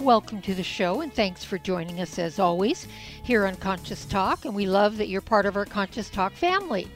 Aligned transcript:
Welcome 0.00 0.42
to 0.42 0.54
the 0.54 0.62
show, 0.62 1.00
and 1.00 1.12
thanks 1.12 1.42
for 1.42 1.58
joining 1.58 2.00
us 2.00 2.20
as 2.20 2.38
always 2.38 2.86
here 3.24 3.46
on 3.46 3.56
Conscious 3.56 4.04
Talk. 4.04 4.44
And 4.44 4.54
we 4.54 4.64
love 4.64 4.96
that 4.98 5.08
you're 5.08 5.20
part 5.20 5.44
of 5.44 5.56
our 5.56 5.64
Conscious 5.64 6.08
Talk 6.08 6.34
family. 6.34 6.86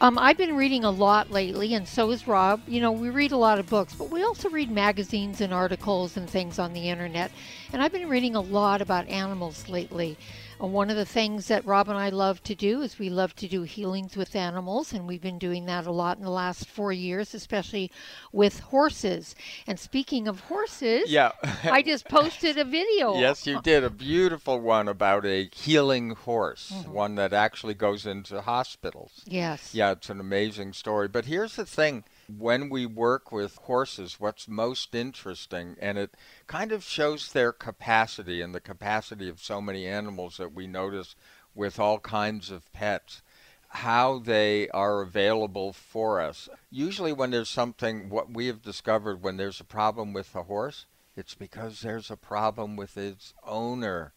Um, 0.00 0.18
I've 0.18 0.36
been 0.36 0.56
reading 0.56 0.82
a 0.82 0.90
lot 0.90 1.30
lately, 1.30 1.72
and 1.74 1.86
so 1.86 2.10
is 2.10 2.26
Rob. 2.26 2.62
You 2.66 2.80
know, 2.80 2.90
we 2.90 3.10
read 3.10 3.30
a 3.30 3.36
lot 3.36 3.60
of 3.60 3.68
books, 3.68 3.94
but 3.94 4.10
we 4.10 4.24
also 4.24 4.50
read 4.50 4.72
magazines 4.72 5.40
and 5.40 5.54
articles 5.54 6.16
and 6.16 6.28
things 6.28 6.58
on 6.58 6.72
the 6.72 6.88
internet. 6.88 7.30
And 7.72 7.80
I've 7.80 7.92
been 7.92 8.08
reading 8.08 8.34
a 8.34 8.40
lot 8.40 8.82
about 8.82 9.08
animals 9.08 9.68
lately. 9.68 10.18
Uh, 10.60 10.66
one 10.66 10.90
of 10.90 10.96
the 10.96 11.04
things 11.04 11.46
that 11.46 11.64
Rob 11.64 11.88
and 11.88 11.98
I 11.98 12.10
love 12.10 12.42
to 12.44 12.54
do 12.54 12.82
is 12.82 12.98
we 12.98 13.08
love 13.08 13.34
to 13.36 13.48
do 13.48 13.62
healings 13.62 14.16
with 14.16 14.36
animals, 14.36 14.92
and 14.92 15.06
we've 15.06 15.22
been 15.22 15.38
doing 15.38 15.66
that 15.66 15.86
a 15.86 15.90
lot 15.90 16.18
in 16.18 16.24
the 16.24 16.30
last 16.30 16.68
four 16.68 16.92
years, 16.92 17.34
especially 17.34 17.90
with 18.32 18.60
horses. 18.60 19.34
And 19.66 19.78
speaking 19.78 20.28
of 20.28 20.40
horses, 20.40 21.10
yeah, 21.10 21.32
I 21.64 21.82
just 21.82 22.08
posted 22.08 22.58
a 22.58 22.64
video. 22.64 23.18
Yes, 23.18 23.46
you 23.46 23.60
did 23.62 23.84
a 23.84 23.90
beautiful 23.90 24.60
one 24.60 24.88
about 24.88 25.24
a 25.24 25.48
healing 25.52 26.10
horse, 26.10 26.72
mm-hmm. 26.74 26.92
one 26.92 27.14
that 27.14 27.32
actually 27.32 27.74
goes 27.74 28.06
into 28.06 28.40
hospitals. 28.42 29.22
Yes. 29.26 29.74
Yeah, 29.74 29.92
it's 29.92 30.10
an 30.10 30.20
amazing 30.20 30.72
story. 30.74 31.08
But 31.08 31.24
here's 31.26 31.56
the 31.56 31.66
thing 31.66 32.04
when 32.38 32.68
we 32.68 32.86
work 32.86 33.32
with 33.32 33.56
horses, 33.56 34.16
what's 34.18 34.48
most 34.48 34.94
interesting, 34.94 35.76
and 35.80 35.98
it 35.98 36.16
kind 36.46 36.72
of 36.72 36.84
shows 36.84 37.32
their 37.32 37.52
capacity 37.52 38.40
and 38.40 38.54
the 38.54 38.60
capacity 38.60 39.28
of 39.28 39.40
so 39.40 39.60
many 39.60 39.86
animals 39.86 40.36
that 40.36 40.54
we 40.54 40.66
notice 40.66 41.14
with 41.54 41.78
all 41.78 41.98
kinds 41.98 42.50
of 42.50 42.72
pets, 42.72 43.22
how 43.68 44.18
they 44.18 44.68
are 44.70 45.00
available 45.00 45.72
for 45.72 46.20
us. 46.20 46.48
Usually, 46.70 47.12
when 47.12 47.30
there's 47.30 47.50
something, 47.50 48.08
what 48.08 48.32
we 48.32 48.46
have 48.46 48.62
discovered 48.62 49.22
when 49.22 49.36
there's 49.36 49.60
a 49.60 49.64
problem 49.64 50.12
with 50.12 50.34
a 50.34 50.44
horse, 50.44 50.86
it's 51.16 51.34
because 51.34 51.80
there's 51.80 52.10
a 52.10 52.16
problem 52.16 52.76
with 52.76 52.96
its 52.96 53.34
owner. 53.44 54.12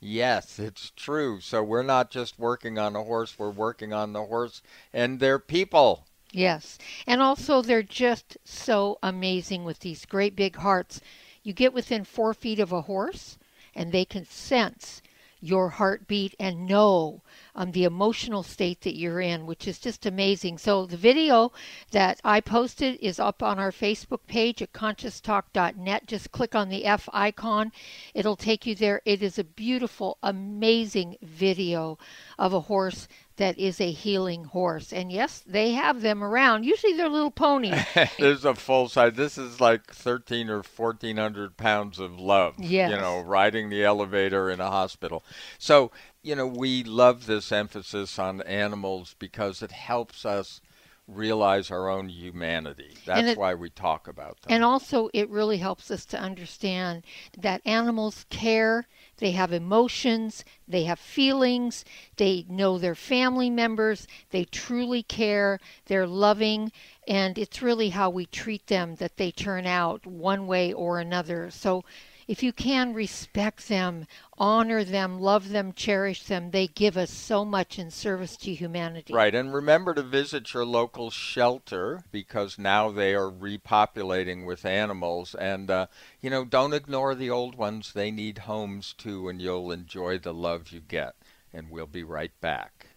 Yes, 0.00 0.58
it's 0.58 0.92
true. 0.94 1.40
So 1.40 1.62
we're 1.62 1.82
not 1.82 2.10
just 2.10 2.38
working 2.38 2.78
on 2.78 2.94
a 2.94 3.02
horse, 3.02 3.38
we're 3.38 3.50
working 3.50 3.92
on 3.92 4.12
the 4.12 4.24
horse 4.24 4.62
and 4.92 5.20
their 5.20 5.38
people. 5.38 6.05
Yes. 6.32 6.78
And 7.06 7.22
also, 7.22 7.62
they're 7.62 7.82
just 7.82 8.36
so 8.44 8.98
amazing 9.02 9.64
with 9.64 9.80
these 9.80 10.04
great 10.04 10.36
big 10.36 10.56
hearts. 10.56 11.00
You 11.42 11.52
get 11.52 11.72
within 11.72 12.04
four 12.04 12.34
feet 12.34 12.58
of 12.58 12.72
a 12.72 12.82
horse, 12.82 13.38
and 13.74 13.92
they 13.92 14.04
can 14.04 14.26
sense 14.26 15.02
your 15.40 15.68
heartbeat 15.68 16.34
and 16.40 16.66
know 16.66 17.22
um, 17.54 17.72
the 17.72 17.84
emotional 17.84 18.42
state 18.42 18.80
that 18.80 18.96
you're 18.96 19.20
in, 19.20 19.46
which 19.46 19.68
is 19.68 19.78
just 19.78 20.06
amazing. 20.06 20.58
So 20.58 20.86
the 20.86 20.96
video 20.96 21.52
that 21.90 22.20
I 22.24 22.40
posted 22.40 22.98
is 23.00 23.20
up 23.20 23.42
on 23.42 23.58
our 23.58 23.70
Facebook 23.70 24.20
page 24.26 24.62
at 24.62 24.72
conscioustalk.net. 24.72 26.06
Just 26.06 26.32
click 26.32 26.54
on 26.54 26.68
the 26.68 26.84
F 26.84 27.08
icon. 27.12 27.70
It'll 28.14 28.36
take 28.36 28.66
you 28.66 28.74
there. 28.74 29.02
It 29.04 29.22
is 29.22 29.38
a 29.38 29.44
beautiful, 29.44 30.18
amazing 30.22 31.16
video 31.22 31.98
of 32.38 32.52
a 32.52 32.60
horse 32.60 33.06
that 33.36 33.58
is 33.58 33.80
a 33.80 33.90
healing 33.90 34.44
horse. 34.44 34.92
And 34.92 35.12
yes, 35.12 35.42
they 35.46 35.72
have 35.72 36.00
them 36.00 36.22
around. 36.22 36.64
Usually 36.64 36.94
they're 36.94 37.08
little 37.08 37.30
ponies. 37.30 37.80
There's 38.18 38.44
a 38.44 38.54
full 38.54 38.88
size. 38.88 39.14
This 39.14 39.38
is 39.38 39.60
like 39.60 39.92
13 39.92 40.48
or 40.50 40.62
1400 40.62 41.56
pounds 41.56 41.98
of 41.98 42.18
love. 42.18 42.54
Yes. 42.58 42.90
You 42.90 42.96
know, 42.96 43.20
riding 43.20 43.68
the 43.68 43.84
elevator 43.84 44.50
in 44.50 44.60
a 44.60 44.70
hospital. 44.70 45.22
So, 45.58 45.90
you 46.22 46.34
know, 46.34 46.46
we 46.46 46.82
love 46.82 47.26
this 47.26 47.52
emphasis 47.52 48.18
on 48.18 48.42
animals 48.42 49.14
because 49.18 49.62
it 49.62 49.72
helps 49.72 50.24
us 50.24 50.60
realize 51.08 51.70
our 51.70 51.88
own 51.88 52.08
humanity. 52.08 52.96
That's 53.04 53.28
it, 53.28 53.38
why 53.38 53.54
we 53.54 53.70
talk 53.70 54.08
about 54.08 54.40
them. 54.40 54.52
And 54.52 54.64
also, 54.64 55.08
it 55.12 55.28
really 55.30 55.58
helps 55.58 55.90
us 55.90 56.04
to 56.06 56.18
understand 56.18 57.04
that 57.38 57.62
animals 57.64 58.26
care, 58.28 58.86
they 59.18 59.30
have 59.32 59.52
emotions, 59.52 60.44
they 60.68 60.84
have 60.84 60.98
feelings, 60.98 61.84
they 62.16 62.44
know 62.48 62.78
their 62.78 62.94
family 62.94 63.50
members, 63.50 64.06
they 64.30 64.44
truly 64.44 65.02
care, 65.02 65.58
they're 65.86 66.06
loving, 66.06 66.72
and 67.08 67.38
it's 67.38 67.62
really 67.62 67.90
how 67.90 68.10
we 68.10 68.26
treat 68.26 68.66
them 68.66 68.96
that 68.96 69.16
they 69.16 69.30
turn 69.30 69.66
out 69.66 70.06
one 70.06 70.46
way 70.46 70.72
or 70.72 70.98
another. 70.98 71.50
So, 71.50 71.84
if 72.28 72.42
you 72.42 72.52
can 72.52 72.92
respect 72.92 73.68
them, 73.68 74.06
honor 74.36 74.82
them, 74.82 75.20
love 75.20 75.50
them, 75.50 75.72
cherish 75.72 76.24
them, 76.24 76.50
they 76.50 76.66
give 76.66 76.96
us 76.96 77.10
so 77.10 77.44
much 77.44 77.78
in 77.78 77.90
service 77.90 78.36
to 78.38 78.52
humanity. 78.52 79.14
Right, 79.14 79.34
and 79.34 79.54
remember 79.54 79.94
to 79.94 80.02
visit 80.02 80.52
your 80.52 80.64
local 80.64 81.10
shelter 81.10 82.02
because 82.10 82.58
now 82.58 82.90
they 82.90 83.14
are 83.14 83.30
repopulating 83.30 84.44
with 84.44 84.64
animals. 84.64 85.34
And, 85.36 85.70
uh, 85.70 85.86
you 86.20 86.30
know, 86.30 86.44
don't 86.44 86.74
ignore 86.74 87.14
the 87.14 87.30
old 87.30 87.54
ones. 87.54 87.92
They 87.92 88.10
need 88.10 88.38
homes 88.38 88.92
too, 88.92 89.28
and 89.28 89.40
you'll 89.40 89.70
enjoy 89.70 90.18
the 90.18 90.34
love 90.34 90.70
you 90.70 90.80
get. 90.80 91.14
And 91.52 91.70
we'll 91.70 91.86
be 91.86 92.02
right 92.02 92.32
back. 92.40 92.88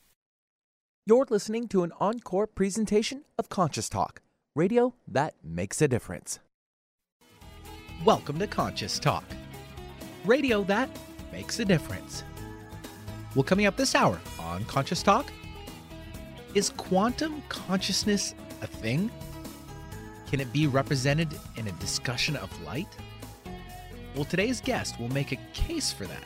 You're 1.05 1.27
listening 1.29 1.67
to 1.69 1.83
an 1.83 1.91
encore 1.99 2.47
presentation 2.47 3.23
of 3.37 3.49
Conscious 3.49 3.89
Talk, 3.89 4.21
radio 4.55 4.93
that 5.07 5.35
makes 5.43 5.81
a 5.81 5.87
difference. 5.87 6.39
Welcome 8.05 8.39
to 8.39 8.47
Conscious 8.47 8.97
Talk, 8.97 9.25
radio 10.23 10.63
that 10.63 10.89
makes 11.33 11.59
a 11.59 11.65
difference. 11.65 12.23
Well, 13.35 13.43
coming 13.43 13.65
up 13.65 13.75
this 13.75 13.93
hour 13.93 14.21
on 14.39 14.63
Conscious 14.65 15.03
Talk, 15.03 15.29
is 16.55 16.69
quantum 16.69 17.43
consciousness 17.49 18.35
a 18.61 18.67
thing? 18.67 19.11
Can 20.31 20.39
it 20.39 20.53
be 20.53 20.65
represented 20.65 21.37
in 21.57 21.67
a 21.67 21.73
discussion 21.73 22.37
of 22.37 22.49
light? 22.61 22.87
Well, 24.15 24.23
today's 24.23 24.61
guest 24.61 24.97
will 24.97 25.09
make 25.09 25.33
a 25.33 25.39
case 25.51 25.91
for 25.91 26.05
that. 26.05 26.23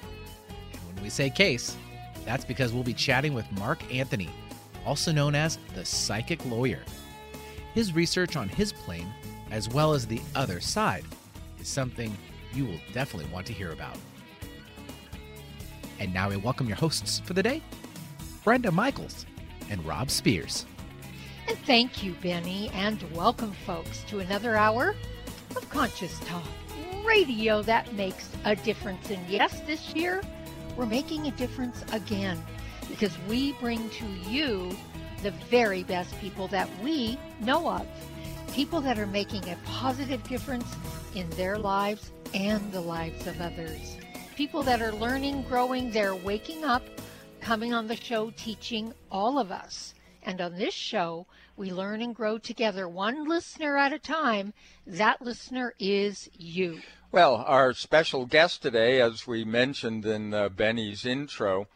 And 0.74 0.94
when 0.94 1.04
we 1.04 1.10
say 1.10 1.32
case, 1.32 1.76
that's 2.24 2.46
because 2.46 2.72
we'll 2.72 2.84
be 2.84 2.94
chatting 2.94 3.34
with 3.34 3.52
Mark 3.54 3.82
Anthony, 3.92 4.30
also 4.86 5.12
known 5.12 5.34
as 5.34 5.58
the 5.74 5.84
psychic 5.84 6.46
lawyer. 6.46 6.84
His 7.74 7.94
research 7.94 8.36
on 8.36 8.48
his 8.48 8.72
plane, 8.72 9.12
as 9.50 9.70
well 9.70 9.94
as 9.94 10.06
the 10.06 10.22
other 10.36 10.60
side, 10.60 11.04
is 11.64 11.70
something 11.70 12.16
you 12.54 12.66
will 12.66 12.80
definitely 12.92 13.32
want 13.32 13.48
to 13.48 13.54
hear 13.54 13.72
about. 13.72 13.98
And 15.98 16.14
now 16.14 16.30
we 16.30 16.36
welcome 16.36 16.68
your 16.68 16.76
hosts 16.76 17.22
for 17.22 17.34
the 17.34 17.42
day, 17.42 17.62
Brenda 18.44 18.70
Michaels 18.70 19.26
and 19.70 19.84
Rob 19.86 20.12
Spears. 20.12 20.66
And 21.48 21.58
thank 21.60 22.04
you, 22.04 22.16
Benny, 22.22 22.70
and 22.74 23.02
welcome, 23.16 23.54
folks, 23.66 24.04
to 24.10 24.20
another 24.20 24.58
hour 24.58 24.94
of 25.56 25.70
Conscious 25.70 26.20
Talk, 26.26 26.44
radio 27.06 27.62
that 27.62 27.94
makes 27.94 28.30
a 28.44 28.58
difference. 28.58 29.10
And 29.10 29.26
yes, 29.30 29.62
this 29.62 29.96
year 29.96 30.22
we're 30.76 30.86
making 30.86 31.28
a 31.28 31.32
difference 31.32 31.82
again 31.94 32.44
because 32.90 33.18
we 33.30 33.54
bring 33.54 33.90
to 33.92 34.06
you 34.30 34.76
the 35.22 35.32
very 35.50 35.84
best 35.84 36.20
people 36.20 36.50
that 36.50 36.70
we 36.84 37.18
know 37.40 37.70
of 37.70 37.88
people 38.54 38.82
that 38.82 39.00
are 39.00 39.08
making 39.08 39.44
a 39.50 39.58
positive 39.66 40.22
difference 40.30 40.76
in 41.16 41.30
their 41.32 41.58
lives 41.58 42.12
and 42.34 42.72
the 42.72 42.82
lives 42.82 43.28
of 43.28 43.40
others. 43.42 43.98
People 44.36 44.64
that 44.64 44.82
are 44.82 44.94
learning, 44.94 45.44
growing, 45.44 45.92
they're 45.92 46.16
waking 46.16 46.64
up, 46.64 46.84
coming 47.42 47.74
on 47.74 47.88
the 47.88 47.96
show, 47.96 48.32
teaching 48.32 48.94
all 49.12 49.38
of 49.38 49.52
us. 49.52 49.94
And 50.24 50.40
on 50.42 50.56
this 50.56 50.74
show, 50.74 51.28
we 51.56 51.72
learn 51.72 52.02
and 52.02 52.16
grow 52.16 52.38
together, 52.38 52.88
one 52.88 53.28
listener 53.28 53.78
at 53.78 53.94
a 53.94 54.00
time. 54.00 54.54
That 54.88 55.22
listener 55.22 55.74
is 55.80 56.30
you. 56.38 56.82
Well, 57.12 57.36
our 57.36 57.74
special 57.74 58.26
guest 58.26 58.64
today, 58.64 59.00
as 59.00 59.28
we 59.28 59.44
mentioned 59.44 60.06
in 60.06 60.34
uh, 60.34 60.50
Benny's 60.50 61.06
intro, 61.06 61.68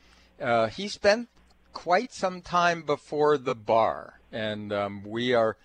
uh, 0.42 0.68
he 0.68 0.88
spent 0.88 1.30
quite 1.74 2.12
some 2.12 2.42
time 2.42 2.82
before 2.82 3.38
the 3.38 3.54
bar. 3.54 4.20
And 4.32 4.74
um, 4.74 5.04
we 5.06 5.34
are 5.36 5.58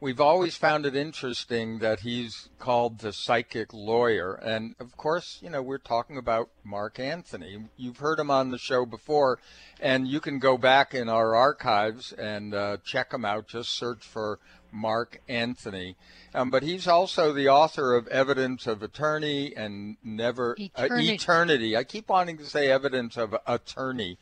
we've 0.00 0.20
always 0.20 0.56
found 0.56 0.86
it 0.86 0.94
interesting 0.94 1.78
that 1.80 2.00
he's 2.00 2.48
called 2.58 2.98
the 2.98 3.12
psychic 3.12 3.72
lawyer. 3.72 4.34
And 4.34 4.74
of 4.78 4.96
course, 4.96 5.38
you 5.42 5.50
know, 5.50 5.62
we're 5.62 5.78
talking 5.78 6.16
about 6.16 6.50
Mark 6.64 6.98
Anthony. 6.98 7.64
You've 7.76 7.98
heard 7.98 8.20
him 8.20 8.30
on 8.30 8.50
the 8.50 8.58
show 8.58 8.86
before, 8.86 9.38
and 9.80 10.06
you 10.06 10.20
can 10.20 10.38
go 10.38 10.56
back 10.56 10.94
in 10.94 11.08
our 11.08 11.34
archives 11.34 12.12
and 12.12 12.54
uh, 12.54 12.76
check 12.84 13.12
him 13.12 13.24
out. 13.24 13.48
Just 13.48 13.70
search 13.70 14.04
for 14.04 14.38
Mark 14.70 15.20
Anthony. 15.28 15.96
Um, 16.34 16.50
but 16.50 16.62
he's 16.62 16.86
also 16.86 17.32
the 17.32 17.48
author 17.48 17.94
of 17.94 18.06
Evidence 18.08 18.66
of 18.66 18.82
Attorney 18.82 19.56
and 19.56 19.96
Never 20.04 20.54
Eternity. 20.58 21.10
Uh, 21.10 21.14
Eternity. 21.14 21.76
I 21.76 21.84
keep 21.84 22.08
wanting 22.08 22.36
to 22.38 22.44
say 22.44 22.70
Evidence 22.70 23.16
of 23.16 23.34
Attorney. 23.46 24.18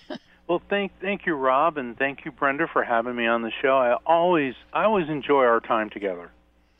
Well, 0.48 0.62
thank 0.70 0.92
thank 1.00 1.26
you, 1.26 1.34
Rob, 1.34 1.76
and 1.76 1.98
thank 1.98 2.24
you, 2.24 2.30
Brenda, 2.30 2.68
for 2.72 2.84
having 2.84 3.16
me 3.16 3.26
on 3.26 3.42
the 3.42 3.50
show. 3.62 3.78
I 3.78 3.96
always 4.06 4.54
I 4.72 4.84
always 4.84 5.08
enjoy 5.08 5.42
our 5.42 5.58
time 5.58 5.90
together. 5.90 6.30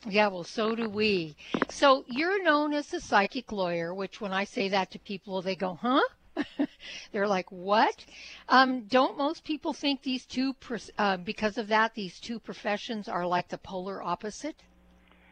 Yeah, 0.05 0.27
well, 0.27 0.43
so 0.43 0.75
do 0.75 0.89
we. 0.89 1.35
So 1.69 2.05
you're 2.07 2.43
known 2.43 2.73
as 2.73 2.93
a 2.93 3.01
psychic 3.01 3.51
lawyer, 3.51 3.93
which 3.93 4.21
when 4.21 4.31
I 4.31 4.43
say 4.43 4.69
that 4.69 4.91
to 4.91 4.99
people, 4.99 5.41
they 5.41 5.55
go, 5.55 5.79
"Huh?" 5.81 6.01
They're 7.11 7.27
like, 7.27 7.51
"What?" 7.51 8.05
Um, 8.47 8.81
don't 8.81 9.17
most 9.17 9.43
people 9.43 9.73
think 9.73 10.03
these 10.03 10.25
two, 10.25 10.55
uh, 10.97 11.17
because 11.17 11.57
of 11.57 11.67
that, 11.69 11.95
these 11.95 12.19
two 12.19 12.39
professions 12.39 13.09
are 13.09 13.25
like 13.25 13.47
the 13.47 13.57
polar 13.57 14.03
opposite? 14.03 14.61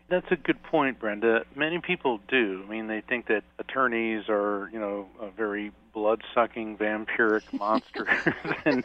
That's 0.07 0.31
a 0.31 0.35
good 0.35 0.62
point, 0.63 1.00
Brenda. 1.00 1.45
Many 1.56 1.79
people 1.79 2.19
do. 2.27 2.63
I 2.65 2.69
mean, 2.69 2.88
they 2.88 3.01
think 3.01 3.27
that 3.27 3.44
attorneys 3.57 4.29
are, 4.29 4.69
you 4.71 4.79
know, 4.79 5.07
a 5.19 5.31
very 5.31 5.71
blood-sucking 5.94 6.77
vampiric 6.77 7.41
monsters, 7.59 8.07
and 8.65 8.83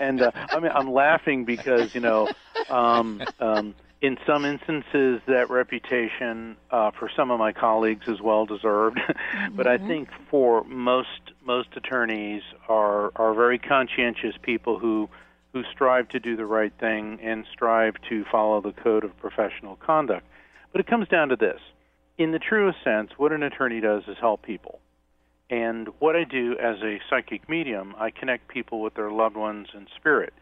and 0.00 0.22
uh, 0.22 0.30
I 0.34 0.58
mean, 0.60 0.72
I'm 0.74 0.92
laughing 0.92 1.44
because 1.44 1.94
you 1.94 2.00
know, 2.00 2.28
um, 2.68 3.22
um, 3.40 3.74
in 4.00 4.16
some 4.26 4.44
instances, 4.44 5.20
that 5.26 5.50
reputation 5.50 6.56
uh, 6.70 6.92
for 6.92 7.10
some 7.16 7.30
of 7.30 7.38
my 7.38 7.52
colleagues 7.52 8.06
is 8.06 8.20
well 8.20 8.46
deserved, 8.46 9.00
but 9.52 9.66
I 9.66 9.76
mm-hmm. 9.76 9.88
think 9.88 10.08
for 10.30 10.64
most 10.64 11.32
most 11.44 11.68
attorneys 11.76 12.42
are 12.68 13.10
are 13.16 13.34
very 13.34 13.58
conscientious 13.58 14.34
people 14.42 14.78
who 14.78 15.08
who 15.52 15.62
strive 15.72 16.08
to 16.10 16.20
do 16.20 16.36
the 16.36 16.46
right 16.46 16.72
thing 16.78 17.18
and 17.22 17.44
strive 17.52 17.94
to 18.08 18.24
follow 18.30 18.60
the 18.60 18.72
code 18.72 19.02
of 19.02 19.16
professional 19.18 19.76
conduct. 19.76 20.26
But 20.72 20.80
it 20.80 20.86
comes 20.86 21.08
down 21.08 21.30
to 21.30 21.36
this. 21.36 21.60
In 22.18 22.32
the 22.32 22.38
truest 22.38 22.78
sense, 22.84 23.12
what 23.16 23.32
an 23.32 23.42
attorney 23.42 23.80
does 23.80 24.02
is 24.06 24.16
help 24.20 24.42
people. 24.42 24.80
And 25.50 25.88
what 25.98 26.14
I 26.14 26.24
do 26.24 26.56
as 26.58 26.76
a 26.82 27.00
psychic 27.08 27.48
medium, 27.48 27.94
I 27.98 28.10
connect 28.10 28.48
people 28.48 28.82
with 28.82 28.94
their 28.94 29.10
loved 29.10 29.36
ones 29.36 29.68
in 29.72 29.86
spirit. 29.96 30.34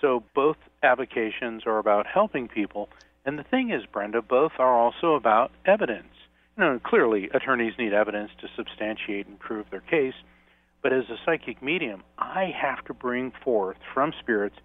So 0.00 0.22
both 0.34 0.56
avocations 0.82 1.62
are 1.66 1.78
about 1.78 2.06
helping 2.06 2.48
people. 2.48 2.88
And 3.24 3.38
the 3.38 3.42
thing 3.42 3.70
is, 3.70 3.84
Brenda, 3.86 4.22
both 4.22 4.52
are 4.58 4.72
also 4.72 5.14
about 5.14 5.50
evidence. 5.66 6.14
You 6.56 6.64
know, 6.64 6.80
clearly, 6.82 7.28
attorneys 7.32 7.74
need 7.78 7.92
evidence 7.92 8.30
to 8.40 8.48
substantiate 8.56 9.26
and 9.26 9.38
prove 9.38 9.66
their 9.70 9.80
case. 9.80 10.14
But 10.82 10.92
as 10.92 11.04
a 11.10 11.16
psychic 11.24 11.62
medium, 11.62 12.02
I 12.18 12.52
have 12.60 12.84
to 12.86 12.94
bring 12.94 13.32
forth 13.44 13.78
from 13.92 14.12
spirits 14.20 14.56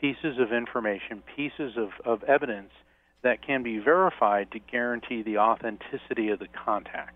pieces 0.00 0.38
of 0.38 0.52
information, 0.52 1.22
pieces 1.36 1.76
of, 1.76 1.90
of 2.04 2.22
evidence 2.24 2.72
that 3.22 3.40
can 3.40 3.62
be 3.62 3.78
verified 3.78 4.50
to 4.50 4.58
guarantee 4.58 5.22
the 5.22 5.38
authenticity 5.38 6.28
of 6.28 6.40
the 6.40 6.48
contact. 6.48 7.14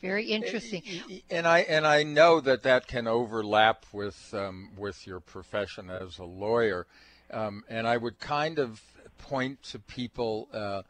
Very 0.00 0.24
interesting. 0.26 0.82
And 1.28 1.46
I 1.46 1.58
and 1.60 1.86
I 1.86 2.04
know 2.04 2.40
that 2.40 2.62
that 2.62 2.86
can 2.86 3.06
overlap 3.06 3.84
with 3.92 4.32
um, 4.32 4.70
with 4.78 5.06
your 5.06 5.20
profession 5.20 5.90
as 5.90 6.18
a 6.18 6.24
lawyer, 6.24 6.86
um, 7.30 7.64
and 7.68 7.86
I 7.86 7.96
would 7.96 8.18
kind 8.18 8.58
of 8.58 8.80
point 9.18 9.62
to 9.64 9.78
people 9.78 10.48
uh, 10.52 10.82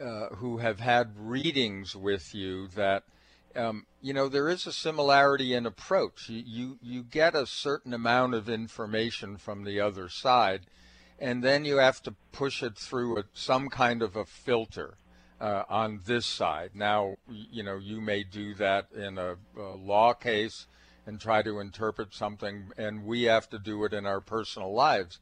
uh, 0.00 0.28
who 0.36 0.58
have 0.58 0.80
had 0.80 1.12
readings 1.18 1.94
with 1.96 2.34
you 2.34 2.68
that. 2.68 3.04
Um, 3.56 3.86
you 4.00 4.12
know 4.12 4.28
there 4.28 4.48
is 4.48 4.66
a 4.66 4.72
similarity 4.72 5.54
in 5.54 5.66
approach. 5.66 6.28
You, 6.28 6.42
you 6.46 6.78
you 6.82 7.02
get 7.02 7.34
a 7.34 7.46
certain 7.46 7.92
amount 7.92 8.34
of 8.34 8.48
information 8.48 9.36
from 9.36 9.64
the 9.64 9.80
other 9.80 10.08
side, 10.08 10.66
and 11.18 11.42
then 11.42 11.64
you 11.64 11.78
have 11.78 12.02
to 12.02 12.14
push 12.30 12.62
it 12.62 12.76
through 12.76 13.18
a, 13.18 13.24
some 13.32 13.68
kind 13.68 14.02
of 14.02 14.14
a 14.14 14.24
filter 14.24 14.98
uh, 15.40 15.64
on 15.68 16.00
this 16.06 16.26
side. 16.26 16.70
Now, 16.74 17.16
you 17.28 17.62
know, 17.62 17.76
you 17.76 18.00
may 18.00 18.24
do 18.24 18.54
that 18.54 18.88
in 18.94 19.18
a, 19.18 19.36
a, 19.56 19.76
law 19.76 20.12
case 20.12 20.66
and 21.06 21.20
try 21.20 21.42
to 21.42 21.58
interpret 21.58 22.14
something, 22.14 22.70
and 22.76 23.04
we 23.04 23.24
have 23.24 23.48
to 23.50 23.58
do 23.58 23.84
it 23.84 23.92
in 23.92 24.06
our 24.06 24.20
personal 24.20 24.72
lives. 24.74 25.18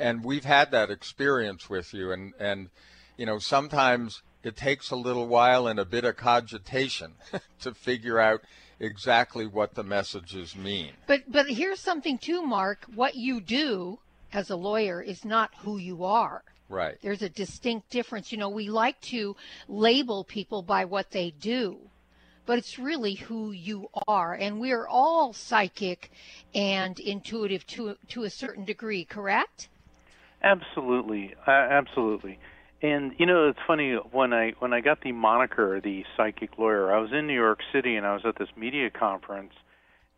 And 0.00 0.24
we've 0.24 0.44
had 0.44 0.70
that 0.70 0.90
experience 0.90 1.68
with 1.68 1.92
you, 1.92 2.10
and 2.10 2.32
and 2.40 2.70
you 3.16 3.26
know, 3.26 3.38
sometimes 3.38 4.22
it 4.42 4.56
takes 4.56 4.90
a 4.90 4.96
little 4.96 5.26
while 5.26 5.66
and 5.66 5.78
a 5.78 5.84
bit 5.84 6.04
of 6.04 6.16
cogitation 6.16 7.12
to 7.60 7.74
figure 7.74 8.18
out 8.18 8.40
exactly 8.78 9.46
what 9.46 9.74
the 9.74 9.84
messages 9.84 10.56
mean. 10.56 10.92
But 11.06 11.30
but 11.30 11.46
here's 11.50 11.80
something 11.80 12.16
too, 12.18 12.42
Mark. 12.42 12.86
What 12.94 13.14
you 13.14 13.40
do 13.40 13.98
as 14.32 14.48
a 14.48 14.56
lawyer 14.56 15.02
is 15.02 15.24
not 15.24 15.50
who 15.58 15.76
you 15.76 16.04
are. 16.04 16.42
Right. 16.68 16.96
There's 17.02 17.22
a 17.22 17.28
distinct 17.28 17.90
difference. 17.90 18.32
You 18.32 18.38
know, 18.38 18.48
we 18.48 18.70
like 18.70 19.00
to 19.02 19.36
label 19.68 20.24
people 20.24 20.62
by 20.62 20.84
what 20.84 21.10
they 21.10 21.32
do, 21.32 21.78
but 22.46 22.58
it's 22.58 22.78
really 22.78 23.14
who 23.14 23.50
you 23.50 23.88
are. 24.06 24.32
And 24.34 24.60
we're 24.60 24.86
all 24.86 25.32
psychic 25.32 26.10
and 26.54 26.98
intuitive 26.98 27.66
to 27.68 27.96
to 28.08 28.22
a 28.22 28.30
certain 28.30 28.64
degree, 28.64 29.04
correct? 29.04 29.68
Absolutely. 30.42 31.34
Uh, 31.46 31.50
absolutely. 31.50 32.38
And 32.82 33.12
you 33.18 33.26
know, 33.26 33.48
it's 33.48 33.58
funny 33.66 33.94
when 34.10 34.32
I 34.32 34.52
when 34.58 34.72
I 34.72 34.80
got 34.80 35.02
the 35.02 35.12
moniker 35.12 35.80
the 35.80 36.04
psychic 36.16 36.58
lawyer, 36.58 36.92
I 36.92 36.98
was 36.98 37.10
in 37.12 37.26
New 37.26 37.34
York 37.34 37.60
City 37.72 37.96
and 37.96 38.06
I 38.06 38.14
was 38.14 38.22
at 38.24 38.38
this 38.38 38.48
media 38.56 38.90
conference 38.90 39.52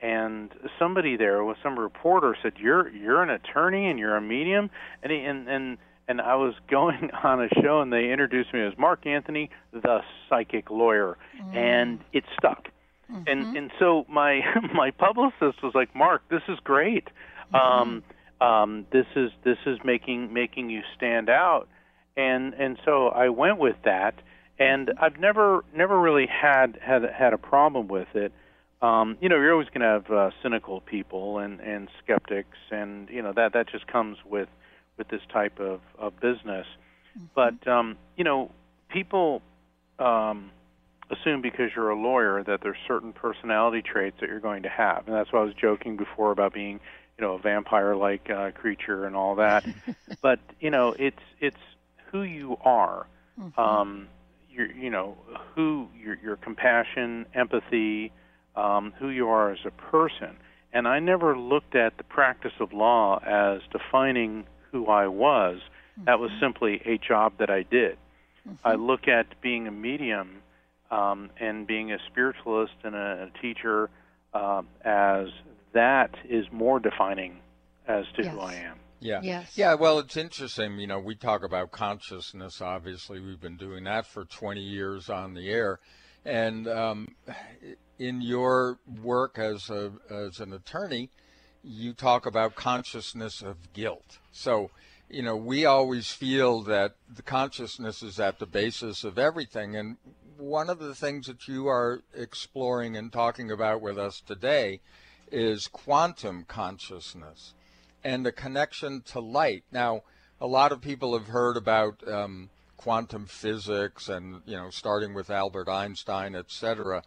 and 0.02 0.50
somebody 0.78 1.16
there 1.16 1.44
was 1.44 1.56
some 1.62 1.78
reporter 1.78 2.36
said 2.42 2.54
you're 2.58 2.90
you're 2.90 3.22
an 3.22 3.30
attorney 3.30 3.88
and 3.88 3.98
you're 3.98 4.16
a 4.16 4.20
medium 4.20 4.68
and 5.02 5.12
he, 5.12 5.18
and 5.18 5.48
and 5.48 5.78
and 6.08 6.20
I 6.20 6.34
was 6.34 6.54
going 6.68 7.10
on 7.22 7.42
a 7.42 7.48
show 7.62 7.80
and 7.80 7.92
they 7.92 8.10
introduced 8.10 8.52
me 8.52 8.60
as 8.60 8.76
Mark 8.76 9.06
Anthony 9.06 9.50
the 9.72 10.00
psychic 10.28 10.70
lawyer 10.70 11.16
mm. 11.40 11.56
and 11.56 12.00
it 12.12 12.24
stuck 12.36 12.68
mm-hmm. 13.10 13.22
and 13.26 13.56
and 13.56 13.70
so 13.78 14.04
my 14.08 14.40
my 14.74 14.90
publicist 14.90 15.62
was 15.62 15.72
like 15.74 15.94
Mark 15.94 16.22
this 16.28 16.42
is 16.48 16.58
great 16.62 17.08
mm-hmm. 17.54 17.56
um 17.56 18.02
um 18.42 18.86
this 18.92 19.06
is 19.16 19.30
this 19.44 19.58
is 19.66 19.78
making 19.84 20.32
making 20.32 20.70
you 20.70 20.80
stand 20.96 21.28
out 21.28 21.68
and 22.16 22.54
and 22.54 22.78
so 22.84 23.08
I 23.08 23.28
went 23.28 23.58
with 23.58 23.76
that 23.84 24.14
and 24.58 24.90
I've 25.00 25.18
never 25.18 25.64
never 25.74 25.98
really 25.98 26.26
had 26.26 26.78
had 26.82 27.02
had 27.04 27.32
a 27.32 27.38
problem 27.38 27.88
with 27.88 28.08
it 28.14 28.32
um, 28.82 29.16
you 29.20 29.28
know, 29.28 29.36
you're 29.36 29.52
always 29.52 29.68
going 29.68 29.82
to 29.82 29.86
have 29.86 30.10
uh, 30.10 30.30
cynical 30.42 30.80
people 30.80 31.38
and, 31.38 31.60
and 31.60 31.88
skeptics, 32.02 32.58
and 32.70 33.08
you 33.08 33.22
know 33.22 33.32
that 33.32 33.52
that 33.52 33.70
just 33.70 33.86
comes 33.86 34.18
with 34.28 34.48
with 34.98 35.08
this 35.08 35.20
type 35.32 35.60
of, 35.60 35.80
of 35.98 36.14
business. 36.16 36.66
Mm-hmm. 37.16 37.26
But 37.34 37.68
um, 37.70 37.96
you 38.16 38.24
know, 38.24 38.50
people 38.88 39.40
um, 40.00 40.50
assume 41.10 41.42
because 41.42 41.70
you're 41.76 41.90
a 41.90 41.98
lawyer 41.98 42.42
that 42.42 42.58
there's 42.62 42.76
certain 42.88 43.12
personality 43.12 43.82
traits 43.82 44.16
that 44.20 44.28
you're 44.28 44.40
going 44.40 44.64
to 44.64 44.68
have, 44.68 45.06
and 45.06 45.14
that's 45.14 45.32
why 45.32 45.40
I 45.40 45.44
was 45.44 45.54
joking 45.54 45.96
before 45.96 46.32
about 46.32 46.52
being, 46.52 46.80
you 47.22 47.28
know, 47.28 47.34
a 47.34 47.38
vampire-like 47.38 48.28
uh, 48.30 48.50
creature 48.50 49.04
and 49.04 49.14
all 49.14 49.36
that. 49.36 49.64
but 50.22 50.40
you 50.58 50.70
know, 50.70 50.92
it's 50.98 51.22
it's 51.40 51.56
who 52.10 52.22
you 52.22 52.56
are. 52.64 53.06
Mm-hmm. 53.40 53.60
Um, 53.60 54.08
your, 54.50 54.66
you 54.72 54.90
know, 54.90 55.16
who 55.54 55.86
your 55.96 56.18
your 56.22 56.36
compassion, 56.36 57.26
empathy 57.32 58.10
um, 58.56 58.92
who 58.98 59.08
you 59.08 59.28
are 59.28 59.52
as 59.52 59.60
a 59.64 59.70
person. 59.70 60.36
And 60.72 60.88
I 60.88 60.98
never 60.98 61.38
looked 61.38 61.76
at 61.76 61.96
the 61.96 62.04
practice 62.04 62.54
of 62.58 62.72
law 62.72 63.20
as 63.24 63.60
defining 63.70 64.44
who 64.72 64.86
I 64.86 65.06
was. 65.06 65.58
Mm-hmm. 65.58 66.06
That 66.06 66.18
was 66.18 66.32
simply 66.40 66.82
a 66.84 66.98
job 66.98 67.34
that 67.38 67.50
I 67.50 67.62
did. 67.62 67.98
Mm-hmm. 68.48 68.66
I 68.66 68.74
look 68.74 69.06
at 69.06 69.40
being 69.40 69.68
a 69.68 69.70
medium 69.70 70.42
um, 70.90 71.30
and 71.38 71.68
being 71.68 71.92
a 71.92 71.98
spiritualist 72.10 72.74
and 72.82 72.96
a, 72.96 73.30
a 73.30 73.40
teacher 73.40 73.90
uh, 74.34 74.62
as 74.84 75.28
that 75.74 76.14
is 76.28 76.46
more 76.52 76.80
defining 76.80 77.40
as 77.86 78.04
to 78.16 78.22
yes. 78.22 78.32
who 78.32 78.40
I 78.40 78.54
am. 78.54 78.78
Yeah. 79.00 79.20
Yes. 79.22 79.58
Yeah. 79.58 79.74
Well, 79.74 79.98
it's 79.98 80.16
interesting. 80.16 80.78
You 80.78 80.86
know, 80.86 81.00
we 81.00 81.16
talk 81.16 81.42
about 81.42 81.72
consciousness. 81.72 82.60
Obviously, 82.60 83.20
we've 83.20 83.40
been 83.40 83.56
doing 83.56 83.84
that 83.84 84.06
for 84.06 84.24
20 84.24 84.60
years 84.60 85.10
on 85.10 85.34
the 85.34 85.50
air, 85.50 85.80
and 86.24 86.68
um, 86.68 87.08
in 87.98 88.20
your 88.22 88.78
work 89.02 89.38
as 89.38 89.70
a 89.70 89.92
as 90.08 90.38
an 90.38 90.52
attorney, 90.52 91.10
you 91.64 91.92
talk 91.92 92.26
about 92.26 92.54
consciousness 92.54 93.42
of 93.42 93.72
guilt. 93.72 94.18
So, 94.30 94.70
you 95.08 95.22
know, 95.22 95.36
we 95.36 95.64
always 95.64 96.12
feel 96.12 96.62
that 96.62 96.94
the 97.12 97.22
consciousness 97.22 98.02
is 98.02 98.20
at 98.20 98.38
the 98.38 98.46
basis 98.46 99.02
of 99.02 99.18
everything. 99.18 99.76
And 99.76 99.96
one 100.36 100.70
of 100.70 100.78
the 100.78 100.94
things 100.94 101.26
that 101.26 101.46
you 101.46 101.66
are 101.68 102.02
exploring 102.14 102.96
and 102.96 103.12
talking 103.12 103.50
about 103.50 103.80
with 103.80 103.98
us 103.98 104.20
today 104.24 104.80
is 105.32 105.66
quantum 105.66 106.44
consciousness 106.46 107.54
and 108.04 108.24
the 108.24 108.32
connection 108.32 109.02
to 109.02 109.20
light. 109.20 109.64
Now, 109.72 110.02
a 110.40 110.46
lot 110.46 110.72
of 110.72 110.80
people 110.80 111.16
have 111.16 111.28
heard 111.28 111.56
about 111.56 112.06
um, 112.06 112.50
quantum 112.76 113.26
physics 113.26 114.08
and, 114.08 114.42
you 114.44 114.56
know, 114.56 114.70
starting 114.70 115.14
with 115.14 115.30
Albert 115.30 115.68
Einstein, 115.68 116.34
etc., 116.34 117.02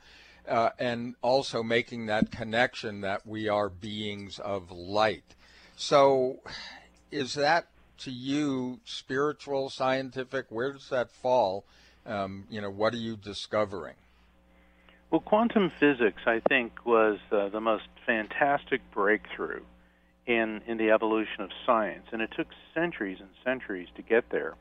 uh, 0.47 0.69
and 0.79 1.15
also 1.21 1.63
making 1.63 2.05
that 2.05 2.31
connection 2.31 3.01
that 3.01 3.25
we 3.25 3.49
are 3.49 3.67
beings 3.67 4.39
of 4.39 4.71
light. 4.71 5.35
So, 5.75 6.39
is 7.11 7.33
that 7.33 7.67
to 7.99 8.11
you 8.11 8.79
spiritual, 8.85 9.69
scientific? 9.69 10.45
Where 10.49 10.71
does 10.71 10.89
that 10.89 11.11
fall? 11.11 11.65
Um, 12.05 12.45
you 12.49 12.61
know, 12.61 12.69
what 12.69 12.93
are 12.93 12.97
you 12.97 13.17
discovering? 13.17 13.95
Well, 15.11 15.21
quantum 15.21 15.71
physics, 15.79 16.23
I 16.25 16.41
think, 16.49 16.85
was 16.85 17.19
uh, 17.31 17.49
the 17.49 17.61
most 17.61 17.87
fantastic 18.05 18.81
breakthrough 18.91 19.61
in 20.25 20.61
in 20.65 20.77
the 20.77 20.89
evolution 20.91 21.41
of 21.41 21.51
science, 21.65 22.07
and 22.11 22.21
it 22.21 22.31
took 22.35 22.47
centuries 22.73 23.19
and 23.19 23.29
centuries 23.43 23.87
to 23.95 24.01
get 24.01 24.29
there. 24.31 24.55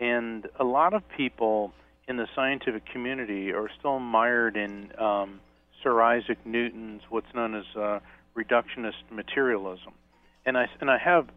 And 0.00 0.48
a 0.58 0.64
lot 0.64 0.94
of 0.94 1.02
people 1.16 1.72
in 2.08 2.16
the 2.16 2.26
scientific 2.34 2.86
community 2.86 3.52
are 3.52 3.68
still 3.78 3.98
mired 4.00 4.56
in 4.56 4.90
um, 4.98 5.40
Sir 5.82 6.00
Isaac 6.02 6.38
Newton's 6.44 7.02
what's 7.10 7.32
known 7.34 7.54
as 7.54 7.64
uh, 7.76 8.00
reductionist 8.36 9.04
materialism, 9.10 9.92
and 10.46 10.56
I 10.56 10.66
and 10.80 10.90
I 10.90 10.98
have 10.98 11.28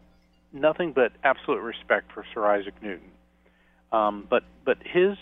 nothing 0.52 0.92
but 0.92 1.12
absolute 1.22 1.60
respect 1.60 2.12
for 2.12 2.24
Sir 2.32 2.46
Isaac 2.46 2.74
Newton. 2.82 3.10
Um, 3.92 4.26
but 4.28 4.44
but 4.64 4.78
his 4.82 5.16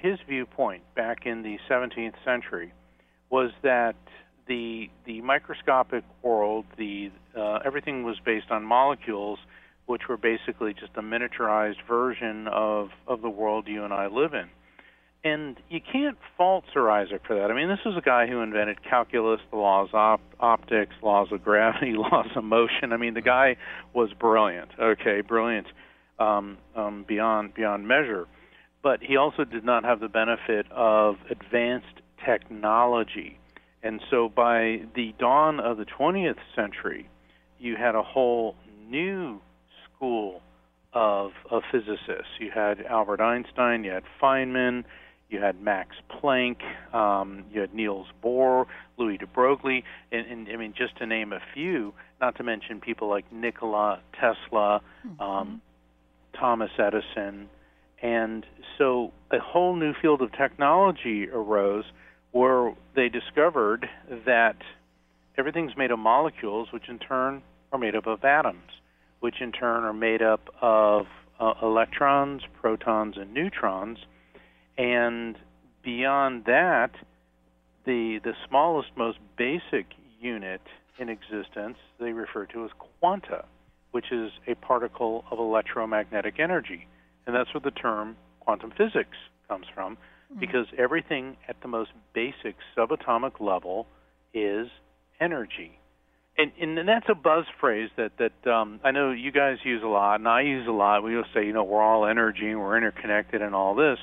his 0.00 0.18
viewpoint 0.28 0.82
back 0.94 1.26
in 1.26 1.42
the 1.42 1.58
17th 1.68 2.14
century 2.24 2.72
was 3.30 3.50
that 3.62 3.96
the 4.46 4.90
the 5.06 5.20
microscopic 5.22 6.04
world, 6.22 6.66
the 6.76 7.10
uh, 7.36 7.60
everything 7.64 8.04
was 8.04 8.16
based 8.24 8.50
on 8.50 8.64
molecules, 8.64 9.38
which 9.86 10.02
were 10.08 10.16
basically 10.16 10.74
just 10.74 10.92
a 10.96 11.02
miniaturized 11.02 11.86
version 11.88 12.46
of 12.48 12.90
of 13.06 13.22
the 13.22 13.30
world 13.30 13.66
you 13.66 13.84
and 13.84 13.92
I 13.92 14.08
live 14.08 14.34
in. 14.34 14.48
And 15.24 15.56
you 15.70 15.80
can't 15.80 16.18
fault 16.36 16.64
Sir 16.74 16.90
Isaac 16.90 17.22
for 17.26 17.34
that. 17.36 17.50
I 17.50 17.54
mean, 17.54 17.68
this 17.68 17.78
is 17.86 17.96
a 17.96 18.02
guy 18.02 18.26
who 18.26 18.42
invented 18.42 18.84
calculus, 18.84 19.40
the 19.50 19.56
laws 19.56 19.88
of 19.94 19.94
op- 19.94 20.20
optics, 20.38 20.94
laws 21.02 21.28
of 21.32 21.42
gravity, 21.42 21.92
laws 21.96 22.28
of 22.36 22.44
motion. 22.44 22.92
I 22.92 22.98
mean, 22.98 23.14
the 23.14 23.22
guy 23.22 23.56
was 23.94 24.12
brilliant. 24.12 24.68
Okay, 24.78 25.22
brilliant 25.22 25.66
um, 26.18 26.58
um, 26.76 27.04
beyond 27.08 27.54
beyond 27.54 27.88
measure. 27.88 28.26
But 28.84 29.02
he 29.02 29.16
also 29.16 29.44
did 29.44 29.64
not 29.64 29.82
have 29.84 29.98
the 29.98 30.10
benefit 30.10 30.70
of 30.70 31.16
advanced 31.30 32.02
technology. 32.24 33.38
And 33.82 34.00
so 34.10 34.28
by 34.28 34.82
the 34.94 35.14
dawn 35.18 35.58
of 35.58 35.78
the 35.78 35.86
20th 35.86 36.36
century, 36.54 37.08
you 37.58 37.76
had 37.76 37.94
a 37.94 38.02
whole 38.02 38.56
new 38.88 39.40
school 39.84 40.42
of, 40.92 41.32
of 41.50 41.62
physicists. 41.72 42.38
You 42.38 42.50
had 42.54 42.82
Albert 42.82 43.22
Einstein, 43.22 43.84
you 43.84 43.90
had 43.90 44.04
Feynman, 44.22 44.84
you 45.30 45.40
had 45.40 45.60
Max 45.62 45.96
Planck, 46.10 46.62
um, 46.94 47.44
you 47.50 47.62
had 47.62 47.74
Niels 47.74 48.06
Bohr, 48.22 48.66
Louis 48.98 49.16
de 49.16 49.26
Broglie, 49.26 49.82
and, 50.12 50.26
and 50.26 50.48
I 50.48 50.56
mean 50.56 50.74
just 50.76 50.96
to 50.98 51.06
name 51.06 51.32
a 51.32 51.40
few. 51.54 51.94
Not 52.20 52.36
to 52.36 52.42
mention 52.42 52.80
people 52.80 53.08
like 53.08 53.30
Nikola 53.32 54.00
Tesla, 54.12 54.82
mm-hmm. 55.06 55.20
um, 55.20 55.62
Thomas 56.38 56.70
Edison, 56.78 57.48
and 58.04 58.44
so 58.76 59.12
a 59.32 59.38
whole 59.38 59.74
new 59.74 59.94
field 59.94 60.20
of 60.20 60.30
technology 60.32 61.26
arose 61.30 61.84
where 62.32 62.74
they 62.94 63.08
discovered 63.08 63.88
that 64.26 64.56
everything's 65.38 65.74
made 65.74 65.90
of 65.90 65.98
molecules, 65.98 66.68
which 66.70 66.88
in 66.88 66.98
turn 66.98 67.42
are 67.72 67.78
made 67.78 67.96
up 67.96 68.06
of 68.06 68.22
atoms, 68.22 68.70
which 69.20 69.40
in 69.40 69.52
turn 69.52 69.84
are 69.84 69.94
made 69.94 70.20
up 70.20 70.42
of 70.60 71.06
uh, 71.40 71.54
electrons, 71.62 72.42
protons, 72.60 73.16
and 73.16 73.32
neutrons. 73.32 73.98
And 74.76 75.38
beyond 75.82 76.44
that, 76.44 76.90
the 77.86 78.20
the 78.22 78.34
smallest, 78.46 78.90
most 78.98 79.18
basic 79.38 79.86
unit 80.20 80.60
in 80.98 81.08
existence 81.08 81.78
they 81.98 82.12
refer 82.12 82.44
to 82.46 82.64
as 82.64 82.70
quanta, 83.00 83.46
which 83.92 84.12
is 84.12 84.30
a 84.46 84.54
particle 84.56 85.24
of 85.30 85.38
electromagnetic 85.38 86.38
energy, 86.38 86.86
and 87.26 87.34
that's 87.34 87.52
where 87.54 87.60
the 87.60 87.70
term 87.70 88.16
quantum 88.40 88.70
physics 88.70 89.16
comes 89.48 89.66
from 89.74 89.94
mm-hmm. 89.94 90.40
because 90.40 90.66
everything 90.78 91.36
at 91.48 91.56
the 91.62 91.68
most 91.68 91.90
basic 92.14 92.56
subatomic 92.76 93.40
level 93.40 93.86
is 94.32 94.68
energy. 95.20 95.78
And, 96.36 96.50
and 96.60 96.88
that's 96.88 97.06
a 97.08 97.14
buzz 97.14 97.44
phrase 97.60 97.90
that 97.96 98.12
that 98.18 98.50
um, 98.50 98.80
I 98.82 98.90
know 98.90 99.12
you 99.12 99.30
guys 99.30 99.58
use 99.62 99.84
a 99.84 99.86
lot, 99.86 100.16
and 100.16 100.26
I 100.26 100.40
use 100.40 100.66
a 100.66 100.72
lot. 100.72 101.04
We 101.04 101.14
will 101.14 101.24
say, 101.32 101.46
you 101.46 101.52
know, 101.52 101.62
we're 101.62 101.80
all 101.80 102.06
energy 102.06 102.50
and 102.50 102.58
we're 102.58 102.76
interconnected 102.76 103.40
and 103.40 103.54
all 103.54 103.76
this, 103.76 103.98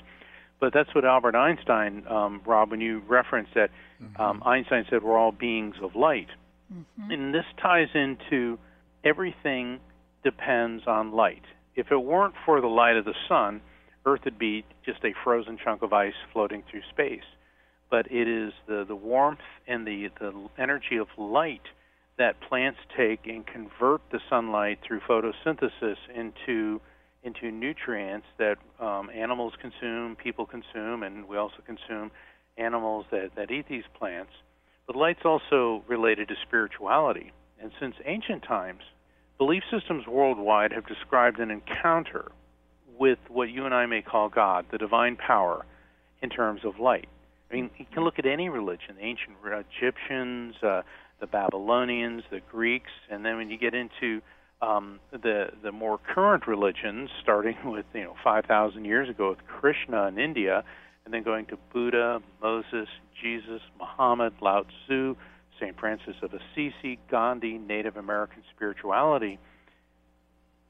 but 0.61 0.73
that's 0.73 0.93
what 0.95 1.03
Albert 1.03 1.35
Einstein, 1.35 2.05
um, 2.07 2.39
Rob, 2.45 2.71
when 2.71 2.79
you 2.79 3.01
referenced 3.07 3.53
that, 3.55 3.69
mm-hmm. 4.01 4.21
um, 4.21 4.43
Einstein 4.45 4.85
said 4.89 5.03
we're 5.03 5.17
all 5.17 5.33
beings 5.33 5.75
of 5.81 5.95
light, 5.95 6.29
mm-hmm. 6.73 7.11
and 7.11 7.33
this 7.33 7.45
ties 7.61 7.89
into 7.93 8.57
everything 9.03 9.79
depends 10.23 10.83
on 10.87 11.11
light. 11.11 11.43
If 11.75 11.91
it 11.91 11.97
weren't 11.97 12.35
for 12.45 12.61
the 12.61 12.67
light 12.67 12.97
of 12.97 13.05
the 13.05 13.15
sun, 13.27 13.61
Earth 14.05 14.21
would 14.25 14.39
be 14.39 14.65
just 14.85 15.03
a 15.03 15.13
frozen 15.23 15.57
chunk 15.63 15.81
of 15.81 15.93
ice 15.93 16.13
floating 16.33 16.63
through 16.69 16.81
space. 16.89 17.23
But 17.89 18.11
it 18.11 18.27
is 18.27 18.53
the, 18.67 18.85
the 18.87 18.95
warmth 18.95 19.39
and 19.67 19.85
the, 19.85 20.09
the 20.19 20.33
energy 20.57 20.97
of 20.97 21.07
light 21.17 21.61
that 22.17 22.39
plants 22.41 22.79
take 22.95 23.25
and 23.25 23.45
convert 23.45 24.01
the 24.11 24.19
sunlight 24.29 24.79
through 24.85 25.01
photosynthesis 25.01 25.97
into 26.13 26.81
into 27.23 27.51
nutrients 27.51 28.25
that 28.39 28.55
um, 28.79 29.11
animals 29.11 29.53
consume, 29.61 30.15
people 30.15 30.47
consume, 30.47 31.03
and 31.03 31.27
we 31.27 31.37
also 31.37 31.57
consume 31.67 32.09
animals 32.57 33.05
that, 33.11 33.29
that 33.35 33.51
eat 33.51 33.67
these 33.69 33.83
plants. 33.97 34.31
But 34.87 34.95
light's 34.95 35.23
also 35.23 35.83
related 35.87 36.29
to 36.29 36.35
spirituality. 36.47 37.31
And 37.61 37.71
since 37.79 37.93
ancient 38.05 38.41
times, 38.41 38.81
belief 39.41 39.63
systems 39.71 40.05
worldwide 40.05 40.71
have 40.71 40.85
described 40.85 41.39
an 41.39 41.49
encounter 41.49 42.31
with 42.99 43.17
what 43.27 43.49
you 43.49 43.65
and 43.65 43.73
I 43.73 43.87
may 43.87 44.03
call 44.03 44.29
God, 44.29 44.67
the 44.71 44.77
divine 44.77 45.15
power, 45.15 45.65
in 46.21 46.29
terms 46.29 46.61
of 46.63 46.77
light. 46.79 47.07
I 47.49 47.55
mean, 47.55 47.71
you 47.79 47.87
can 47.91 48.03
look 48.03 48.19
at 48.19 48.27
any 48.27 48.49
religion, 48.49 48.97
the 48.97 49.03
ancient 49.03 49.37
Egyptians, 49.43 50.53
uh, 50.61 50.83
the 51.19 51.25
Babylonians, 51.25 52.21
the 52.29 52.39
Greeks, 52.51 52.91
and 53.09 53.25
then 53.25 53.37
when 53.37 53.49
you 53.49 53.57
get 53.57 53.73
into 53.73 54.21
um, 54.61 54.99
the 55.11 55.47
the 55.63 55.71
more 55.71 55.97
current 55.97 56.45
religions, 56.45 57.09
starting 57.23 57.57
with 57.65 57.87
you 57.95 58.03
know 58.03 58.13
5,000 58.23 58.85
years 58.85 59.09
ago 59.09 59.29
with 59.29 59.39
Krishna 59.47 60.05
in 60.05 60.19
India, 60.19 60.63
and 61.03 61.11
then 61.11 61.23
going 61.23 61.47
to 61.47 61.57
Buddha, 61.73 62.21
Moses, 62.43 62.87
Jesus, 63.19 63.61
Muhammad, 63.79 64.33
Lao 64.39 64.65
Tzu, 64.85 65.15
Saint 65.61 65.79
Francis 65.79 66.15
of 66.21 66.33
Assisi, 66.33 66.99
Gandhi, 67.09 67.57
Native 67.57 67.95
American 67.95 68.43
spirituality. 68.53 69.39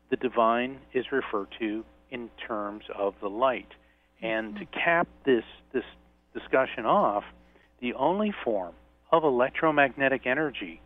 The 0.10 0.17
divine 0.17 0.79
is 0.93 1.12
referred 1.12 1.48
to 1.60 1.86
in 2.12 2.29
terms 2.45 2.83
of 2.93 3.15
the 3.21 3.29
light. 3.29 3.69
And 4.21 4.55
to 4.57 4.65
mm-hmm. 4.65 4.79
cap 4.79 5.07
this 5.25 5.45
this 5.74 5.86
discussion 6.33 6.86
off, 6.86 7.24
the 7.79 7.93
only 7.93 8.33
form 8.43 8.74
of 9.12 9.24
electromagnetic 9.24 10.27
energy 10.27 10.81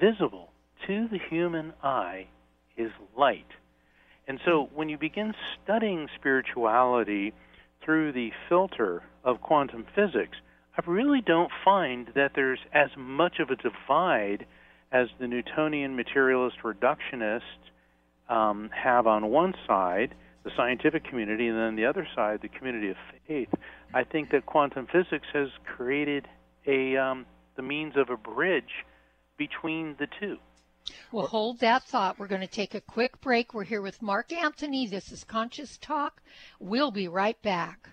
visible 0.00 0.50
to 0.86 1.08
the 1.08 1.18
human 1.18 1.72
eye 1.82 2.26
is 2.76 2.90
light. 3.16 3.46
And 4.26 4.40
so 4.44 4.64
mm-hmm. 4.64 4.76
when 4.76 4.88
you 4.88 4.96
begin 4.96 5.34
studying 5.62 6.08
spirituality 6.14 7.34
through 7.82 8.12
the 8.12 8.32
filter 8.48 9.02
of 9.24 9.40
quantum 9.40 9.84
physics, 9.94 10.38
I 10.78 10.88
really 10.88 11.20
don't 11.20 11.50
find 11.64 12.08
that 12.14 12.32
there's 12.36 12.60
as 12.72 12.90
much 12.96 13.40
of 13.40 13.50
a 13.50 13.56
divide 13.56 14.46
as 14.92 15.08
the 15.18 15.26
Newtonian 15.26 15.96
materialist 15.96 16.58
reductionists 16.62 17.40
um, 18.28 18.70
have 18.72 19.06
on 19.08 19.26
one 19.28 19.54
side 19.66 20.14
the 20.44 20.50
scientific 20.56 21.04
community, 21.04 21.48
and 21.48 21.58
then 21.58 21.74
the 21.74 21.84
other 21.84 22.06
side, 22.14 22.40
the 22.42 22.48
community 22.48 22.90
of 22.90 22.96
faith. 23.26 23.48
I 23.92 24.04
think 24.04 24.30
that 24.30 24.46
quantum 24.46 24.86
physics 24.86 25.26
has 25.32 25.48
created 25.76 26.28
a 26.66 26.96
um, 26.96 27.26
the 27.56 27.62
means 27.62 27.94
of 27.96 28.08
a 28.08 28.16
bridge 28.16 28.84
between 29.36 29.96
the 29.98 30.06
two. 30.20 30.36
Well, 31.10 31.26
hold 31.26 31.58
that 31.58 31.82
thought. 31.82 32.18
We're 32.18 32.28
going 32.28 32.40
to 32.40 32.46
take 32.46 32.74
a 32.74 32.80
quick 32.80 33.20
break. 33.20 33.52
We're 33.52 33.64
here 33.64 33.82
with 33.82 34.00
Mark 34.00 34.32
Anthony. 34.32 34.86
This 34.86 35.10
is 35.10 35.24
Conscious 35.24 35.76
Talk. 35.76 36.22
We'll 36.60 36.92
be 36.92 37.08
right 37.08 37.40
back. 37.42 37.90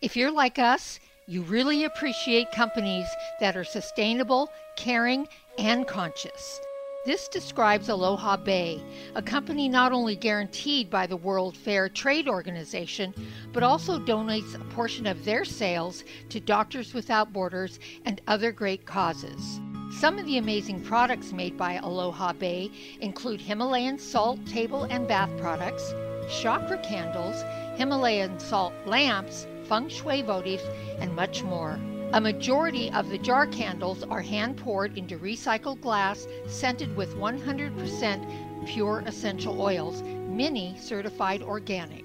If 0.00 0.16
you're 0.16 0.30
like 0.30 0.58
us, 0.58 1.00
you 1.26 1.42
really 1.42 1.84
appreciate 1.84 2.50
companies 2.52 3.06
that 3.40 3.56
are 3.56 3.64
sustainable, 3.64 4.50
caring, 4.76 5.28
and 5.58 5.86
conscious. 5.86 6.60
This 7.04 7.26
describes 7.26 7.88
Aloha 7.88 8.36
Bay, 8.36 8.80
a 9.16 9.22
company 9.22 9.68
not 9.68 9.90
only 9.90 10.14
guaranteed 10.14 10.88
by 10.88 11.06
the 11.06 11.16
World 11.16 11.56
Fair 11.56 11.88
Trade 11.88 12.28
Organization, 12.28 13.12
but 13.52 13.64
also 13.64 13.98
donates 13.98 14.54
a 14.54 14.64
portion 14.74 15.06
of 15.06 15.24
their 15.24 15.44
sales 15.44 16.04
to 16.28 16.38
Doctors 16.38 16.94
Without 16.94 17.32
Borders 17.32 17.80
and 18.04 18.20
other 18.28 18.52
great 18.52 18.86
causes. 18.86 19.60
Some 19.98 20.18
of 20.18 20.26
the 20.26 20.38
amazing 20.38 20.82
products 20.84 21.32
made 21.32 21.56
by 21.56 21.74
Aloha 21.74 22.32
Bay 22.32 22.70
include 23.00 23.40
Himalayan 23.40 23.98
salt 23.98 24.44
table 24.46 24.84
and 24.84 25.06
bath 25.08 25.30
products, 25.38 25.92
chakra 26.30 26.78
candles, 26.78 27.42
Himalayan 27.76 28.38
salt 28.38 28.74
lamps, 28.86 29.46
feng 29.72 29.88
shui 29.88 30.22
votives, 30.22 30.68
and 31.00 31.16
much 31.16 31.42
more. 31.42 31.80
A 32.12 32.20
majority 32.20 32.90
of 32.90 33.08
the 33.08 33.16
jar 33.16 33.46
candles 33.46 34.02
are 34.02 34.20
hand 34.20 34.58
poured 34.58 34.98
into 34.98 35.16
recycled 35.18 35.80
glass, 35.80 36.26
scented 36.46 36.94
with 36.94 37.16
100% 37.16 38.66
pure 38.66 39.02
essential 39.06 39.62
oils, 39.62 40.02
many 40.28 40.76
certified 40.78 41.40
organic. 41.40 42.04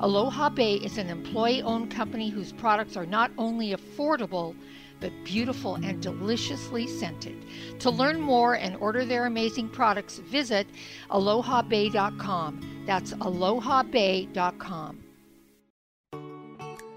Aloha 0.00 0.48
Bay 0.48 0.76
is 0.76 0.96
an 0.96 1.10
employee 1.10 1.60
owned 1.60 1.90
company 1.90 2.30
whose 2.30 2.52
products 2.54 2.96
are 2.96 3.04
not 3.04 3.30
only 3.36 3.74
affordable, 3.74 4.56
but 4.98 5.12
beautiful 5.22 5.74
and 5.74 6.00
deliciously 6.00 6.86
scented. 6.86 7.44
To 7.80 7.90
learn 7.90 8.18
more 8.18 8.54
and 8.54 8.74
order 8.76 9.04
their 9.04 9.26
amazing 9.26 9.68
products, 9.68 10.16
visit 10.20 10.66
alohabay.com. 11.10 12.84
That's 12.86 13.12
alohabay.com. 13.12 15.05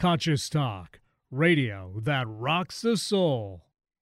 Conscious 0.00 0.48
Talk, 0.48 0.98
radio 1.30 2.00
that 2.04 2.24
rocks 2.26 2.80
the 2.80 2.96
soul. 2.96 3.66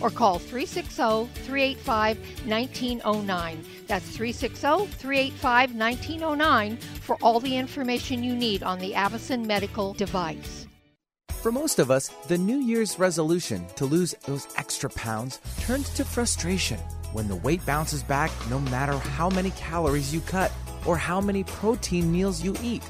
or 0.00 0.10
call 0.10 0.38
360 0.38 1.26
385 1.42 2.18
1909. 2.46 3.64
That's 3.86 4.08
360 4.08 4.86
385 4.96 5.74
1909 5.74 6.76
for 6.76 7.16
all 7.22 7.40
the 7.40 7.56
information 7.56 8.24
you 8.24 8.34
need 8.34 8.62
on 8.62 8.78
the 8.78 8.92
Avacen 8.92 9.46
medical 9.46 9.92
device. 9.92 10.66
For 11.42 11.52
most 11.52 11.78
of 11.78 11.90
us, 11.90 12.08
the 12.28 12.38
New 12.38 12.56
Year's 12.58 12.98
resolution 12.98 13.66
to 13.76 13.84
lose 13.84 14.14
those 14.26 14.48
extra 14.56 14.88
pounds 14.90 15.40
turns 15.60 15.90
to 15.90 16.04
frustration 16.04 16.78
when 17.12 17.28
the 17.28 17.36
weight 17.36 17.64
bounces 17.66 18.02
back 18.02 18.30
no 18.48 18.58
matter 18.58 18.96
how 18.96 19.28
many 19.28 19.50
calories 19.50 20.12
you 20.12 20.20
cut 20.22 20.50
or 20.86 20.96
how 20.96 21.20
many 21.20 21.44
protein 21.44 22.10
meals 22.10 22.42
you 22.42 22.56
eat. 22.62 22.82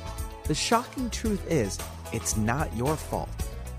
The 0.46 0.54
shocking 0.54 1.10
truth 1.10 1.44
is, 1.50 1.78
it's 2.12 2.36
not 2.36 2.74
your 2.76 2.96
fault 2.96 3.28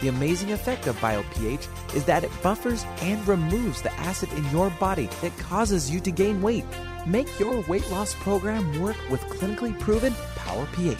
The 0.00 0.08
amazing 0.08 0.52
effect 0.52 0.86
of 0.86 0.96
BioPH 0.96 1.94
is 1.94 2.06
that 2.06 2.24
it 2.24 2.30
buffers 2.42 2.86
and 3.02 3.26
removes 3.28 3.82
the 3.82 3.92
acid 3.94 4.32
in 4.32 4.48
your 4.50 4.70
body 4.70 5.10
that 5.20 5.36
causes 5.38 5.90
you 5.90 6.00
to 6.00 6.10
gain 6.10 6.40
weight. 6.40 6.64
Make 7.06 7.38
your 7.38 7.62
weight 7.68 7.88
loss 7.90 8.14
program 8.14 8.80
work 8.80 8.96
with 9.10 9.20
clinically 9.22 9.78
proven 9.78 10.14
Power 10.36 10.66
pH. 10.72 10.96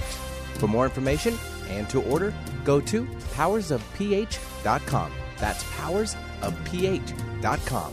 For 0.59 0.69
more 0.69 0.85
information 0.85 1.39
and 1.69 1.89
to 1.91 2.03
order, 2.03 2.35
go 2.65 2.81
to 2.83 3.05
powersofph.com. 3.35 5.13
That's 5.39 5.65
powersofph.com. 5.65 7.93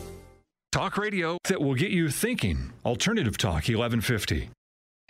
Talk 0.73 0.97
radio 0.97 1.37
that 1.45 1.61
will 1.61 1.75
get 1.75 1.91
you 1.91 2.09
thinking. 2.09 2.73
Alternative 2.85 3.37
Talk 3.37 3.69
1150. 3.69 4.49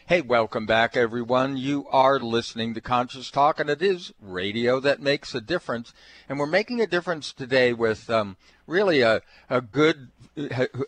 Hey, 0.08 0.22
welcome 0.22 0.66
back, 0.66 0.96
everyone. 0.96 1.58
You 1.58 1.86
are 1.92 2.18
listening 2.18 2.74
to 2.76 2.80
Conscious 2.80 3.30
Talk, 3.30 3.60
and 3.60 3.70
it 3.70 3.82
is 3.82 4.14
radio 4.22 4.80
that 4.80 5.02
makes 5.02 5.36
a 5.36 5.42
difference. 5.42 5.92
And 6.30 6.40
we're 6.40 6.46
making 6.46 6.80
a 6.80 6.88
difference 6.88 7.34
today 7.34 7.74
with 7.74 8.10
um, 8.10 8.38
really 8.68 9.02
a, 9.02 9.22
a 9.50 9.60
good 9.60 10.08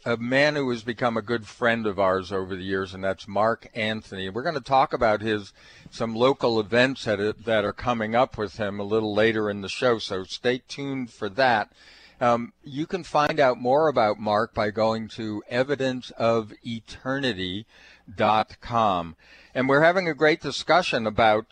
a 0.05 0.15
man 0.15 0.55
who 0.55 0.69
has 0.69 0.83
become 0.83 1.17
a 1.17 1.21
good 1.21 1.45
friend 1.45 1.85
of 1.85 1.99
ours 1.99 2.31
over 2.31 2.55
the 2.55 2.63
years, 2.63 2.93
and 2.93 3.03
that's 3.03 3.27
Mark 3.27 3.67
Anthony. 3.75 4.29
We're 4.29 4.41
going 4.41 4.55
to 4.55 4.61
talk 4.61 4.93
about 4.93 5.19
his 5.19 5.51
some 5.91 6.15
local 6.15 6.57
events 6.57 7.03
that 7.03 7.43
that 7.43 7.65
are 7.65 7.73
coming 7.73 8.15
up 8.15 8.37
with 8.37 8.55
him 8.55 8.79
a 8.79 8.83
little 8.83 9.13
later 9.13 9.49
in 9.49 9.59
the 9.59 9.67
show. 9.67 9.99
So 9.99 10.23
stay 10.23 10.59
tuned 10.59 11.11
for 11.11 11.27
that. 11.27 11.73
Um, 12.21 12.51
you 12.65 12.85
can 12.85 13.03
find 13.03 13.39
out 13.39 13.59
more 13.59 13.87
about 13.87 14.19
Mark 14.19 14.53
by 14.53 14.71
going 14.71 15.07
to 15.09 15.41
Evidence 15.49 16.11
of 16.11 16.53
Eternity 16.65 17.65
com. 18.61 19.15
And 19.53 19.67
we're 19.67 19.83
having 19.83 20.07
a 20.07 20.13
great 20.13 20.41
discussion 20.41 21.07
about 21.07 21.45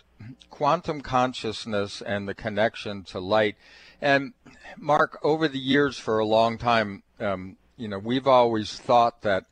quantum 0.50 1.02
consciousness 1.02 2.02
and 2.02 2.28
the 2.28 2.34
connection 2.34 3.04
to 3.04 3.20
light. 3.20 3.56
And 4.02 4.34
Mark, 4.78 5.20
over 5.24 5.48
the 5.48 5.60
years, 5.60 5.98
for 5.98 6.20
a 6.20 6.26
long 6.26 6.58
time, 6.58 7.04
um, 7.20 7.58
you 7.78 7.88
know, 7.88 8.00
we've 8.00 8.28
always 8.28 8.78
thought 8.78 9.22
that, 9.22 9.46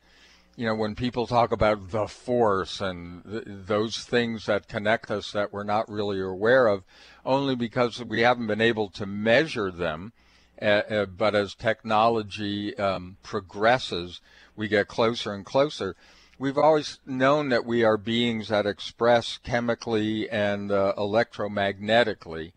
you 0.56 0.66
know, 0.66 0.74
when 0.74 0.94
people 0.94 1.26
talk 1.26 1.52
about 1.52 1.90
the 1.90 2.06
force 2.06 2.80
and 2.80 3.24
th- 3.24 3.44
those 3.46 3.98
things 3.98 4.46
that 4.46 4.68
connect 4.68 5.10
us 5.10 5.32
that 5.32 5.52
we're 5.52 5.64
not 5.64 5.88
really 5.88 6.20
aware 6.20 6.66
of, 6.66 6.84
only 7.24 7.54
because 7.54 8.02
we 8.02 8.20
haven't 8.20 8.46
been 8.46 8.60
able 8.60 8.88
to 8.90 9.06
measure 9.06 9.70
them. 9.70 10.12
Uh, 10.60 10.64
uh, 10.64 11.06
but 11.06 11.34
as 11.34 11.54
technology 11.54 12.76
um, 12.78 13.18
progresses, 13.22 14.22
we 14.56 14.68
get 14.68 14.88
closer 14.88 15.34
and 15.34 15.44
closer 15.44 15.94
we've 16.38 16.58
always 16.58 16.98
known 17.06 17.48
that 17.48 17.64
we 17.64 17.84
are 17.84 17.96
beings 17.96 18.48
that 18.48 18.66
express 18.66 19.38
chemically 19.42 20.28
and 20.28 20.70
uh, 20.70 20.92
electromagnetically. 20.96 22.52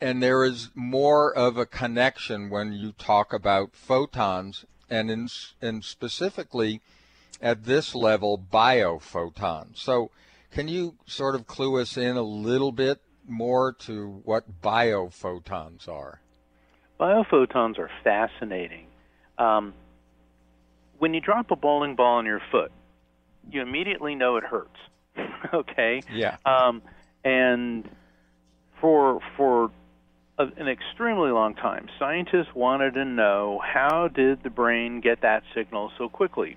And 0.00 0.22
there 0.22 0.44
is 0.44 0.70
more 0.74 1.32
of 1.32 1.56
a 1.56 1.66
connection 1.66 2.50
when 2.50 2.72
you 2.72 2.92
talk 2.92 3.32
about 3.32 3.74
photons, 3.74 4.64
and 4.90 5.10
in, 5.10 5.28
and 5.60 5.84
specifically 5.84 6.80
at 7.40 7.64
this 7.64 7.94
level, 7.94 8.38
biophotons. 8.52 9.78
So, 9.78 10.10
Can 10.52 10.68
you 10.68 10.96
sort 11.06 11.34
of 11.34 11.46
clue 11.46 11.80
us 11.80 11.96
in 11.96 12.16
a 12.16 12.22
little 12.22 12.72
bit 12.72 13.00
more 13.26 13.72
to 13.72 14.20
what 14.24 14.60
biophotons 14.60 15.88
are? 15.88 16.20
Biophotons 17.00 17.78
are 17.78 17.90
fascinating. 18.04 18.86
Um, 19.38 19.72
when 20.98 21.14
you 21.14 21.20
drop 21.20 21.50
a 21.50 21.56
bowling 21.56 21.96
ball 21.96 22.18
on 22.18 22.26
your 22.26 22.42
foot, 22.50 22.70
you 23.50 23.62
immediately 23.62 24.14
know 24.14 24.36
it 24.36 24.44
hurts. 24.44 24.76
okay. 25.54 26.02
Yeah. 26.12 26.36
Um, 26.44 26.82
and 27.24 27.88
for 28.80 29.20
for 29.36 29.70
a, 30.38 30.44
an 30.56 30.68
extremely 30.68 31.30
long 31.30 31.54
time, 31.54 31.88
scientists 31.98 32.54
wanted 32.54 32.94
to 32.94 33.04
know 33.04 33.60
how 33.62 34.08
did 34.08 34.42
the 34.42 34.50
brain 34.50 35.00
get 35.00 35.22
that 35.22 35.42
signal 35.54 35.92
so 35.98 36.08
quickly. 36.08 36.56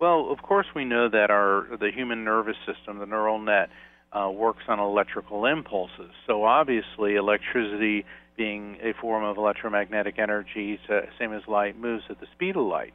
Well, 0.00 0.30
of 0.30 0.42
course, 0.42 0.66
we 0.74 0.84
know 0.84 1.08
that 1.08 1.30
our 1.30 1.66
the 1.78 1.90
human 1.90 2.24
nervous 2.24 2.56
system, 2.66 2.98
the 2.98 3.06
neural 3.06 3.38
net, 3.38 3.70
uh, 4.12 4.30
works 4.30 4.64
on 4.68 4.78
electrical 4.78 5.46
impulses. 5.46 6.10
So 6.26 6.44
obviously, 6.44 7.16
electricity, 7.16 8.04
being 8.36 8.78
a 8.82 8.92
form 9.00 9.24
of 9.24 9.36
electromagnetic 9.36 10.18
energy, 10.18 10.78
same 11.18 11.32
as 11.32 11.42
light, 11.46 11.78
moves 11.78 12.04
at 12.10 12.20
the 12.20 12.26
speed 12.34 12.56
of 12.56 12.66
light. 12.66 12.94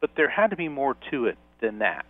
But 0.00 0.10
there 0.16 0.28
had 0.28 0.50
to 0.50 0.56
be 0.56 0.68
more 0.68 0.96
to 1.10 1.26
it 1.26 1.38
than 1.60 1.78
that. 1.80 2.06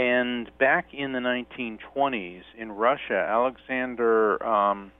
And 0.00 0.50
back 0.58 0.94
in 0.94 1.12
the 1.12 1.18
1920s 1.18 2.40
in 2.56 2.72
Russia, 2.72 3.26
Alexander, 3.28 4.42
um, 4.42 4.92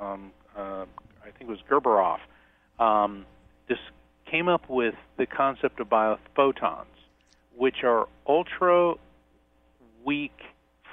um, 0.00 0.32
uh, 0.56 0.86
I 1.22 1.30
think 1.36 1.42
it 1.42 1.48
was 1.48 1.58
Gerberov, 1.68 2.16
um, 2.82 3.26
came 4.30 4.48
up 4.48 4.70
with 4.70 4.94
the 5.18 5.26
concept 5.26 5.80
of 5.80 5.90
biophotons, 5.90 6.86
which 7.54 7.84
are 7.84 8.08
ultra 8.26 8.94
weak 10.02 10.32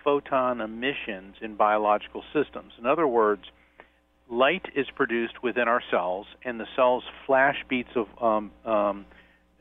photon 0.04 0.60
emissions 0.60 1.38
in 1.40 1.56
biological 1.56 2.26
systems. 2.34 2.74
In 2.78 2.86
other 2.86 3.08
words, 3.08 3.44
light 4.30 4.66
is 4.76 4.88
produced 4.94 5.42
within 5.42 5.70
our 5.70 5.82
cells, 5.90 6.28
and 6.44 6.60
the 6.60 6.68
cells 6.76 7.06
flash 7.26 7.56
beats 7.70 7.92
of 7.96 8.08
um, 8.22 8.52
um, 8.66 9.06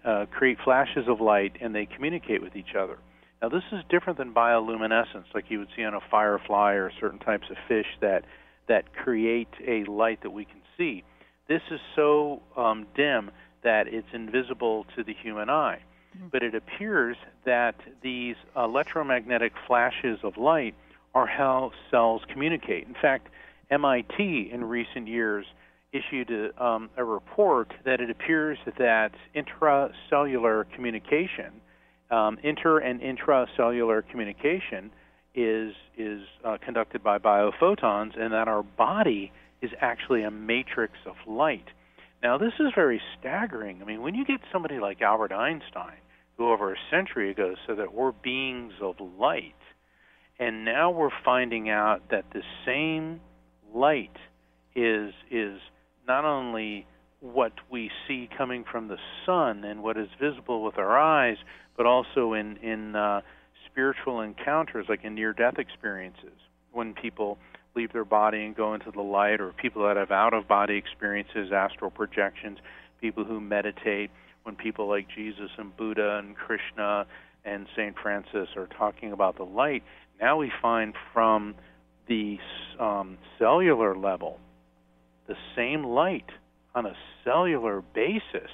uh, 0.04 0.26
create 0.32 0.58
flashes 0.64 1.06
of 1.06 1.20
light, 1.20 1.52
and 1.60 1.72
they 1.72 1.86
communicate 1.86 2.42
with 2.42 2.56
each 2.56 2.74
other. 2.76 2.98
Now, 3.40 3.48
this 3.48 3.62
is 3.70 3.82
different 3.88 4.18
than 4.18 4.34
bioluminescence, 4.34 5.24
like 5.34 5.44
you 5.48 5.60
would 5.60 5.68
see 5.76 5.84
on 5.84 5.94
a 5.94 6.00
firefly 6.10 6.72
or 6.72 6.90
certain 7.00 7.20
types 7.20 7.48
of 7.50 7.56
fish 7.68 7.86
that 8.00 8.24
that 8.66 8.92
create 8.92 9.48
a 9.66 9.84
light 9.84 10.22
that 10.22 10.30
we 10.30 10.44
can 10.44 10.60
see. 10.76 11.02
This 11.48 11.62
is 11.70 11.80
so 11.96 12.42
um, 12.56 12.86
dim 12.94 13.30
that 13.62 13.88
it's 13.88 14.08
invisible 14.12 14.84
to 14.94 15.02
the 15.02 15.14
human 15.14 15.48
eye. 15.48 15.80
Mm-hmm. 16.16 16.28
But 16.30 16.42
it 16.42 16.54
appears 16.54 17.16
that 17.44 17.76
these 18.02 18.36
electromagnetic 18.54 19.52
flashes 19.66 20.18
of 20.22 20.36
light 20.36 20.74
are 21.14 21.26
how 21.26 21.72
cells 21.90 22.22
communicate. 22.30 22.86
In 22.86 22.94
fact, 22.94 23.28
MIT 23.70 24.50
in 24.52 24.64
recent 24.64 25.08
years 25.08 25.46
issued 25.92 26.30
a, 26.30 26.62
um, 26.64 26.90
a 26.96 27.04
report 27.04 27.72
that 27.84 28.00
it 28.00 28.10
appears 28.10 28.58
that 28.78 29.12
intracellular 29.34 30.64
communication, 30.74 31.60
um, 32.10 32.38
inter 32.42 32.78
and 32.78 33.00
intracellular 33.00 34.02
communication, 34.10 34.90
is 35.34 35.74
is 35.96 36.22
uh, 36.44 36.56
conducted 36.64 37.02
by 37.02 37.18
biophotons, 37.18 38.18
and 38.18 38.32
that 38.32 38.48
our 38.48 38.62
body 38.62 39.32
is 39.60 39.70
actually 39.80 40.22
a 40.22 40.30
matrix 40.30 40.94
of 41.06 41.14
light. 41.26 41.66
Now, 42.22 42.38
this 42.38 42.52
is 42.58 42.72
very 42.74 43.00
staggering. 43.18 43.80
I 43.80 43.84
mean, 43.84 44.02
when 44.02 44.14
you 44.14 44.24
get 44.24 44.40
somebody 44.52 44.78
like 44.80 45.00
Albert 45.00 45.32
Einstein, 45.32 45.98
who 46.36 46.50
over 46.50 46.72
a 46.72 46.76
century 46.90 47.30
ago 47.30 47.54
said 47.66 47.78
that 47.78 47.94
we're 47.94 48.12
beings 48.12 48.72
of 48.80 48.96
light, 49.18 49.54
and 50.38 50.64
now 50.64 50.90
we're 50.90 51.10
finding 51.24 51.68
out 51.68 52.10
that 52.10 52.24
the 52.32 52.42
same 52.64 53.20
light 53.74 54.16
is 54.74 55.12
is 55.30 55.60
not 56.06 56.24
only 56.24 56.86
what 57.20 57.52
we 57.70 57.90
see 58.06 58.28
coming 58.36 58.64
from 58.70 58.88
the 58.88 58.98
sun 59.26 59.64
and 59.64 59.82
what 59.82 59.96
is 59.96 60.08
visible 60.20 60.62
with 60.62 60.78
our 60.78 60.96
eyes, 60.98 61.36
but 61.78 61.86
also 61.86 62.34
in 62.34 62.58
in 62.58 62.94
uh, 62.94 63.22
spiritual 63.70 64.20
encounters, 64.20 64.84
like 64.90 65.04
in 65.04 65.14
near-death 65.14 65.58
experiences, 65.58 66.38
when 66.72 66.92
people 66.92 67.38
leave 67.74 67.92
their 67.92 68.04
body 68.04 68.44
and 68.44 68.56
go 68.56 68.74
into 68.74 68.90
the 68.90 69.00
light, 69.00 69.40
or 69.40 69.52
people 69.52 69.86
that 69.86 69.96
have 69.96 70.10
out-of-body 70.10 70.74
experiences, 70.76 71.52
astral 71.52 71.90
projections, 71.90 72.58
people 73.00 73.24
who 73.24 73.40
meditate, 73.40 74.10
when 74.42 74.56
people 74.56 74.88
like 74.88 75.06
Jesus 75.14 75.50
and 75.56 75.74
Buddha 75.76 76.18
and 76.18 76.34
Krishna 76.34 77.06
and 77.44 77.66
Saint 77.76 77.94
Francis 78.02 78.48
are 78.56 78.66
talking 78.66 79.12
about 79.12 79.36
the 79.36 79.44
light. 79.44 79.84
Now 80.20 80.36
we 80.38 80.50
find 80.60 80.94
from 81.12 81.54
the 82.08 82.38
um, 82.80 83.16
cellular 83.38 83.96
level, 83.96 84.40
the 85.28 85.36
same 85.54 85.84
light 85.84 86.30
on 86.74 86.86
a 86.86 86.94
cellular 87.22 87.82
basis 87.94 88.50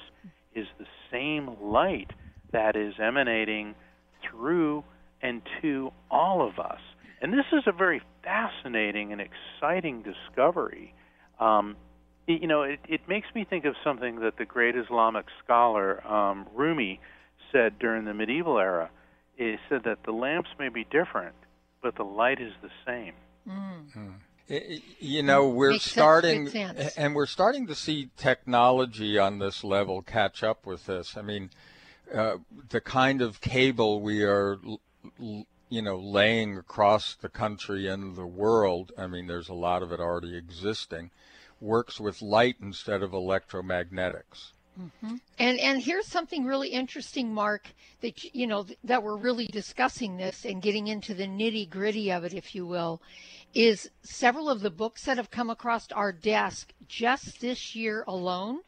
is 0.53 0.67
the 0.77 0.85
same 1.11 1.49
light 1.61 2.11
that 2.55 2.77
is 2.77 2.93
emanating 2.99 3.75
through 4.23 4.83
and 5.21 5.41
to 5.61 5.91
all 6.09 6.47
of 6.47 6.57
us. 6.57 6.79
And 7.21 7.33
this 7.33 7.45
is 7.51 7.63
a 7.67 7.71
very 7.71 8.01
fascinating 8.23 9.11
and 9.11 9.21
exciting 9.21 10.03
discovery. 10.03 10.93
Um, 11.39 11.75
you 12.27 12.47
know, 12.47 12.63
it, 12.63 12.79
it 12.87 13.01
makes 13.07 13.27
me 13.35 13.45
think 13.47 13.65
of 13.65 13.75
something 13.83 14.19
that 14.21 14.37
the 14.37 14.45
great 14.45 14.75
Islamic 14.75 15.25
scholar 15.43 16.05
um, 16.07 16.47
Rumi 16.53 16.99
said 17.51 17.77
during 17.77 18.05
the 18.05 18.13
medieval 18.13 18.57
era. 18.57 18.89
He 19.35 19.55
said 19.69 19.81
that 19.83 19.99
the 20.05 20.11
lamps 20.11 20.49
may 20.57 20.69
be 20.69 20.85
different, 20.85 21.35
but 21.83 21.95
the 21.95 22.03
light 22.03 22.39
is 22.39 22.53
the 22.61 22.69
same. 22.85 23.13
Mm. 23.47 24.13
You 24.99 25.23
know, 25.23 25.49
we're 25.49 25.71
Makes 25.71 25.91
starting, 25.91 26.47
sense. 26.47 26.95
and 26.95 27.15
we're 27.15 27.25
starting 27.25 27.67
to 27.67 27.75
see 27.75 28.11
technology 28.15 29.17
on 29.19 29.39
this 29.39 29.63
level 29.63 30.01
catch 30.01 30.41
up 30.43 30.65
with 30.65 30.85
this. 30.85 31.17
I 31.17 31.21
mean, 31.21 31.49
uh, 32.13 32.37
the 32.69 32.81
kind 32.81 33.21
of 33.21 33.41
cable 33.41 34.01
we 34.01 34.23
are, 34.23 34.57
you 35.17 35.81
know, 35.81 35.97
laying 35.97 36.57
across 36.57 37.15
the 37.15 37.29
country 37.29 37.87
and 37.87 38.15
the 38.15 38.27
world. 38.27 38.91
I 38.97 39.07
mean, 39.07 39.27
there's 39.27 39.49
a 39.49 39.53
lot 39.53 39.83
of 39.83 39.91
it 39.91 39.99
already 39.99 40.37
existing. 40.37 41.11
Works 41.61 41.99
with 41.99 42.21
light 42.21 42.57
instead 42.61 43.01
of 43.01 43.11
electromagnetics. 43.11 44.51
Mm-hmm. 44.79 45.15
And 45.39 45.59
and 45.59 45.81
here's 45.81 46.07
something 46.07 46.43
really 46.43 46.69
interesting, 46.69 47.33
Mark. 47.33 47.69
That 48.01 48.23
you 48.35 48.45
know 48.45 48.65
that 48.83 49.03
we're 49.03 49.15
really 49.15 49.47
discussing 49.47 50.17
this 50.17 50.43
and 50.43 50.61
getting 50.61 50.87
into 50.87 51.13
the 51.13 51.27
nitty 51.27 51.69
gritty 51.69 52.11
of 52.11 52.25
it, 52.25 52.33
if 52.33 52.53
you 52.53 52.65
will, 52.65 53.01
is 53.53 53.89
several 54.03 54.49
of 54.49 54.59
the 54.59 54.69
books 54.69 55.05
that 55.05 55.15
have 55.15 55.31
come 55.31 55.49
across 55.49 55.89
our 55.93 56.11
desk 56.11 56.73
just 56.89 57.39
this 57.39 57.73
year 57.73 58.03
alone 58.05 58.59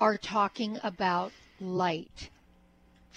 are 0.00 0.16
talking 0.16 0.78
about 0.84 1.32
light. 1.60 2.30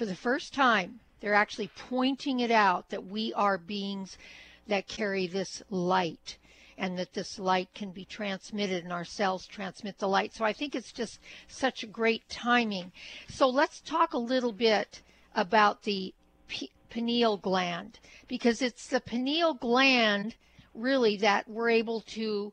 For 0.02 0.08
the 0.08 0.16
first 0.16 0.52
time, 0.52 1.00
they're 1.20 1.36
actually 1.36 1.70
pointing 1.78 2.40
it 2.40 2.50
out 2.50 2.90
that 2.90 3.06
we 3.06 3.36
are 3.36 3.60
beings 3.60 4.18
that 4.66 4.88
carry 4.88 5.28
this 5.28 5.62
light 5.70 6.40
and 6.76 6.98
that 6.98 7.14
this 7.14 7.38
light 7.38 7.72
can 7.76 7.92
be 7.92 8.06
transmitted 8.06 8.84
and 8.84 8.92
our 8.92 9.06
cells 9.06 9.46
transmit 9.46 10.00
the 10.00 10.08
light. 10.08 10.34
So 10.34 10.44
I 10.44 10.54
think 10.54 10.74
it's 10.74 10.92
just 10.92 11.20
such 11.48 11.92
great 11.92 12.28
timing. 12.30 12.92
So 13.30 13.48
let's 13.48 13.80
talk 13.80 14.14
a 14.14 14.18
little 14.18 14.54
bit 14.54 15.04
about 15.36 15.84
the 15.84 16.16
p- 16.48 16.72
pineal 16.90 17.38
gland 17.38 18.00
because 18.28 18.64
it's 18.64 18.88
the 18.88 19.02
pineal 19.02 19.54
gland 19.54 20.34
really 20.74 21.18
that 21.18 21.48
we're 21.48 21.70
able 21.70 22.02
to 22.18 22.52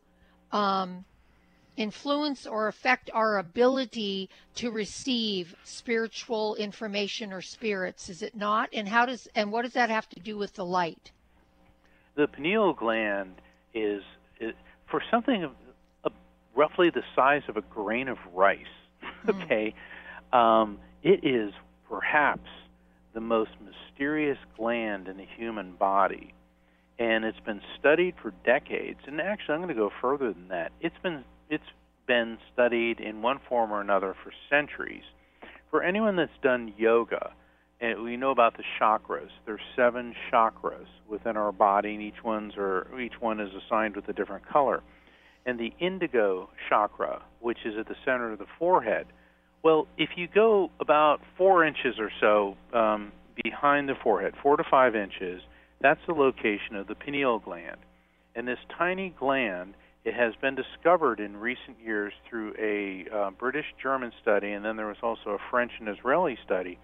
um, 0.52 1.06
influence 1.78 2.46
or 2.46 2.66
affect 2.66 3.08
our 3.14 3.38
ability 3.38 4.28
to 4.56 4.70
receive 4.70 5.54
spiritual 5.62 6.56
information 6.56 7.32
or 7.32 7.40
spirits 7.40 8.08
is 8.08 8.20
it 8.20 8.34
not 8.34 8.68
and 8.72 8.88
how 8.88 9.06
does 9.06 9.28
and 9.34 9.52
what 9.52 9.62
does 9.62 9.72
that 9.72 9.88
have 9.88 10.08
to 10.08 10.18
do 10.20 10.36
with 10.36 10.52
the 10.54 10.64
light 10.64 11.12
the 12.16 12.26
pineal 12.26 12.72
gland 12.72 13.34
is, 13.74 14.02
is 14.40 14.52
for 14.90 15.00
something 15.08 15.44
of, 15.44 15.52
of 16.02 16.12
roughly 16.56 16.90
the 16.90 17.02
size 17.14 17.42
of 17.48 17.56
a 17.56 17.62
grain 17.62 18.08
of 18.08 18.18
rice 18.34 18.58
okay 19.28 19.72
um, 20.32 20.78
it 21.04 21.24
is 21.24 21.52
perhaps 21.88 22.50
the 23.14 23.20
most 23.20 23.52
mysterious 23.64 24.38
gland 24.56 25.06
in 25.06 25.16
the 25.16 25.26
human 25.36 25.72
body 25.72 26.34
and 26.98 27.24
it's 27.24 27.38
been 27.40 27.60
studied 27.78 28.14
for 28.20 28.32
decades. 28.44 28.98
And 29.06 29.20
actually, 29.20 29.54
I'm 29.54 29.60
going 29.60 29.68
to 29.68 29.74
go 29.74 29.92
further 30.00 30.32
than 30.32 30.48
that. 30.48 30.72
It's 30.80 30.98
been 31.00 31.22
it's 31.50 31.64
been 32.06 32.38
studied 32.52 33.00
in 33.00 33.22
one 33.22 33.38
form 33.48 33.72
or 33.72 33.80
another 33.80 34.14
for 34.22 34.32
centuries. 34.48 35.04
For 35.70 35.82
anyone 35.82 36.16
that's 36.16 36.30
done 36.42 36.72
yoga, 36.78 37.32
and 37.80 38.02
we 38.02 38.16
know 38.16 38.30
about 38.30 38.56
the 38.56 38.64
chakras. 38.80 39.28
There's 39.46 39.60
seven 39.76 40.14
chakras 40.32 40.86
within 41.08 41.36
our 41.36 41.52
body, 41.52 41.94
and 41.94 42.02
each 42.02 42.24
one's 42.24 42.54
are 42.56 42.88
each 42.98 43.20
one 43.20 43.40
is 43.40 43.50
assigned 43.54 43.94
with 43.94 44.08
a 44.08 44.12
different 44.12 44.48
color. 44.48 44.82
And 45.46 45.58
the 45.58 45.72
indigo 45.78 46.50
chakra, 46.68 47.22
which 47.40 47.58
is 47.64 47.74
at 47.78 47.86
the 47.86 47.94
center 48.04 48.32
of 48.32 48.38
the 48.38 48.46
forehead, 48.58 49.06
well, 49.62 49.86
if 49.96 50.10
you 50.16 50.28
go 50.32 50.70
about 50.80 51.20
four 51.36 51.64
inches 51.64 51.98
or 51.98 52.10
so 52.20 52.56
um, 52.76 53.12
behind 53.42 53.88
the 53.88 53.94
forehead, 54.02 54.34
four 54.42 54.56
to 54.56 54.64
five 54.68 54.94
inches, 54.96 55.42
That's 55.80 56.00
the 56.06 56.14
location 56.14 56.76
of 56.76 56.86
the 56.86 56.94
pineal 56.94 57.38
gland. 57.38 57.78
And 58.34 58.46
this 58.46 58.58
tiny 58.76 59.14
gland, 59.18 59.74
it 60.04 60.14
has 60.14 60.34
been 60.40 60.54
discovered 60.54 61.20
in 61.20 61.36
recent 61.36 61.78
years 61.84 62.12
through 62.28 62.54
a 62.58 63.06
uh, 63.14 63.30
British 63.30 63.66
German 63.82 64.12
study, 64.22 64.52
and 64.52 64.64
then 64.64 64.76
there 64.76 64.86
was 64.86 64.96
also 65.02 65.30
a 65.30 65.38
French 65.50 65.72
and 65.80 65.88
Israeli 65.88 66.38
study 66.44 66.78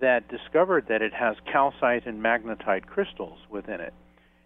that 0.00 0.28
discovered 0.28 0.86
that 0.88 1.02
it 1.02 1.12
has 1.12 1.36
calcite 1.50 2.06
and 2.06 2.22
magnetite 2.22 2.86
crystals 2.86 3.38
within 3.50 3.80
it, 3.80 3.94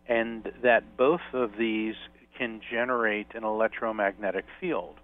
and 0.09 0.51
that 0.63 0.97
both 0.97 1.21
of 1.33 1.53
these 1.59 1.95
can 2.37 2.61
generate 2.71 3.27
an 3.35 3.45
electromagnetic 3.45 4.45
field. 4.61 4.95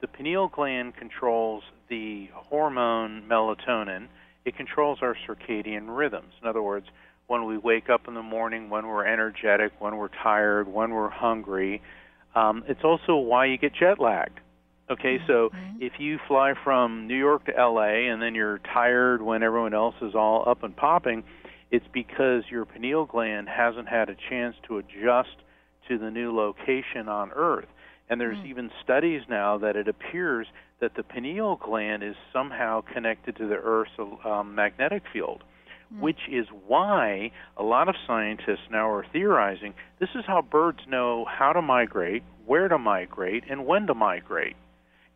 The 0.00 0.06
pineal 0.06 0.48
gland 0.48 0.96
controls 0.96 1.64
the 1.88 2.28
hormone 2.32 3.24
melatonin. 3.28 4.06
It 4.44 4.56
controls 4.56 4.98
our 5.02 5.16
circadian 5.26 5.96
rhythms. 5.96 6.32
In 6.40 6.48
other 6.48 6.62
words, 6.62 6.86
when 7.26 7.44
we 7.44 7.58
wake 7.58 7.90
up 7.90 8.06
in 8.06 8.14
the 8.14 8.22
morning, 8.22 8.70
when 8.70 8.86
we're 8.86 9.04
energetic, 9.04 9.72
when 9.80 9.96
we're 9.96 10.08
tired, 10.08 10.68
when 10.68 10.92
we're 10.92 11.10
hungry. 11.10 11.82
Um, 12.34 12.64
it's 12.68 12.84
also 12.84 13.16
why 13.16 13.46
you 13.46 13.58
get 13.58 13.72
jet 13.74 13.98
lagged. 13.98 14.40
Okay, 14.90 15.20
so 15.26 15.50
Mhm. 15.50 15.82
if 15.82 16.00
you 16.00 16.18
fly 16.26 16.54
from 16.54 17.06
New 17.06 17.16
York 17.16 17.44
to 17.44 17.52
LA 17.52 18.08
and 18.08 18.22
then 18.22 18.34
you're 18.34 18.58
tired 18.58 19.20
when 19.20 19.42
everyone 19.42 19.74
else 19.74 19.94
is 20.00 20.14
all 20.14 20.48
up 20.48 20.62
and 20.62 20.74
popping, 20.74 21.24
it's 21.70 21.86
because 21.88 22.50
your 22.50 22.64
pineal 22.64 23.04
gland 23.04 23.48
hasn't 23.48 23.88
had 23.88 24.08
a 24.08 24.14
chance 24.14 24.56
to 24.62 24.78
adjust 24.78 25.36
to 25.88 25.98
the 25.98 26.10
new 26.10 26.34
location 26.34 27.08
on 27.08 27.30
Earth. 27.32 27.68
And 28.08 28.18
there's 28.18 28.38
even 28.46 28.70
studies 28.82 29.22
now 29.28 29.58
that 29.58 29.76
it 29.76 29.86
appears 29.88 30.46
that 30.80 30.94
the 30.94 31.02
pineal 31.02 31.56
gland 31.56 32.02
is 32.02 32.16
somehow 32.32 32.80
connected 32.80 33.36
to 33.36 33.46
the 33.46 33.56
Earth's 33.56 33.98
um, 34.24 34.54
magnetic 34.54 35.02
field, 35.12 35.44
which 36.00 36.20
is 36.30 36.46
why 36.66 37.30
a 37.56 37.62
lot 37.62 37.88
of 37.88 37.94
scientists 38.06 38.68
now 38.70 38.90
are 38.90 39.06
theorizing 39.12 39.74
this 39.98 40.10
is 40.14 40.24
how 40.26 40.42
birds 40.42 40.80
know 40.86 41.24
how 41.24 41.52
to 41.52 41.62
migrate, 41.62 42.22
where 42.46 42.68
to 42.68 42.78
migrate, 42.78 43.44
and 43.48 43.66
when 43.66 43.86
to 43.86 43.94
migrate, 43.94 44.56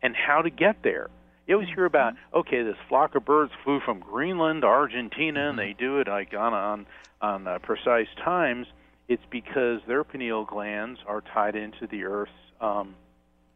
and 0.01 0.15
how 0.15 0.41
to 0.41 0.49
get 0.49 0.77
there. 0.83 1.09
You 1.47 1.55
always 1.55 1.69
hear 1.69 1.85
about 1.85 2.13
okay, 2.33 2.63
this 2.63 2.75
flock 2.89 3.15
of 3.15 3.25
birds 3.25 3.51
flew 3.63 3.79
from 3.81 3.99
Greenland 3.99 4.61
to 4.61 4.67
Argentina, 4.67 5.49
and 5.49 5.59
they 5.59 5.75
do 5.77 5.99
it 5.99 6.07
like 6.07 6.33
on 6.33 6.53
on 6.53 6.85
on 7.21 7.47
uh, 7.47 7.59
precise 7.59 8.07
times. 8.23 8.67
It's 9.07 9.23
because 9.29 9.81
their 9.87 10.03
pineal 10.03 10.45
glands 10.45 10.99
are 11.05 11.21
tied 11.21 11.55
into 11.55 11.87
the 11.87 12.05
Earth's 12.05 12.31
um, 12.61 12.95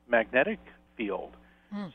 magnetic 0.10 0.60
field. 0.97 1.32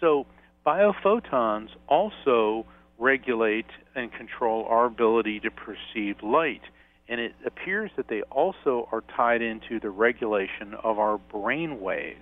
So 0.00 0.26
biophotons 0.66 1.68
also 1.88 2.66
regulate 3.02 3.66
and 3.96 4.12
control 4.12 4.64
our 4.68 4.86
ability 4.86 5.40
to 5.40 5.50
perceive 5.50 6.22
light. 6.22 6.62
And 7.08 7.20
it 7.20 7.34
appears 7.44 7.90
that 7.96 8.08
they 8.08 8.22
also 8.30 8.88
are 8.92 9.02
tied 9.16 9.42
into 9.42 9.80
the 9.80 9.90
regulation 9.90 10.74
of 10.82 10.98
our 10.98 11.18
brain 11.18 11.80
waves. 11.80 12.18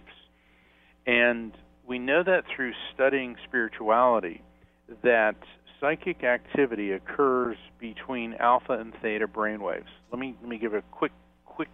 And 1.06 1.52
we 1.86 1.98
know 1.98 2.22
that 2.22 2.44
through 2.54 2.72
studying 2.94 3.36
spirituality 3.46 4.42
that 5.02 5.36
psychic 5.80 6.24
activity 6.24 6.92
occurs 6.92 7.56
between 7.78 8.34
alpha 8.34 8.72
and 8.72 8.92
theta 9.02 9.28
brainwaves. 9.28 9.84
Let 10.10 10.18
me 10.18 10.34
let 10.40 10.48
me 10.48 10.58
give 10.58 10.74
a 10.74 10.82
quick 10.90 11.12
quick 11.44 11.68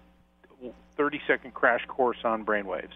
30 0.97 1.21
second 1.27 1.55
crash 1.55 1.85
course 1.89 2.19
on 2.25 2.45
brainwaves. 2.45 2.93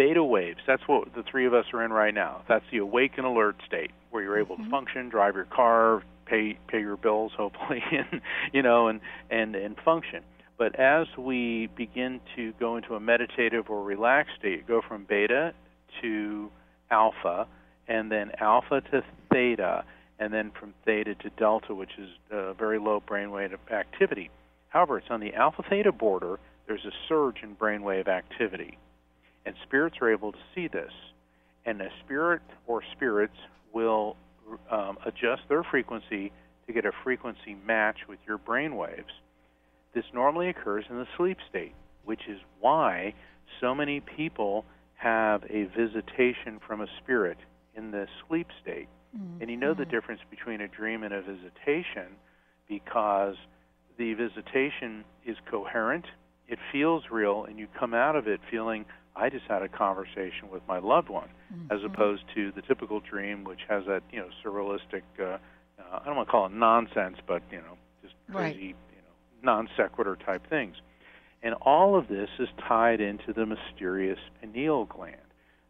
Beta 0.00 0.24
waves, 0.24 0.60
that's 0.66 0.88
what 0.88 1.14
the 1.14 1.22
three 1.22 1.44
of 1.44 1.52
us 1.52 1.66
are 1.74 1.84
in 1.84 1.92
right 1.92 2.14
now. 2.14 2.40
That's 2.48 2.64
the 2.72 2.78
awake 2.78 3.18
and 3.18 3.26
alert 3.26 3.56
state 3.66 3.90
where 4.08 4.22
you're 4.22 4.38
able 4.38 4.56
to 4.56 4.62
mm-hmm. 4.62 4.70
function, 4.70 5.10
drive 5.10 5.34
your 5.34 5.44
car, 5.44 6.02
pay 6.24 6.58
pay 6.68 6.80
your 6.80 6.96
bills 6.96 7.32
hopefully 7.36 7.82
and 7.92 8.22
you 8.50 8.62
know 8.62 8.88
and 8.88 9.02
and 9.28 9.54
and 9.54 9.76
function. 9.84 10.22
But 10.56 10.80
as 10.80 11.06
we 11.18 11.68
begin 11.76 12.22
to 12.34 12.54
go 12.58 12.78
into 12.78 12.94
a 12.94 13.00
meditative 13.00 13.68
or 13.68 13.84
relaxed 13.84 14.36
state, 14.38 14.66
go 14.66 14.80
from 14.80 15.04
beta 15.04 15.52
to 16.00 16.50
alpha 16.90 17.46
and 17.86 18.10
then 18.10 18.30
alpha 18.40 18.80
to 18.92 19.04
theta 19.30 19.84
and 20.18 20.32
then 20.32 20.50
from 20.58 20.72
theta 20.86 21.14
to 21.16 21.28
delta 21.36 21.74
which 21.74 21.98
is 21.98 22.08
a 22.30 22.54
very 22.54 22.78
low 22.78 23.02
brainwave 23.06 23.54
activity. 23.70 24.30
However, 24.70 24.96
it's 24.96 25.10
on 25.10 25.20
the 25.20 25.34
alpha 25.34 25.62
theta 25.68 25.92
border 25.92 26.38
there's 26.66 26.86
a 26.86 26.92
surge 27.06 27.42
in 27.42 27.54
brainwave 27.54 28.08
activity. 28.08 28.78
And 29.46 29.54
spirits 29.66 29.96
are 30.00 30.12
able 30.12 30.32
to 30.32 30.38
see 30.54 30.68
this. 30.68 30.92
And 31.64 31.80
a 31.80 31.88
spirit 32.04 32.42
or 32.66 32.82
spirits 32.92 33.36
will 33.72 34.16
um, 34.70 34.98
adjust 35.04 35.42
their 35.48 35.62
frequency 35.62 36.32
to 36.66 36.72
get 36.72 36.84
a 36.84 36.92
frequency 37.04 37.56
match 37.66 37.98
with 38.08 38.18
your 38.26 38.38
brain 38.38 38.76
waves. 38.76 39.12
This 39.94 40.04
normally 40.14 40.48
occurs 40.48 40.84
in 40.88 40.96
the 40.96 41.06
sleep 41.16 41.38
state, 41.48 41.74
which 42.04 42.28
is 42.28 42.38
why 42.60 43.14
so 43.60 43.74
many 43.74 44.00
people 44.00 44.64
have 44.94 45.42
a 45.44 45.64
visitation 45.76 46.60
from 46.66 46.80
a 46.80 46.86
spirit 47.02 47.38
in 47.74 47.90
the 47.90 48.06
sleep 48.28 48.48
state. 48.62 48.88
And 49.40 49.50
you 49.50 49.56
know 49.56 49.74
the 49.74 49.84
difference 49.84 50.20
between 50.30 50.60
a 50.60 50.68
dream 50.68 51.02
and 51.02 51.12
a 51.12 51.22
visitation 51.22 52.16
because 52.68 53.34
the 53.98 54.14
visitation 54.14 55.04
is 55.26 55.36
coherent, 55.50 56.04
it 56.46 56.58
feels 56.70 57.04
real, 57.10 57.44
and 57.44 57.58
you 57.58 57.66
come 57.78 57.92
out 57.92 58.14
of 58.14 58.28
it 58.28 58.40
feeling, 58.50 58.84
I 59.16 59.28
just 59.28 59.44
had 59.48 59.62
a 59.62 59.68
conversation 59.68 60.50
with 60.50 60.62
my 60.68 60.78
loved 60.78 61.08
one, 61.08 61.28
as 61.70 61.80
opposed 61.84 62.22
to 62.34 62.52
the 62.52 62.62
typical 62.62 63.00
dream, 63.00 63.44
which 63.44 63.60
has 63.68 63.84
that, 63.86 64.02
you 64.10 64.18
know, 64.20 64.28
surrealistic, 64.44 65.02
uh, 65.18 65.24
uh, 65.24 65.38
I 66.00 66.04
don't 66.04 66.16
want 66.16 66.28
to 66.28 66.32
call 66.32 66.46
it 66.46 66.52
nonsense, 66.52 67.16
but, 67.26 67.42
you 67.50 67.58
know, 67.58 67.76
just 68.02 68.14
Right. 68.28 68.54
crazy, 68.54 68.66
you 68.68 69.02
know, 69.02 69.42
non 69.42 69.68
sequitur 69.76 70.16
type 70.16 70.48
things. 70.48 70.76
And 71.42 71.54
all 71.62 71.96
of 71.96 72.08
this 72.08 72.28
is 72.38 72.48
tied 72.68 73.00
into 73.00 73.32
the 73.32 73.46
mysterious 73.46 74.18
pineal 74.40 74.84
gland. 74.84 75.16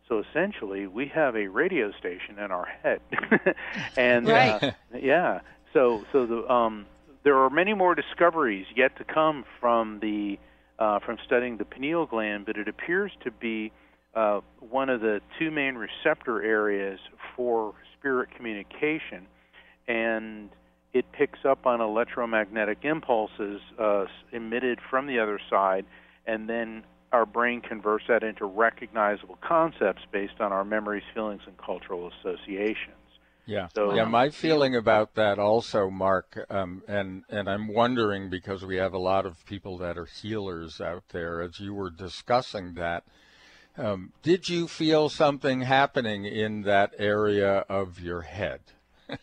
So 0.08 0.18
essentially, 0.30 0.86
we 0.88 1.06
have 1.14 1.36
a 1.36 1.46
radio 1.46 1.92
station 1.92 2.38
in 2.38 2.50
our 2.50 2.66
head, 2.82 3.00
and 3.96 4.26
uh, 4.28 4.72
yeah. 5.00 5.40
So 5.72 6.04
so 6.10 6.26
the 6.26 6.52
um, 6.52 6.86
there 7.22 7.38
are 7.38 7.48
many 7.48 7.74
more 7.74 7.94
discoveries 7.94 8.66
yet 8.74 8.96
to 8.98 9.04
come 9.04 9.44
from 9.60 10.00
the 10.00 10.36
uh, 10.80 10.98
from 10.98 11.18
studying 11.24 11.58
the 11.58 11.64
pineal 11.64 12.06
gland, 12.06 12.46
but 12.46 12.56
it 12.56 12.66
appears 12.66 13.12
to 13.22 13.30
be 13.30 13.70
uh, 14.14 14.40
one 14.58 14.88
of 14.88 15.00
the 15.00 15.20
two 15.38 15.50
main 15.50 15.76
receptor 15.76 16.42
areas 16.42 16.98
for 17.36 17.74
spirit 17.98 18.30
communication, 18.34 19.26
and 19.86 20.48
it 20.92 21.04
picks 21.12 21.44
up 21.44 21.66
on 21.66 21.80
electromagnetic 21.80 22.78
impulses 22.82 23.60
uh, 23.78 24.06
emitted 24.32 24.80
from 24.90 25.06
the 25.06 25.18
other 25.20 25.38
side, 25.48 25.84
and 26.26 26.48
then 26.48 26.82
our 27.12 27.26
brain 27.26 27.60
converts 27.60 28.04
that 28.08 28.22
into 28.22 28.44
recognizable 28.46 29.38
concepts 29.46 30.02
based 30.10 30.40
on 30.40 30.52
our 30.52 30.64
memories, 30.64 31.02
feelings, 31.14 31.42
and 31.46 31.56
cultural 31.58 32.10
associations. 32.20 32.99
Yeah. 33.50 33.66
So- 33.74 33.94
yeah, 33.94 34.04
my 34.04 34.30
feeling 34.30 34.76
about 34.76 35.14
that 35.16 35.40
also, 35.40 35.90
Mark, 35.90 36.46
um, 36.50 36.82
and 36.86 37.24
and 37.28 37.50
I'm 37.50 37.66
wondering 37.66 38.30
because 38.30 38.64
we 38.64 38.76
have 38.76 38.94
a 38.94 38.98
lot 38.98 39.26
of 39.26 39.44
people 39.44 39.76
that 39.78 39.98
are 39.98 40.04
healers 40.04 40.80
out 40.80 41.02
there. 41.08 41.40
As 41.42 41.58
you 41.58 41.74
were 41.74 41.90
discussing 41.90 42.74
that, 42.74 43.02
um, 43.76 44.12
did 44.22 44.48
you 44.48 44.68
feel 44.68 45.08
something 45.08 45.62
happening 45.62 46.24
in 46.24 46.62
that 46.62 46.92
area 46.96 47.64
of 47.68 47.98
your 47.98 48.20
head? 48.22 48.60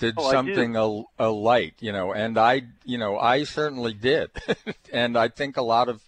did 0.00 0.14
Oh, 0.16 0.32
something 0.32 0.74
a, 0.74 1.02
a 1.18 1.30
light, 1.30 1.74
you 1.78 1.92
know? 1.92 2.12
And 2.12 2.38
I, 2.38 2.62
you 2.84 2.98
know, 2.98 3.18
I 3.18 3.44
certainly 3.44 3.92
did, 3.94 4.30
and 4.92 5.16
I 5.16 5.28
think 5.28 5.56
a 5.56 5.62
lot 5.62 5.88
of 5.88 6.02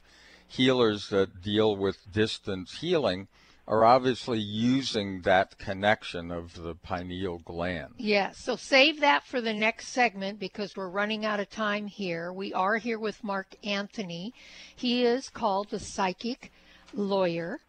healers 0.48 1.10
that 1.10 1.42
deal 1.42 1.76
with 1.76 2.10
distance 2.12 2.78
healing 2.80 3.28
are 3.66 3.84
obviously 3.84 4.40
using 4.40 5.22
that 5.22 5.56
connection 5.58 6.32
of 6.32 6.62
the 6.62 6.74
pineal 6.74 7.38
gland. 7.38 7.94
Yeah, 7.96 8.32
so 8.32 8.56
save 8.56 9.00
that 9.00 9.24
for 9.24 9.40
the 9.40 9.54
next 9.54 9.88
segment 9.88 10.40
because 10.40 10.76
we're 10.76 10.88
running 10.88 11.24
out 11.24 11.38
of 11.38 11.48
time 11.48 11.86
here. 11.86 12.32
We 12.32 12.52
are 12.52 12.78
here 12.78 12.98
with 12.98 13.22
Mark 13.22 13.54
Anthony. 13.62 14.34
He 14.74 15.04
is 15.04 15.28
called 15.28 15.70
the 15.70 15.78
psychic 15.78 16.50
lawyer. 16.92 17.60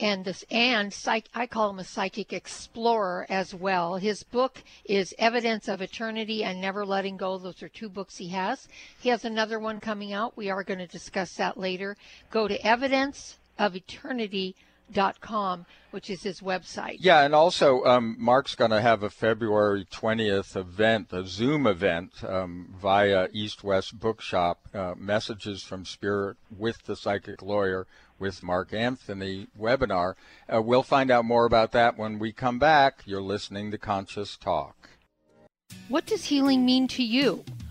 And 0.00 0.24
this 0.24 0.44
and 0.50 0.92
psych 0.92 1.28
I 1.34 1.46
call 1.46 1.70
him 1.70 1.78
a 1.78 1.84
psychic 1.84 2.32
explorer 2.32 3.26
as 3.30 3.54
well. 3.54 3.94
His 3.96 4.24
book 4.24 4.62
is 4.84 5.14
Evidence 5.18 5.68
of 5.68 5.80
Eternity 5.80 6.42
and 6.42 6.60
Never 6.60 6.84
Letting 6.84 7.16
Go. 7.16 7.38
Those 7.38 7.62
are 7.62 7.68
two 7.68 7.88
books 7.88 8.16
he 8.16 8.28
has. 8.30 8.66
He 9.00 9.08
has 9.10 9.24
another 9.24 9.60
one 9.60 9.78
coming 9.78 10.12
out. 10.12 10.36
We 10.36 10.50
are 10.50 10.64
going 10.64 10.80
to 10.80 10.86
discuss 10.88 11.36
that 11.36 11.56
later. 11.56 11.96
Go 12.32 12.48
to 12.48 12.58
evidenceofeternity.com, 14.92 15.66
which 15.90 16.10
is 16.10 16.22
his 16.22 16.40
website. 16.40 16.98
Yeah, 17.00 17.22
and 17.22 17.34
also 17.34 17.84
um, 17.84 18.16
Mark's 18.18 18.54
going 18.54 18.70
to 18.70 18.80
have 18.80 19.02
a 19.02 19.10
February 19.10 19.86
20th 19.90 20.56
event, 20.56 21.12
a 21.12 21.26
Zoom 21.26 21.66
event 21.66 22.12
um, 22.24 22.74
via 22.76 23.28
East 23.32 23.64
West 23.64 23.98
Bookshop, 23.98 24.68
uh, 24.74 24.94
Messages 24.96 25.62
from 25.62 25.84
Spirit 25.84 26.36
with 26.56 26.82
the 26.84 26.96
Psychic 26.96 27.42
Lawyer 27.42 27.86
with 28.18 28.42
Mark 28.42 28.72
Anthony 28.72 29.48
webinar. 29.58 30.14
Uh, 30.52 30.62
we'll 30.62 30.82
find 30.82 31.10
out 31.10 31.24
more 31.24 31.46
about 31.46 31.72
that 31.72 31.98
when 31.98 32.18
we 32.18 32.32
come 32.32 32.58
back. 32.58 33.02
You're 33.04 33.22
listening 33.22 33.70
to 33.72 33.78
Conscious 33.78 34.36
Talk. 34.36 34.90
What 35.88 36.06
does 36.06 36.26
healing 36.26 36.64
mean 36.64 36.86
to 36.88 37.02
you? 37.02 37.44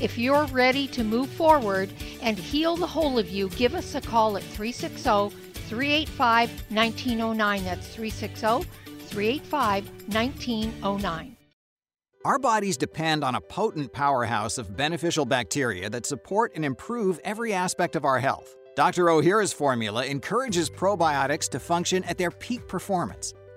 If 0.00 0.16
you're 0.16 0.46
ready 0.46 0.88
to 0.88 1.04
move 1.04 1.28
forward 1.28 1.90
and 2.22 2.38
heal 2.38 2.74
the 2.74 2.86
whole 2.86 3.18
of 3.18 3.28
you, 3.28 3.50
give 3.50 3.74
us 3.74 3.94
a 3.94 4.00
call 4.00 4.38
at 4.38 4.42
360 4.42 5.36
385 5.68 6.50
1909. 6.70 7.64
That's 7.64 7.86
360 7.88 8.68
385 9.08 9.90
1909. 10.14 11.36
Our 12.24 12.38
bodies 12.38 12.78
depend 12.78 13.24
on 13.24 13.34
a 13.34 13.40
potent 13.42 13.92
powerhouse 13.92 14.56
of 14.56 14.74
beneficial 14.74 15.26
bacteria 15.26 15.90
that 15.90 16.06
support 16.06 16.52
and 16.54 16.64
improve 16.64 17.20
every 17.22 17.52
aspect 17.52 17.94
of 17.94 18.06
our 18.06 18.20
health. 18.20 18.56
Dr. 18.76 19.06
Ohhira's 19.06 19.52
formula 19.52 20.06
encourages 20.06 20.70
probiotics 20.70 21.48
to 21.50 21.60
function 21.60 22.04
at 22.04 22.16
their 22.16 22.30
peak 22.30 22.66
performance. 22.68 23.34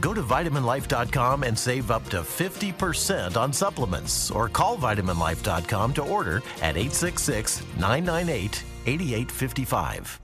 Go 0.00 0.14
to 0.14 0.22
vitaminlife.com 0.22 1.42
and 1.42 1.58
save 1.58 1.90
up 1.90 2.04
to 2.10 2.18
50% 2.18 3.36
on 3.36 3.52
supplements 3.52 4.30
or 4.30 4.48
call 4.48 4.76
vitaminlife.com 4.76 5.94
to 5.94 6.02
order 6.02 6.36
at 6.62 6.76
866 6.76 7.62
998 7.78 8.64
8855. 8.86 10.20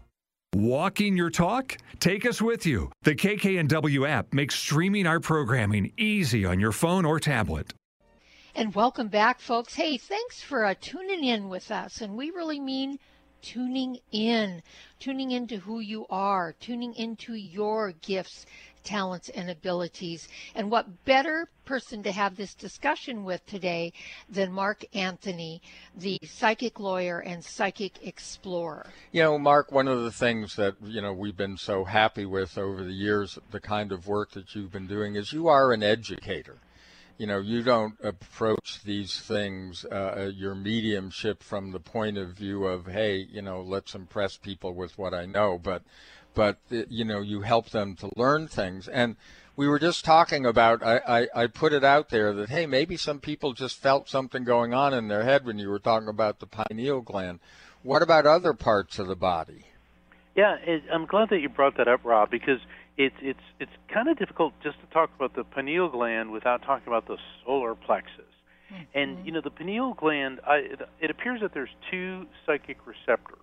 Walking 0.55 1.17
your 1.17 1.31
talk? 1.31 1.77
Take 1.99 2.25
us 2.25 2.41
with 2.41 2.65
you. 2.65 2.93
The 3.03 3.15
KKNW 3.17 4.09
app 4.09 4.33
makes 4.33 4.55
streaming 4.55 5.07
our 5.07 5.19
programming 5.19 5.93
easy 5.99 6.45
on 6.45 6.61
your 6.61 6.71
phone 6.71 7.05
or 7.05 7.19
tablet. 7.19 7.75
And 8.55 8.73
welcome 8.73 9.09
back, 9.09 9.41
folks. 9.41 9.75
Hey, 9.75 9.97
thanks 9.97 10.41
for 10.41 10.65
uh, 10.65 10.75
tuning 10.81 11.25
in 11.25 11.49
with 11.49 11.73
us. 11.73 12.01
And 12.01 12.15
we 12.15 12.31
really 12.31 12.61
mean 12.61 13.01
tuning 13.43 13.99
in, 14.13 14.63
tuning 15.01 15.33
into 15.33 15.57
who 15.57 15.81
you 15.81 16.07
are, 16.09 16.55
tuning 16.61 16.95
into 16.95 17.35
your 17.35 17.93
gifts 18.01 18.47
talents 18.85 19.29
and 19.31 19.51
abilities. 19.51 20.29
And 20.55 20.71
what 20.71 21.05
better 21.05 21.49
person 21.65 22.03
to 22.03 22.13
have 22.13 22.37
this 22.37 22.55
discussion 22.55 23.25
with 23.25 23.45
today 23.47 23.93
than 24.29 24.53
Mark 24.53 24.85
Anthony, 24.95 25.63
the 25.97 26.21
psychic 26.23 26.79
lawyer 26.79 27.19
and 27.21 27.43
psychic 27.43 28.07
explorer? 28.07 28.87
You 29.13 29.23
know, 29.23 29.39
Mark, 29.39 29.73
one 29.73 29.89
of 29.89 30.03
the 30.05 30.13
things 30.13 30.55
that, 30.57 30.77
you 30.83 31.01
know, 31.01 31.13
we've 31.13 31.37
been 31.37 31.57
so 31.57 31.85
happy 31.85 32.27
with 32.27 32.59
over 32.59 32.85
the 32.85 32.93
years, 32.93 33.39
the 33.51 33.61
kind 33.61 33.91
of 33.91 34.07
work 34.07 34.33
that 34.33 34.55
you've 34.55 34.71
been 34.71 34.87
doing, 34.87 35.17
is 35.17 35.33
you 35.33 35.49
are 35.49 35.73
an 35.73 35.83
educator. 35.83 36.59
you 37.19 37.27
know, 37.27 37.39
you 37.39 37.63
don't 37.63 37.95
approach 38.03 38.83
these 38.85 39.21
things, 39.21 39.85
uh, 39.91 40.15
uh, 40.17 40.31
your 40.35 40.55
mediumship 40.55 41.43
from 41.43 41.71
the 41.71 41.79
point 41.79 42.19
of 42.19 42.31
view 42.31 42.65
of, 42.67 42.87
hey, 42.87 43.27
you 43.31 43.41
know, 43.41 43.61
let's 43.61 43.95
impress 43.95 44.37
people 44.37 44.75
with 44.75 44.99
what 44.99 45.15
I 45.15 45.27
know, 45.27 45.59
but, 45.63 45.83
but 46.35 46.59
uh, 46.73 46.83
you 46.89 47.05
know, 47.05 47.21
you 47.21 47.43
help 47.43 47.71
them 47.71 47.97
to 47.97 48.11
learn 48.17 48.49
things. 48.49 48.89
And 48.89 49.17
we 49.57 49.69
were 49.69 49.79
just 49.79 50.05
talking 50.05 50.45
about, 50.45 50.83
I, 50.83 51.01
I, 51.07 51.43
I 51.43 51.47
put 51.47 51.73
it 51.73 51.85
out 51.85 52.09
there 52.11 52.33
that, 52.33 52.49
hey, 52.49 52.67
maybe 52.67 52.97
some 52.97 53.21
people 53.21 53.53
just 53.53 53.79
felt 53.79 54.09
something 54.09 54.45
going 54.45 54.75
on 54.75 54.93
in 54.93 55.09
their 55.09 55.23
head 55.23 55.47
when 55.47 55.59
you 55.59 55.69
were 55.69 55.79
talking 55.79 56.09
about 56.09 56.41
the 56.41 56.47
pineal 56.47 57.01
gland. 57.01 57.41
What 57.83 58.03
about 58.03 58.27
other 58.27 58.53
parts 58.53 58.99
of 58.99 59.07
the 59.07 59.17
body? 59.17 59.67
Yeah, 60.35 60.57
it, 60.57 60.83
I'm 60.93 61.07
glad 61.07 61.31
that 61.31 61.39
you 61.39 61.49
brought 61.49 61.77
that 61.77 61.87
up, 61.87 62.01
Rob, 62.05 62.31
because 62.31 62.59
it's 62.97 63.15
it's 63.21 63.41
it's 63.61 63.71
kind 63.93 64.09
of 64.09 64.19
difficult 64.19 64.53
just 64.63 64.81
to 64.81 64.87
talk 64.87 65.11
about 65.17 65.35
the 65.35 65.45
pineal 65.45 65.89
gland 65.89 66.33
without 66.33 66.63
talking 66.63 66.89
about 66.89 67.07
the 67.07 67.19
solar 67.45 67.75
plexus. 67.75 68.25
Mm-hmm. 68.73 68.99
And 68.99 69.27
you 69.27 69.33
know, 69.33 69.41
the 69.41 69.51
pineal 69.51 69.95
gland, 69.95 70.41
I, 70.47 70.57
it, 70.57 70.81
it 71.01 71.11
appears 71.11 71.41
that 71.43 71.55
there's 71.55 71.75
two 71.91 72.27
psychic 72.47 72.79
receptors 72.87 73.39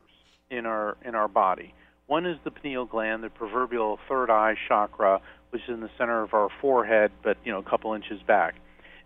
in 0.49 0.65
our 0.65 0.97
in 1.05 1.15
our 1.15 1.27
body. 1.27 1.73
One 2.11 2.25
is 2.25 2.37
the 2.43 2.51
pineal 2.51 2.85
gland, 2.85 3.23
the 3.23 3.29
proverbial 3.29 3.97
third 4.09 4.29
eye 4.29 4.55
chakra, 4.67 5.21
which 5.51 5.61
is 5.63 5.69
in 5.69 5.79
the 5.79 5.89
center 5.97 6.21
of 6.21 6.33
our 6.33 6.49
forehead, 6.59 7.11
but 7.23 7.37
you 7.45 7.53
know, 7.53 7.59
a 7.59 7.63
couple 7.63 7.93
inches 7.93 8.21
back. 8.21 8.55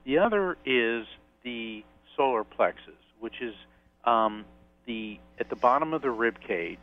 The 0.06 0.18
other 0.18 0.58
is 0.66 1.06
the 1.44 1.84
solar 2.18 2.44
plexus, 2.44 2.94
which 3.20 3.42
is 3.42 3.54
um, 4.06 4.46
the 4.88 5.20
at 5.40 5.50
the 5.50 5.56
bottom 5.56 5.94
of 5.94 6.02
the 6.02 6.10
rib 6.10 6.40
cage, 6.40 6.80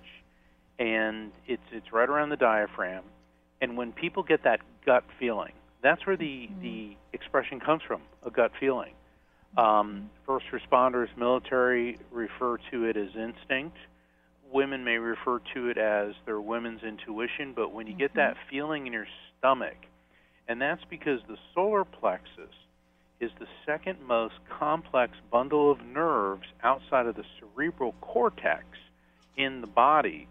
and 0.79 1.33
it's 1.49 1.63
it's 1.73 1.93
right 1.93 2.09
around 2.09 2.29
the 2.29 2.37
diaphragm 2.37 3.03
and 3.63 3.77
when 3.77 3.93
people 3.93 4.25
get 4.25 4.43
that 4.43 4.61
gut 4.85 5.05
feeling, 5.19 5.53
that's 5.83 6.05
where 6.05 6.17
the, 6.17 6.49
mm-hmm. 6.51 6.63
the 6.63 6.97
expression 7.13 7.61
comes 7.61 7.83
from 7.83 8.03
a 8.27 8.31
gut 8.31 8.51
feeling. 8.59 8.93
Um, 9.57 10.11
first 10.27 10.47
responders, 10.53 11.09
military 11.17 11.99
refer 12.11 12.59
to 12.71 12.85
it 12.85 12.97
as 12.97 13.11
instinct. 13.17 13.77
Women 14.53 14.85
may 14.85 14.99
refer 14.99 15.41
to 15.55 15.69
it 15.69 15.79
as 15.79 16.15
their 16.27 16.41
women's 16.41 16.83
intuition, 16.83 17.55
but 17.55 17.73
when 17.73 17.87
you 17.87 17.95
get 17.95 18.15
that 18.15 18.35
mm-hmm. 18.35 18.51
feeling 18.51 18.87
in 18.87 18.93
your 18.93 19.07
stomach, 19.39 19.77
and 20.47 20.61
that's 20.61 20.85
because 20.91 21.21
the 21.27 21.39
solar 21.55 21.85
plexus 21.85 22.55
is 23.21 23.31
the 23.39 23.47
second 23.65 23.99
most 24.07 24.35
complex 24.59 25.15
bundle 25.31 25.71
of 25.71 25.81
nerves 25.87 26.47
outside 26.63 27.07
of 27.07 27.15
the 27.15 27.25
cerebral 27.39 27.95
cortex 28.01 28.65
in 29.37 29.61
the 29.61 29.67
body. 29.67 30.27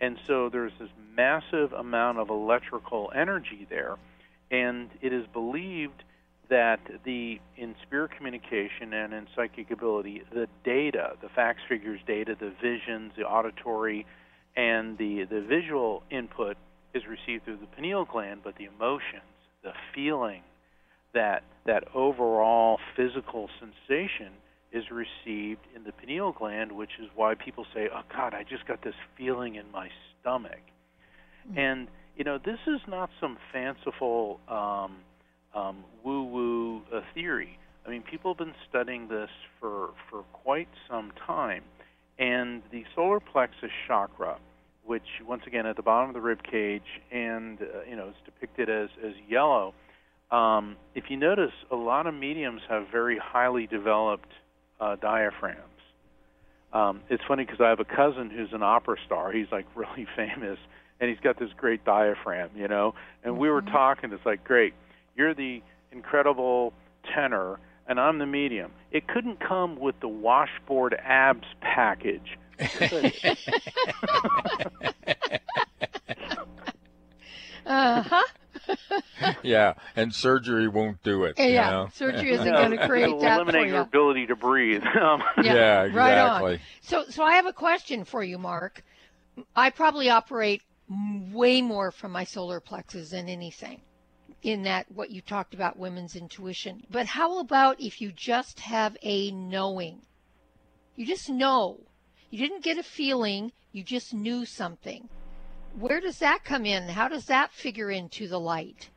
And 0.00 0.18
so 0.26 0.48
there's 0.48 0.72
this 0.80 0.88
massive 1.14 1.72
amount 1.72 2.18
of 2.18 2.30
electrical 2.30 3.12
energy 3.14 3.66
there, 3.68 3.96
and 4.50 4.88
it 5.02 5.12
is 5.12 5.26
believed 5.32 6.02
that 6.50 6.80
the 7.04 7.40
in 7.56 7.74
spirit 7.86 8.10
communication 8.16 8.92
and 8.92 9.14
in 9.14 9.26
psychic 9.34 9.70
ability, 9.70 10.22
the 10.34 10.48
data, 10.64 11.12
the 11.22 11.28
facts, 11.28 11.60
figures, 11.68 12.00
data, 12.06 12.36
the 12.38 12.52
visions, 12.60 13.12
the 13.16 13.22
auditory, 13.22 14.04
and 14.56 14.98
the 14.98 15.24
the 15.30 15.40
visual 15.40 16.02
input 16.10 16.56
is 16.92 17.04
received 17.06 17.44
through 17.44 17.56
the 17.56 17.68
pineal 17.76 18.04
gland, 18.04 18.40
but 18.42 18.56
the 18.56 18.64
emotions, 18.64 19.22
the 19.62 19.72
feeling, 19.94 20.42
that 21.14 21.44
that 21.66 21.84
overall 21.94 22.78
physical 22.96 23.48
sensation 23.60 24.32
is 24.72 24.84
received 24.90 25.60
in 25.74 25.84
the 25.84 25.92
pineal 25.92 26.32
gland, 26.32 26.72
which 26.72 26.98
is 27.00 27.08
why 27.14 27.34
people 27.34 27.64
say, 27.72 27.88
"Oh 27.94 28.02
God, 28.12 28.34
I 28.34 28.42
just 28.42 28.66
got 28.66 28.82
this 28.82 28.94
feeling 29.16 29.54
in 29.54 29.70
my 29.70 29.88
stomach." 30.20 30.60
And 31.56 31.86
you 32.16 32.24
know, 32.24 32.38
this 32.38 32.58
is 32.66 32.80
not 32.88 33.08
some 33.20 33.38
fanciful 33.52 34.40
um, 34.48 34.96
um, 35.54 35.84
woo-woo 36.04 36.82
uh, 36.94 37.00
theory. 37.14 37.58
I 37.86 37.90
mean, 37.90 38.02
people 38.02 38.32
have 38.32 38.38
been 38.38 38.54
studying 38.68 39.08
this 39.08 39.30
for 39.58 39.90
for 40.10 40.22
quite 40.32 40.68
some 40.88 41.12
time, 41.26 41.62
and 42.18 42.62
the 42.70 42.84
solar 42.94 43.20
plexus 43.20 43.70
chakra, 43.86 44.38
which 44.84 45.06
once 45.26 45.42
again 45.46 45.66
at 45.66 45.76
the 45.76 45.82
bottom 45.82 46.10
of 46.10 46.14
the 46.14 46.20
rib 46.20 46.42
cage, 46.42 47.00
and 47.10 47.60
uh, 47.60 47.82
you 47.88 47.96
know, 47.96 48.08
is 48.08 48.14
depicted 48.24 48.68
as 48.68 48.90
as 49.04 49.14
yellow. 49.28 49.74
Um, 50.30 50.76
if 50.94 51.04
you 51.08 51.16
notice, 51.16 51.52
a 51.70 51.76
lot 51.76 52.06
of 52.06 52.14
mediums 52.14 52.62
have 52.68 52.86
very 52.92 53.18
highly 53.18 53.66
developed 53.66 54.28
uh, 54.80 54.96
diaphragms. 54.96 55.64
Um, 56.72 57.00
it's 57.08 57.22
funny 57.26 57.44
because 57.44 57.60
I 57.60 57.68
have 57.68 57.80
a 57.80 57.84
cousin 57.84 58.30
who's 58.30 58.52
an 58.52 58.62
opera 58.62 58.96
star. 59.04 59.32
He's 59.32 59.50
like 59.50 59.66
really 59.74 60.06
famous, 60.16 60.58
and 61.00 61.10
he's 61.10 61.18
got 61.20 61.38
this 61.38 61.50
great 61.56 61.84
diaphragm, 61.84 62.50
you 62.54 62.68
know. 62.68 62.94
And 63.24 63.32
mm-hmm. 63.32 63.42
we 63.42 63.50
were 63.50 63.62
mm-hmm. 63.62 63.72
talking. 63.72 64.12
It's 64.12 64.24
like, 64.24 64.44
great, 64.44 64.74
you're 65.20 65.34
the 65.34 65.62
incredible 65.92 66.72
tenor, 67.14 67.60
and 67.86 68.00
I'm 68.00 68.16
the 68.16 68.24
medium. 68.24 68.72
It 68.90 69.06
couldn't 69.06 69.38
come 69.38 69.78
with 69.78 70.00
the 70.00 70.08
washboard 70.08 70.94
abs 70.94 71.46
package. 71.60 72.38
uh 77.66 78.02
huh. 78.02 78.22
yeah, 79.42 79.74
and 79.94 80.14
surgery 80.14 80.68
won't 80.68 81.02
do 81.02 81.24
it. 81.24 81.34
Yeah, 81.38 81.44
you 81.44 81.54
know? 81.54 81.88
surgery 81.92 82.32
isn't 82.32 82.50
going 82.50 82.70
to 82.70 82.86
create 82.86 83.04
It'll 83.04 83.20
that 83.20 83.36
eliminate 83.36 83.62
for 83.62 83.66
you. 83.66 83.72
your 83.74 83.82
ability 83.82 84.26
to 84.28 84.36
breathe. 84.36 84.82
Um, 85.00 85.22
yeah, 85.42 85.54
yeah, 85.54 85.82
exactly. 85.84 85.98
Right 85.98 86.18
on. 86.18 86.58
So, 86.82 87.04
so 87.10 87.22
I 87.22 87.36
have 87.36 87.46
a 87.46 87.52
question 87.52 88.04
for 88.04 88.22
you, 88.22 88.38
Mark. 88.38 88.82
I 89.56 89.70
probably 89.70 90.08
operate 90.10 90.62
way 91.32 91.62
more 91.62 91.90
from 91.90 92.12
my 92.12 92.24
solar 92.24 92.60
plexus 92.60 93.10
than 93.10 93.28
anything 93.28 93.80
in 94.42 94.62
that 94.62 94.90
what 94.90 95.10
you 95.10 95.20
talked 95.20 95.54
about 95.54 95.78
women's 95.78 96.16
intuition. 96.16 96.84
But 96.90 97.06
how 97.06 97.38
about 97.38 97.80
if 97.80 98.00
you 98.00 98.12
just 98.12 98.60
have 98.60 98.96
a 99.02 99.30
knowing? 99.30 100.02
You 100.96 101.06
just 101.06 101.28
know. 101.28 101.80
You 102.30 102.38
didn't 102.38 102.62
get 102.62 102.78
a 102.78 102.82
feeling, 102.82 103.52
you 103.72 103.82
just 103.82 104.14
knew 104.14 104.44
something. 104.44 105.08
Where 105.78 106.00
does 106.00 106.18
that 106.18 106.44
come 106.44 106.64
in? 106.64 106.88
How 106.88 107.08
does 107.08 107.26
that 107.26 107.52
figure 107.52 107.90
into 107.90 108.28
the 108.28 108.40
light? 108.40 108.90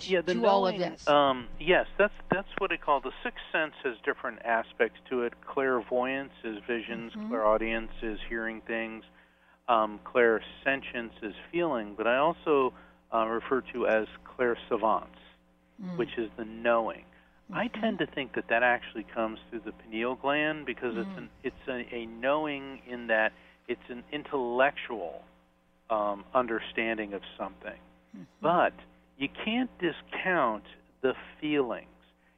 yeah, 0.00 0.20
the 0.20 0.34
to 0.34 0.40
knowing, 0.40 0.50
all 0.50 0.66
of 0.66 0.78
this. 0.78 1.08
Um, 1.08 1.48
yes, 1.58 1.86
that's 1.98 2.12
that's 2.30 2.48
what 2.58 2.72
I 2.72 2.76
call 2.76 3.00
the 3.00 3.12
sixth 3.22 3.40
sense 3.52 3.74
has 3.84 3.94
different 4.04 4.40
aspects 4.44 4.98
to 5.10 5.22
it. 5.22 5.32
Clairvoyance 5.46 6.32
is 6.44 6.58
visions, 6.66 7.12
mm-hmm. 7.12 7.28
clairaudience 7.28 7.92
is 8.02 8.18
hearing 8.28 8.60
things 8.66 9.04
um, 9.68 10.00
clairsentience 10.04 11.12
is 11.22 11.34
feeling, 11.52 11.94
but 11.96 12.06
I 12.06 12.16
also 12.16 12.72
uh, 13.14 13.26
refer 13.26 13.62
to 13.72 13.86
as 13.86 14.06
clairsavance, 14.24 15.06
mm. 15.82 15.96
which 15.96 16.16
is 16.18 16.30
the 16.36 16.44
knowing. 16.44 17.04
Mm-hmm. 17.50 17.54
I 17.54 17.66
tend 17.68 17.98
to 18.00 18.06
think 18.06 18.34
that 18.34 18.48
that 18.48 18.62
actually 18.62 19.06
comes 19.14 19.38
through 19.48 19.62
the 19.64 19.72
pineal 19.72 20.16
gland 20.16 20.66
because 20.66 20.94
mm. 20.94 21.00
it's 21.00 21.18
an 21.18 21.28
it's 21.42 21.68
a, 21.68 21.94
a, 21.94 22.06
knowing 22.06 22.80
in 22.88 23.06
that 23.08 23.32
it's 23.66 23.88
an 23.88 24.04
intellectual 24.12 25.22
um, 25.90 26.24
understanding 26.34 27.14
of 27.14 27.22
something, 27.38 27.78
mm-hmm. 28.14 28.22
but 28.42 28.74
you 29.18 29.28
can't 29.44 29.70
discount 29.78 30.64
the 31.00 31.14
feelings. 31.40 31.86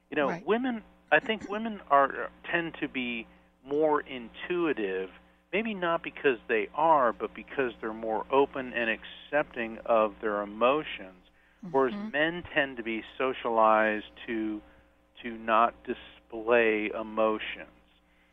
You 0.09 0.17
know, 0.17 0.29
right. 0.29 0.45
women. 0.45 0.83
I 1.13 1.19
think 1.19 1.49
women 1.49 1.81
are 1.89 2.29
tend 2.49 2.75
to 2.79 2.87
be 2.87 3.27
more 3.67 4.01
intuitive 4.01 5.09
maybe 5.53 5.73
not 5.73 6.03
because 6.03 6.37
they 6.47 6.69
are, 6.75 7.13
but 7.13 7.33
because 7.33 7.71
they're 7.81 7.93
more 7.93 8.25
open 8.31 8.73
and 8.73 8.89
accepting 8.89 9.77
of 9.85 10.13
their 10.21 10.41
emotions. 10.41 11.17
Mm-hmm. 11.63 11.71
Whereas 11.71 11.93
men 12.11 12.43
tend 12.53 12.77
to 12.77 12.83
be 12.83 13.03
socialized 13.17 14.05
to 14.27 14.61
to 15.23 15.37
not 15.37 15.75
display 15.83 16.89
emotions. 16.99 17.67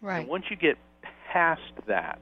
Right. 0.00 0.20
And 0.20 0.28
once 0.28 0.44
you 0.50 0.56
get 0.56 0.78
past 1.30 1.60
that, 1.86 2.20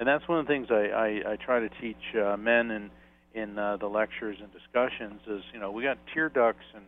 and 0.00 0.08
that's 0.08 0.26
one 0.26 0.40
of 0.40 0.46
the 0.46 0.52
things 0.52 0.66
I, 0.70 0.88
I, 0.88 1.32
I 1.32 1.36
try 1.36 1.60
to 1.60 1.68
teach 1.80 2.16
uh, 2.16 2.36
men 2.36 2.70
in 2.70 2.90
in 3.32 3.58
uh, 3.58 3.76
the 3.76 3.86
lectures 3.86 4.38
and 4.42 4.50
discussions 4.52 5.20
is 5.28 5.42
you 5.52 5.60
know 5.60 5.70
we 5.70 5.82
got 5.84 5.98
tear 6.12 6.28
ducts 6.28 6.64
and 6.74 6.84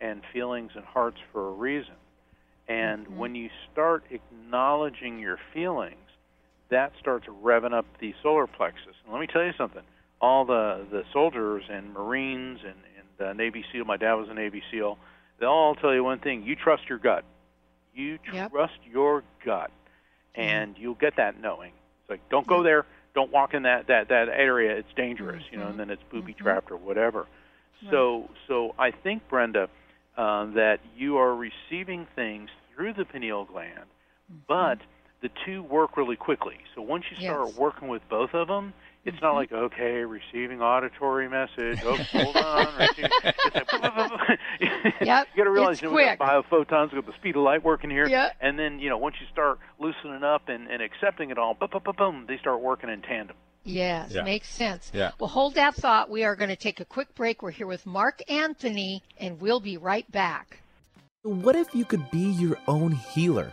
and 0.00 0.22
feelings 0.32 0.72
and 0.76 0.84
hearts 0.84 1.18
for 1.32 1.48
a 1.48 1.52
reason. 1.52 1.94
And 2.68 3.06
mm-hmm. 3.06 3.18
when 3.18 3.34
you 3.34 3.48
start 3.72 4.04
acknowledging 4.10 5.18
your 5.18 5.38
feelings 5.52 5.96
that 6.70 6.92
starts 6.98 7.26
revving 7.26 7.72
up 7.72 7.86
the 8.00 8.14
solar 8.22 8.46
plexus. 8.46 8.94
And 9.04 9.12
let 9.12 9.20
me 9.20 9.26
tell 9.26 9.44
you 9.44 9.52
something. 9.56 9.82
All 10.20 10.44
the 10.44 10.86
the 10.90 11.04
soldiers 11.12 11.64
and 11.70 11.92
Marines 11.92 12.60
and 12.64 12.76
and 12.98 13.28
uh, 13.28 13.32
Navy 13.32 13.64
SEAL. 13.72 13.84
My 13.84 13.96
dad 13.96 14.14
was 14.14 14.28
a 14.28 14.34
Navy 14.34 14.62
SEAL. 14.70 14.98
They'll 15.38 15.48
all 15.48 15.74
tell 15.74 15.94
you 15.94 16.04
one 16.04 16.18
thing: 16.18 16.42
you 16.42 16.56
trust 16.56 16.88
your 16.88 16.98
gut. 16.98 17.24
You 17.94 18.18
yep. 18.32 18.50
trust 18.50 18.78
your 18.90 19.24
gut, 19.44 19.70
and 20.34 20.74
mm-hmm. 20.74 20.82
you'll 20.82 20.94
get 20.94 21.16
that 21.16 21.40
knowing. 21.40 21.72
It's 22.02 22.10
like 22.10 22.28
don't 22.28 22.46
go 22.46 22.62
there. 22.62 22.86
Don't 23.14 23.32
walk 23.32 23.54
in 23.54 23.64
that 23.64 23.88
that 23.88 24.08
that 24.08 24.28
area. 24.28 24.76
It's 24.76 24.92
dangerous, 24.94 25.42
mm-hmm. 25.44 25.54
you 25.54 25.60
know, 25.60 25.68
and 25.68 25.80
then 25.80 25.90
it's 25.90 26.02
booby 26.10 26.34
trapped 26.34 26.66
mm-hmm. 26.66 26.74
or 26.74 26.78
whatever. 26.78 27.20
Right. 27.82 27.90
So 27.90 28.30
so 28.46 28.74
I 28.78 28.90
think 28.90 29.28
Brenda 29.28 29.68
uh, 30.16 30.46
that 30.52 30.80
you 30.96 31.16
are 31.16 31.34
receiving 31.34 32.06
things 32.14 32.50
through 32.74 32.92
the 32.94 33.04
pineal 33.04 33.44
gland, 33.44 33.86
mm-hmm. 34.30 34.36
but 34.46 34.78
the 35.22 35.30
two 35.44 35.62
work 35.62 35.96
really 35.96 36.16
quickly. 36.16 36.56
So 36.74 36.82
once 36.82 37.04
you 37.10 37.16
start 37.22 37.48
Yes. 37.48 37.56
working 37.56 37.88
with 37.88 38.02
both 38.08 38.32
of 38.34 38.48
them, 38.48 38.72
it's 39.04 39.20
not 39.20 39.34
mm-hmm. 39.34 39.54
like 39.54 39.72
okay, 39.72 40.04
receiving 40.04 40.60
auditory 40.60 41.28
message. 41.28 41.78
Oh, 41.84 41.96
hold 42.12 42.36
on. 42.36 42.66
receiving- 42.78 43.10
It's 43.54 43.72
like, 43.72 44.38
Yep, 45.00 45.28
you 45.34 45.36
got 45.36 45.44
to 45.44 45.50
realize 45.50 45.72
it's 45.74 45.82
you 45.82 45.88
know, 45.90 45.94
we 45.94 46.04
got 46.04 46.18
quick. 46.18 46.28
biophotons, 46.68 46.92
we 46.92 47.00
got 47.00 47.06
the 47.06 47.14
speed 47.18 47.36
of 47.36 47.42
light 47.42 47.62
working 47.64 47.90
here, 47.90 48.06
Yeah. 48.06 48.30
and 48.40 48.58
then 48.58 48.78
you 48.80 48.88
know 48.88 48.98
once 48.98 49.16
you 49.20 49.26
start 49.32 49.58
loosening 49.78 50.22
up 50.22 50.48
and, 50.48 50.68
and 50.68 50.82
accepting 50.82 51.30
it 51.30 51.38
all, 51.38 51.54
boom, 51.54 51.68
boom, 51.72 51.82
boom, 51.84 51.94
boom, 51.96 52.24
they 52.28 52.38
start 52.38 52.60
working 52.60 52.90
in 52.90 53.00
tandem. 53.02 53.36
Yes, 53.64 54.12
Yeah. 54.14 54.22
makes 54.22 54.48
sense. 54.48 54.90
Yeah. 54.94 55.10
Well, 55.18 55.28
hold 55.28 55.54
that 55.56 55.74
thought. 55.74 56.08
We 56.08 56.24
are 56.24 56.34
going 56.34 56.48
to 56.48 56.56
take 56.56 56.80
a 56.80 56.84
quick 56.86 57.14
break. 57.14 57.42
We're 57.42 57.50
here 57.50 57.66
with 57.66 57.84
Mark 57.84 58.22
Anthony, 58.30 59.02
and 59.18 59.38
we'll 59.40 59.60
be 59.60 59.76
right 59.76 60.10
back. 60.10 60.62
What 61.22 61.56
if 61.56 61.74
you 61.74 61.84
could 61.84 62.10
be 62.10 62.30
your 62.30 62.56
own 62.66 62.92
healer? 62.92 63.52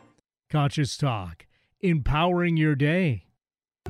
Conscious 0.51 0.97
Talk, 0.97 1.45
empowering 1.79 2.57
your 2.57 2.75
day. 2.75 3.27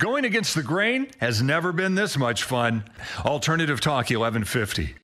Going 0.00 0.24
against 0.24 0.54
the 0.54 0.62
grain 0.62 1.08
has 1.18 1.42
never 1.42 1.74
been 1.74 1.94
this 1.94 2.16
much 2.16 2.42
fun. 2.42 2.84
Alternative 3.22 3.82
Talk 3.82 4.08
1150. 4.08 4.94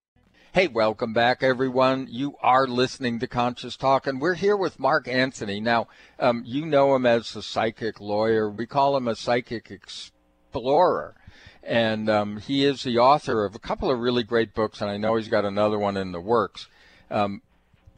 Hey, 0.55 0.69
welcome 0.69 1.13
back, 1.13 1.43
everyone. 1.43 2.07
You 2.09 2.37
are 2.41 2.67
listening 2.67 3.19
to 3.19 3.27
Conscious 3.27 3.77
Talk, 3.77 4.07
and 4.07 4.23
we're 4.23 4.33
here 4.33 4.57
with 4.57 4.81
Mark 4.81 5.07
Anthony. 5.07 5.61
Now, 5.61 5.89
um, 6.19 6.45
you 6.47 6.65
know 6.65 6.97
him 6.97 7.05
as 7.05 7.35
the 7.35 7.43
psychic 7.43 8.01
lawyer. 8.01 8.49
We 8.49 8.65
call 8.65 8.97
him 8.97 9.07
a 9.07 9.15
psychic 9.15 9.71
explorer. 9.71 11.15
And 11.63 12.09
um, 12.09 12.39
he 12.39 12.65
is 12.65 12.83
the 12.83 12.97
author 12.97 13.45
of 13.45 13.55
a 13.55 13.59
couple 13.59 13.91
of 13.91 14.01
really 14.01 14.23
great 14.23 14.55
books, 14.55 14.81
and 14.81 14.91
I 14.91 14.97
know 14.97 15.17
he's 15.17 15.29
got 15.29 15.45
another 15.45 15.79
one 15.79 15.99
in 15.99 16.13
the 16.13 16.23
works. 16.23 16.69
Um, 17.11 17.43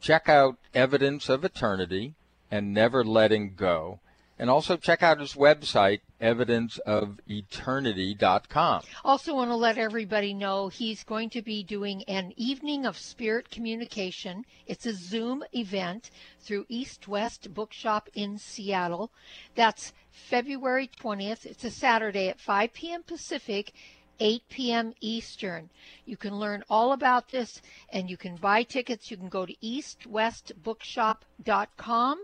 check 0.01 0.27
out 0.27 0.57
Evidence 0.73 1.29
of 1.29 1.45
Eternity 1.45 2.15
and 2.51 2.73
Never 2.73 3.05
Letting 3.05 3.53
Go. 3.55 4.01
And 4.39 4.49
also 4.49 4.77
check 4.77 5.03
out 5.03 5.19
his 5.19 5.33
website, 5.33 5.99
evidenceofeternity.com. 6.21 8.83
Also, 9.03 9.35
want 9.35 9.51
to 9.51 9.55
let 9.55 9.77
everybody 9.77 10.33
know 10.33 10.69
he's 10.69 11.03
going 11.03 11.29
to 11.31 11.41
be 11.41 11.61
doing 11.61 12.03
an 12.03 12.31
evening 12.37 12.85
of 12.85 12.97
spirit 12.97 13.51
communication. 13.51 14.45
It's 14.65 14.85
a 14.85 14.93
Zoom 14.93 15.43
event 15.51 16.09
through 16.39 16.67
East 16.69 17.05
West 17.05 17.53
Bookshop 17.53 18.07
in 18.13 18.37
Seattle. 18.37 19.11
That's 19.55 19.91
February 20.09 20.87
20th. 20.87 21.45
It's 21.45 21.65
a 21.65 21.71
Saturday 21.71 22.29
at 22.29 22.39
5 22.39 22.71
p.m. 22.71 23.03
Pacific. 23.03 23.73
8 24.21 24.43
p.m. 24.49 24.93
Eastern. 24.99 25.69
You 26.05 26.17
can 26.17 26.35
learn 26.35 26.65
all 26.69 26.91
about 26.91 27.29
this 27.29 27.61
and 27.89 28.09
you 28.09 28.17
can 28.17 28.35
buy 28.35 28.63
tickets. 28.63 29.09
You 29.09 29.15
can 29.15 29.29
go 29.29 29.45
to 29.45 29.55
eastwestbookshop.com 29.63 32.19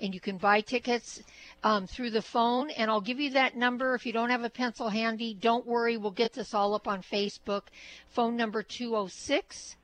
and 0.00 0.14
you 0.14 0.20
can 0.20 0.38
buy 0.38 0.60
tickets 0.60 1.22
um, 1.62 1.86
through 1.86 2.10
the 2.10 2.22
phone. 2.22 2.70
And 2.70 2.90
I'll 2.90 3.00
give 3.00 3.20
you 3.20 3.30
that 3.30 3.56
number 3.56 3.94
if 3.94 4.06
you 4.06 4.12
don't 4.12 4.30
have 4.30 4.44
a 4.44 4.50
pencil 4.50 4.88
handy. 4.88 5.34
Don't 5.34 5.66
worry, 5.66 5.96
we'll 5.96 6.10
get 6.10 6.32
this 6.32 6.54
all 6.54 6.74
up 6.74 6.86
on 6.86 7.02
Facebook. 7.02 7.62
Phone 8.08 8.36
number 8.36 8.62
206 8.62 9.76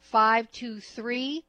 523 0.00 1.44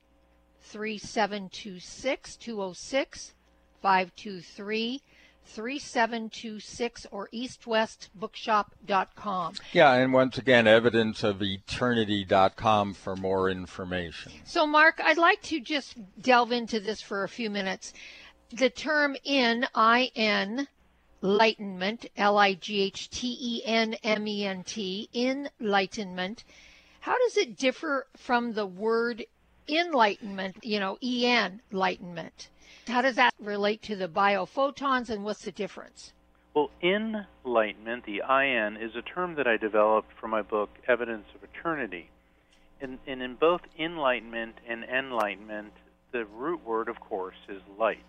3726 0.62 2.38
206 2.38 3.34
523 3.82 5.02
3726 5.46 7.08
or 7.12 7.30
eastwestbookshop.com. 7.34 9.54
Yeah, 9.72 9.94
and 9.94 10.14
once 10.14 10.38
again, 10.38 10.66
evidenceofeternity.com 10.66 12.94
for 12.94 13.16
more 13.16 13.50
information. 13.50 14.34
So, 14.46 14.68
Mark, 14.68 15.02
I'd 15.04 15.18
like 15.18 15.42
to 15.44 15.60
just 15.60 15.96
delve 16.22 16.52
into 16.52 16.80
this 16.80 17.02
for 17.02 17.24
a 17.24 17.30
few 17.30 17.50
minutes. 17.50 17.94
The 18.52 18.70
term 18.70 19.16
in, 19.24 19.66
I-N, 19.74 20.68
enlightenment, 21.24 22.06
L-I-G-H-T-E-N-M-E-N-T, 22.18 25.10
enlightenment, 25.14 26.44
how 27.00 27.18
does 27.18 27.38
it 27.38 27.58
differ 27.58 28.08
from 28.16 28.54
the 28.54 28.66
word 28.66 29.26
enlightenment, 29.68 30.58
you 30.64 30.80
know, 30.80 30.98
E-N, 31.02 31.62
enlightenment? 31.72 32.50
How 32.88 33.02
does 33.02 33.16
that 33.16 33.34
relate 33.40 33.82
to 33.84 33.96
the 33.96 34.08
biophotons 34.08 35.10
and 35.10 35.24
what's 35.24 35.44
the 35.44 35.52
difference? 35.52 36.14
Well, 36.54 36.70
inlightenment, 36.82 38.06
the 38.06 38.22
IN, 38.30 38.78
is 38.78 38.96
a 38.96 39.02
term 39.02 39.36
that 39.36 39.48
I 39.48 39.58
developed 39.58 40.12
for 40.20 40.28
my 40.28 40.44
book, 40.44 40.70
Evidence 40.88 41.26
of 41.34 41.44
Eternity. 41.44 42.10
And, 42.80 43.00
and 43.08 43.22
in 43.22 43.36
both 43.36 43.62
enlightenment 43.80 44.56
and 44.68 44.84
enlightenment, 44.84 45.74
the 46.12 46.26
root 46.26 46.64
word, 46.64 46.90
of 46.90 47.00
course, 47.00 47.38
is 47.50 47.62
light. 47.80 48.06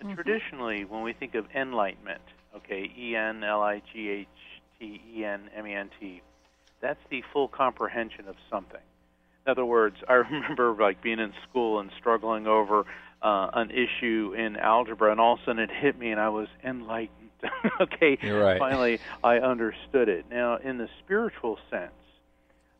And 0.00 0.14
Traditionally, 0.14 0.84
when 0.84 1.02
we 1.02 1.12
think 1.12 1.34
of 1.34 1.46
enlightenment, 1.54 2.22
okay, 2.56 2.90
E 2.96 3.16
N 3.16 3.44
L 3.44 3.62
I 3.62 3.82
G 3.92 4.08
H 4.08 4.28
T 4.78 5.00
E 5.14 5.24
N 5.24 5.50
M 5.54 5.66
E 5.66 5.74
N 5.74 5.90
T, 6.00 6.22
that's 6.80 7.00
the 7.10 7.22
full 7.32 7.48
comprehension 7.48 8.26
of 8.26 8.36
something. 8.50 8.80
In 9.46 9.50
other 9.50 9.64
words, 9.64 9.96
I 10.08 10.12
remember 10.30 10.72
like 10.72 11.02
being 11.02 11.18
in 11.18 11.32
school 11.48 11.80
and 11.80 11.90
struggling 11.98 12.46
over 12.46 12.84
uh, 13.22 13.50
an 13.54 13.70
issue 13.70 14.34
in 14.36 14.56
algebra, 14.56 15.10
and 15.10 15.20
all 15.20 15.34
of 15.34 15.40
a 15.40 15.44
sudden 15.44 15.62
it 15.62 15.70
hit 15.70 15.98
me, 15.98 16.10
and 16.10 16.20
I 16.20 16.28
was 16.28 16.48
enlightened. 16.64 17.16
okay, 17.80 18.18
You're 18.20 18.42
right. 18.42 18.58
finally 18.58 18.98
I 19.24 19.38
understood 19.38 20.08
it. 20.08 20.26
Now, 20.30 20.56
in 20.56 20.78
the 20.78 20.88
spiritual 21.04 21.58
sense, 21.70 21.92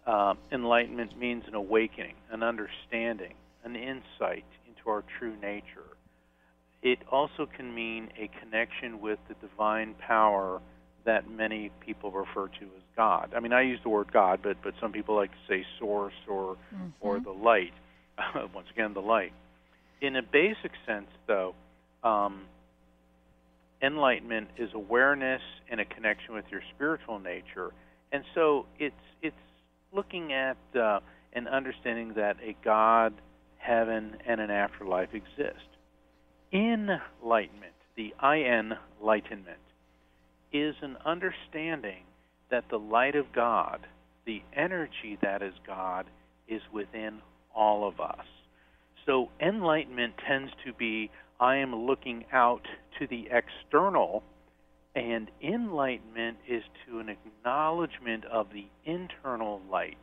uh, 0.06 0.34
enlightenment 0.52 1.18
means 1.18 1.44
an 1.46 1.54
awakening, 1.54 2.14
an 2.30 2.42
understanding, 2.42 3.34
an 3.64 3.76
insight 3.76 4.44
into 4.66 4.90
our 4.90 5.04
true 5.18 5.34
nature. 5.40 5.84
It 6.82 6.98
also 7.10 7.46
can 7.46 7.74
mean 7.74 8.08
a 8.18 8.30
connection 8.40 9.00
with 9.00 9.18
the 9.28 9.34
divine 9.46 9.94
power 9.94 10.60
that 11.04 11.30
many 11.30 11.70
people 11.80 12.10
refer 12.10 12.48
to 12.48 12.64
as 12.64 12.82
God. 12.96 13.32
I 13.36 13.40
mean, 13.40 13.52
I 13.52 13.62
use 13.62 13.80
the 13.82 13.88
word 13.88 14.12
God, 14.12 14.40
but 14.42 14.56
but 14.62 14.74
some 14.80 14.92
people 14.92 15.14
like 15.14 15.30
to 15.30 15.38
say 15.48 15.64
source 15.78 16.14
or 16.28 16.56
mm-hmm. 16.74 16.88
or 17.00 17.20
the 17.20 17.30
light. 17.30 17.72
Once 18.54 18.68
again, 18.70 18.94
the 18.94 19.00
light. 19.00 19.32
In 20.00 20.16
a 20.16 20.22
basic 20.22 20.72
sense, 20.86 21.08
though, 21.26 21.54
um, 22.02 22.42
enlightenment 23.82 24.48
is 24.56 24.70
awareness 24.74 25.42
and 25.70 25.80
a 25.80 25.84
connection 25.84 26.34
with 26.34 26.46
your 26.50 26.62
spiritual 26.74 27.18
nature, 27.18 27.70
and 28.12 28.24
so 28.34 28.66
it's 28.78 28.94
it's 29.22 29.36
looking 29.92 30.32
at 30.32 30.56
uh, 30.78 31.00
and 31.32 31.48
understanding 31.48 32.14
that 32.16 32.36
a 32.42 32.56
God, 32.64 33.12
heaven, 33.58 34.16
and 34.26 34.40
an 34.40 34.50
afterlife 34.50 35.10
exist. 35.14 35.66
Inlightenment, 36.52 37.74
the 37.96 38.14
I-N 38.18 38.72
inlightenment, 39.00 39.58
is 40.52 40.74
an 40.82 40.96
understanding 41.04 42.02
that 42.50 42.64
the 42.70 42.78
light 42.78 43.14
of 43.14 43.32
God, 43.32 43.86
the 44.26 44.42
energy 44.56 45.18
that 45.22 45.42
is 45.42 45.54
God, 45.66 46.06
is 46.48 46.62
within 46.72 47.20
all 47.54 47.86
of 47.86 48.00
us. 48.00 48.26
So 49.06 49.30
enlightenment 49.40 50.14
tends 50.26 50.52
to 50.64 50.72
be 50.72 51.10
I 51.38 51.56
am 51.56 51.74
looking 51.74 52.26
out 52.32 52.66
to 52.98 53.06
the 53.06 53.28
external, 53.30 54.22
and 54.94 55.30
inlightenment 55.40 56.36
is 56.46 56.62
to 56.86 56.98
an 56.98 57.08
acknowledgement 57.08 58.24
of 58.26 58.48
the 58.52 58.66
internal 58.84 59.62
light, 59.70 59.96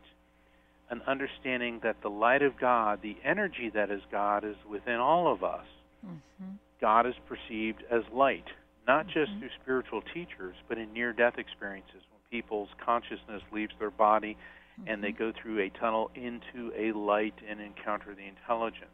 an 0.90 1.02
understanding 1.06 1.80
that 1.84 2.02
the 2.02 2.10
light 2.10 2.42
of 2.42 2.60
God, 2.60 3.02
the 3.04 3.18
energy 3.24 3.70
that 3.74 3.92
is 3.92 4.02
God, 4.12 4.44
is 4.44 4.56
within 4.70 4.96
all 4.96 5.32
of 5.32 5.44
us. 5.44 5.66
Mm-hmm. 6.06 6.54
God 6.82 7.06
is 7.06 7.16
perceived 7.28 7.84
as 7.92 8.02
light, 8.12 8.46
not 8.88 9.08
mm-hmm. 9.08 9.20
just 9.20 9.32
through 9.40 9.50
spiritual 9.62 10.02
teachers, 10.14 10.56
but 10.68 10.78
in 10.78 10.94
near 10.94 11.14
death 11.14 11.38
experiences 11.38 12.02
when 12.12 12.22
people's 12.32 12.70
consciousness 12.84 13.42
leaves 13.52 13.74
their 13.80 13.92
body 13.92 14.38
mm-hmm. 14.80 14.90
and 14.90 15.04
they 15.04 15.10
mm-hmm. 15.10 15.32
go 15.32 15.34
through 15.42 15.60
a 15.60 15.70
tunnel 15.80 16.10
into 16.16 16.72
a 16.78 16.98
light 16.98 17.36
and 17.50 17.60
encounter 17.60 18.16
the 18.16 18.26
intelligence. 18.26 18.90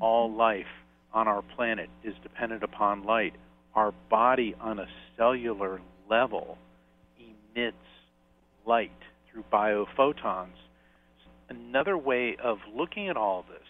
All 0.00 0.28
mm-hmm. 0.28 0.38
life 0.38 0.72
on 1.12 1.28
our 1.28 1.42
planet 1.42 1.88
is 2.04 2.14
dependent 2.22 2.62
upon 2.62 3.04
light. 3.04 3.34
Our 3.74 3.92
body, 4.10 4.54
on 4.60 4.80
a 4.80 4.86
cellular 5.16 5.80
level, 6.08 6.58
emits 7.18 7.76
light 8.66 8.90
through 9.30 9.44
biophotons. 9.52 10.54
Another 11.48 11.96
way 11.96 12.36
of 12.42 12.58
looking 12.74 13.08
at 13.08 13.16
all 13.16 13.44
this, 13.48 13.66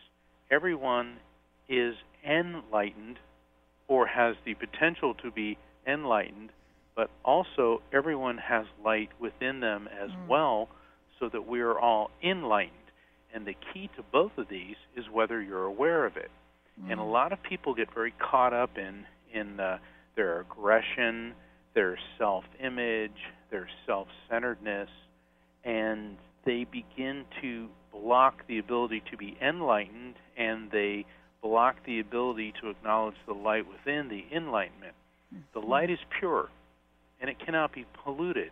everyone 0.50 1.16
is 1.68 1.94
enlightened 2.26 3.18
or 3.90 4.06
has 4.06 4.36
the 4.44 4.54
potential 4.54 5.14
to 5.14 5.32
be 5.32 5.58
enlightened, 5.84 6.50
but 6.94 7.10
also 7.24 7.82
everyone 7.92 8.38
has 8.38 8.64
light 8.84 9.10
within 9.20 9.58
them 9.58 9.88
as 10.00 10.10
mm. 10.10 10.28
well, 10.28 10.68
so 11.18 11.28
that 11.28 11.46
we 11.48 11.60
are 11.60 11.78
all 11.78 12.08
enlightened. 12.22 12.76
And 13.34 13.44
the 13.44 13.56
key 13.72 13.90
to 13.96 14.04
both 14.12 14.30
of 14.38 14.48
these 14.48 14.76
is 14.96 15.04
whether 15.12 15.42
you're 15.42 15.64
aware 15.64 16.06
of 16.06 16.16
it. 16.16 16.30
Mm. 16.80 16.92
And 16.92 17.00
a 17.00 17.02
mm. 17.02 17.12
lot 17.12 17.32
of 17.32 17.42
people 17.42 17.74
get 17.74 17.92
very 17.92 18.14
caught 18.18 18.54
up 18.54 18.78
in 18.78 19.04
in 19.34 19.58
uh, 19.58 19.78
their 20.14 20.40
aggression, 20.40 21.34
their 21.74 21.98
self-image, 22.16 23.20
their 23.50 23.68
self-centeredness, 23.86 24.88
and 25.64 26.16
they 26.44 26.64
begin 26.64 27.24
to 27.40 27.68
block 27.92 28.46
the 28.46 28.58
ability 28.58 29.02
to 29.10 29.16
be 29.16 29.36
enlightened, 29.42 30.14
and 30.36 30.70
they 30.70 31.06
block 31.42 31.76
the 31.86 32.00
ability 32.00 32.52
to 32.60 32.70
acknowledge 32.70 33.16
the 33.26 33.32
light 33.32 33.64
within 33.68 34.08
the 34.08 34.24
enlightenment. 34.34 34.94
Mm-hmm. 35.34 35.60
The 35.60 35.66
light 35.66 35.90
is 35.90 35.98
pure, 36.18 36.48
and 37.20 37.30
it 37.30 37.36
cannot 37.44 37.72
be 37.72 37.86
polluted. 38.04 38.50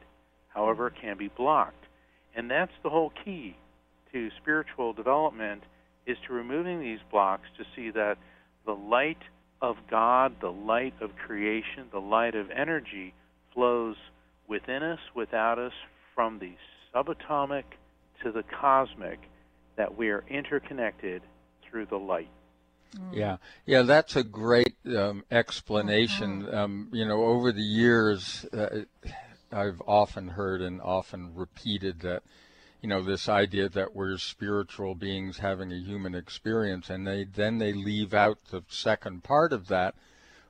However, 0.49 0.89
it 0.89 0.95
can 1.01 1.17
be 1.19 1.29
blocked, 1.29 1.85
and 2.35 2.51
that's 2.51 2.73
the 2.83 2.91
whole 2.91 3.13
key 3.25 3.57
to 4.13 4.29
spiritual 4.41 4.93
development 4.93 5.63
is 6.07 6.17
to 6.27 6.33
removing 6.33 6.81
these 6.81 7.01
blocks 7.11 7.49
to 7.59 7.65
see 7.77 7.91
that 7.91 8.17
the 8.65 8.73
light 8.73 9.19
of 9.61 9.77
God, 9.91 10.37
the 10.41 10.53
light 10.53 10.95
of 11.01 11.11
creation, 11.17 11.87
the 11.93 11.99
light 11.99 12.35
of 12.35 12.51
energy 12.51 13.13
flows 13.53 13.97
within 14.49 14.83
us, 14.83 14.99
without 15.15 15.59
us, 15.59 15.73
from 16.15 16.39
the 16.39 16.53
subatomic 16.95 17.65
to 18.23 18.33
the 18.33 18.43
cosmic, 18.61 19.19
that 19.77 19.97
we 19.97 20.09
are 20.11 20.25
interconnected 20.29 21.23
through 21.69 21.87
the 21.87 21.97
light. 21.97 22.31
Yeah, 23.13 23.37
yeah, 23.67 23.83
that's 23.83 24.17
a 24.17 24.25
great 24.25 24.77
um, 24.87 25.25
explanation. 25.31 26.45
Mm-hmm. 26.45 26.57
Um, 26.57 26.89
you 26.93 27.07
know, 27.07 27.25
over 27.25 27.53
the 27.53 27.63
years, 27.63 28.47
uh, 28.53 28.81
I've 29.53 29.83
often 29.87 30.29
heard 30.29 30.61
and 30.61 30.81
often 30.81 31.35
repeated 31.35 32.01
that 32.01 32.23
you 32.83 32.89
know 32.89 33.03
this 33.03 33.29
idea 33.29 33.69
that 33.69 33.95
we're 33.95 34.19
spiritual 34.19 34.95
beings 34.95 35.39
having 35.39 35.73
a 35.73 35.79
human 35.79 36.15
experience 36.15 36.91
and 36.91 37.07
they 37.07 37.25
then 37.25 37.59
they 37.59 37.73
leave 37.73 38.15
out 38.15 38.39
the 38.51 38.63
second 38.69 39.25
part 39.25 39.53
of 39.53 39.69
that 39.69 39.95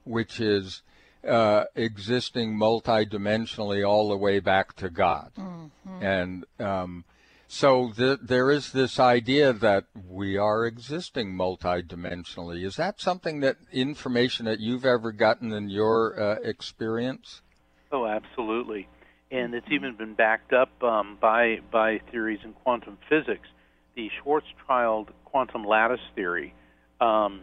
which 0.05 0.41
is 0.41 0.83
uh, 1.27 1.65
existing 1.75 2.55
multidimensionally 2.55 3.87
all 3.87 4.09
the 4.09 4.17
way 4.17 4.41
back 4.41 4.75
to 4.77 4.91
God 4.91 5.33
mm-hmm. 5.39 6.03
and 6.03 6.45
um, 6.61 7.05
so 7.49 7.93
the, 7.97 8.19
there 8.23 8.51
is 8.51 8.73
this 8.73 9.01
idea 9.01 9.53
that 9.53 9.85
we 10.09 10.37
are 10.37 10.67
existing 10.67 11.35
multidimensionally 11.35 12.65
is 12.65 12.77
that 12.77 13.01
something 13.01 13.41
that 13.41 13.57
information 13.73 14.47
that 14.47 14.61
you've 14.61 14.85
ever 14.85 15.11
gotten 15.11 15.53
in 15.53 15.69
your 15.69 16.21
uh, 16.21 16.37
experience 16.45 17.43
oh 17.91 18.07
absolutely 18.07 18.87
and 19.31 19.55
it's 19.55 19.67
even 19.71 19.95
been 19.97 20.15
backed 20.15 20.53
up 20.53 20.83
um, 20.83 21.19
by 21.21 21.59
by 21.71 22.01
theories 22.11 22.41
in 22.45 22.53
quantum 22.53 22.99
physics. 23.09 23.49
The 23.95 24.11
Schwarzschild 24.23 25.09
quantum 25.25 25.65
lattice 25.65 26.01
theory. 26.15 26.55
Um, 27.01 27.43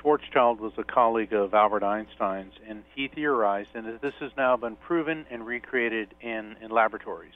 Schwarzschild 0.00 0.58
was 0.58 0.72
a 0.78 0.84
colleague 0.84 1.32
of 1.32 1.54
Albert 1.54 1.82
Einstein's, 1.82 2.54
and 2.66 2.82
he 2.94 3.08
theorized, 3.08 3.70
and 3.74 4.00
this 4.00 4.14
has 4.20 4.30
now 4.36 4.56
been 4.56 4.76
proven 4.76 5.26
and 5.30 5.44
recreated 5.44 6.14
in, 6.20 6.56
in 6.62 6.70
laboratories. 6.70 7.34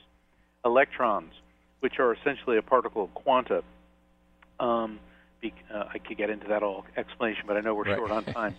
Electrons, 0.64 1.32
which 1.80 1.98
are 1.98 2.12
essentially 2.12 2.56
a 2.56 2.62
particle 2.62 3.04
of 3.04 3.14
quanta, 3.14 3.62
um, 4.58 4.98
be, 5.40 5.52
uh, 5.72 5.84
I 5.92 5.98
could 5.98 6.16
get 6.16 6.30
into 6.30 6.48
that 6.48 6.62
whole 6.62 6.84
explanation, 6.96 7.44
but 7.46 7.56
I 7.56 7.60
know 7.60 7.74
we're 7.74 7.84
right. 7.84 7.96
short 7.96 8.10
on 8.10 8.24
time. 8.34 8.54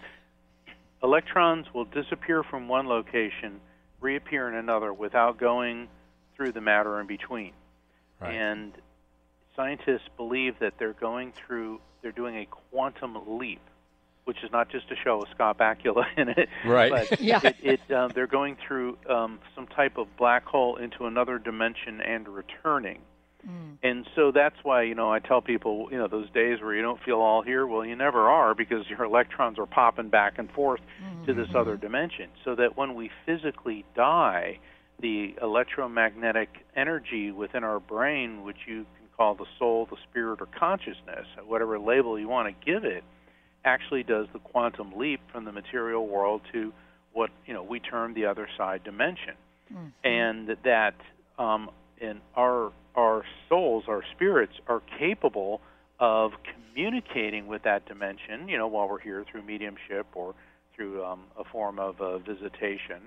Electrons 1.03 1.67
will 1.73 1.85
disappear 1.85 2.43
from 2.43 2.67
one 2.67 2.87
location 2.87 3.59
reappear 3.99 4.47
in 4.47 4.55
another 4.55 4.93
without 4.93 5.37
going 5.37 5.87
through 6.35 6.51
the 6.51 6.61
matter 6.61 6.99
in 6.99 7.07
between. 7.07 7.53
Right. 8.19 8.33
And 8.33 8.73
scientists 9.55 10.07
believe 10.15 10.59
that 10.59 10.73
they're 10.77 10.93
going 10.93 11.33
through, 11.33 11.81
they're 12.01 12.11
doing 12.11 12.37
a 12.37 12.45
quantum 12.45 13.17
leap, 13.27 13.61
which 14.27 14.43
is 14.43 14.51
not 14.51 14.69
just 14.69 14.91
a 14.91 14.95
show 15.03 15.19
with 15.19 15.29
Scott 15.33 15.57
Bakula 15.57 16.03
in 16.17 16.27
it, 16.29 16.49
right? 16.65 16.91
But 16.91 17.21
yeah. 17.21 17.39
it, 17.43 17.55
it 17.63 17.93
um, 17.93 18.11
they're 18.13 18.27
going 18.27 18.57
through 18.67 18.97
um, 19.09 19.39
some 19.55 19.67
type 19.67 19.97
of 19.97 20.07
black 20.17 20.45
hole 20.45 20.75
into 20.75 21.05
another 21.05 21.39
dimension 21.39 22.01
and 22.01 22.27
returning. 22.27 22.99
Mm. 23.47 23.77
And 23.83 24.07
so 24.15 24.31
that's 24.31 24.57
why, 24.63 24.81
you 24.81 24.95
know, 24.95 25.11
I 25.11 25.19
tell 25.19 25.41
people, 25.41 25.87
you 25.91 25.97
know, 25.97 26.07
those 26.07 26.29
days 26.31 26.59
where 26.61 26.75
you 26.75 26.81
don't 26.81 27.01
feel 27.03 27.19
all 27.19 27.41
here, 27.41 27.65
well, 27.65 27.85
you 27.85 27.95
never 27.95 28.27
are 28.27 28.53
because 28.53 28.89
your 28.89 29.03
electrons 29.05 29.57
are 29.59 29.65
popping 29.65 30.09
back 30.09 30.37
and 30.37 30.51
forth 30.51 30.81
mm-hmm. 31.01 31.25
to 31.25 31.33
this 31.33 31.47
other 31.55 31.77
dimension. 31.77 32.29
So 32.43 32.55
that 32.55 32.75
when 32.75 32.95
we 32.95 33.09
physically 33.25 33.85
die, 33.95 34.59
the 34.99 35.35
electromagnetic 35.41 36.49
energy 36.75 37.31
within 37.31 37.63
our 37.63 37.79
brain, 37.79 38.43
which 38.43 38.57
you 38.67 38.85
can 38.97 39.07
call 39.15 39.35
the 39.35 39.45
soul, 39.57 39.87
the 39.89 39.97
spirit, 40.09 40.41
or 40.41 40.47
consciousness, 40.47 41.27
whatever 41.45 41.79
label 41.79 42.19
you 42.19 42.27
want 42.27 42.47
to 42.49 42.65
give 42.65 42.83
it, 42.83 43.03
actually 43.67 44.03
does 44.03 44.27
the 44.33 44.39
quantum 44.39 44.97
leap 44.97 45.19
from 45.31 45.45
the 45.45 45.51
material 45.51 46.07
world 46.07 46.41
to 46.53 46.73
what 47.13 47.29
you 47.45 47.53
know 47.53 47.63
we 47.63 47.79
term 47.79 48.13
the 48.13 48.25
other 48.25 48.47
side 48.57 48.83
dimension, 48.83 49.35
mm-hmm. 49.71 49.87
and 50.03 50.57
that 50.63 50.95
um, 51.37 51.69
in 51.99 52.21
our 52.35 52.71
our 52.95 53.23
souls, 53.49 53.83
our 53.87 54.01
spirits, 54.15 54.53
are 54.67 54.81
capable 54.97 55.61
of 55.99 56.31
communicating 56.53 57.47
with 57.47 57.63
that 57.63 57.85
dimension, 57.87 58.47
you 58.47 58.57
know, 58.57 58.67
while 58.67 58.89
we're 58.89 58.99
here 58.99 59.23
through 59.31 59.43
mediumship 59.43 60.07
or 60.15 60.33
through 60.75 61.03
um, 61.03 61.21
a 61.37 61.43
form 61.43 61.79
of 61.79 61.99
uh, 62.01 62.17
visitation. 62.19 63.01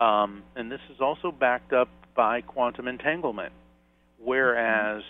Um, 0.00 0.42
and 0.56 0.70
this 0.70 0.80
is 0.92 1.00
also 1.00 1.32
backed 1.32 1.72
up 1.72 1.88
by 2.16 2.40
quantum 2.42 2.88
entanglement, 2.88 3.52
whereas 4.18 5.02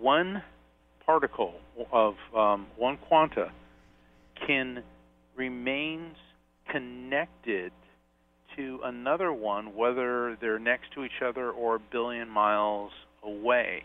one 0.00 0.42
particle 1.04 1.54
of 1.90 2.14
um, 2.36 2.66
one 2.76 2.98
quanta 3.08 3.50
can 4.46 4.82
remains 5.36 6.16
connected 6.70 7.72
to 8.56 8.80
another 8.84 9.32
one, 9.32 9.74
whether 9.76 10.36
they're 10.40 10.58
next 10.58 10.92
to 10.94 11.04
each 11.04 11.22
other 11.24 11.50
or 11.50 11.76
a 11.76 11.80
billion 11.80 12.28
miles 12.28 12.90
away 13.22 13.84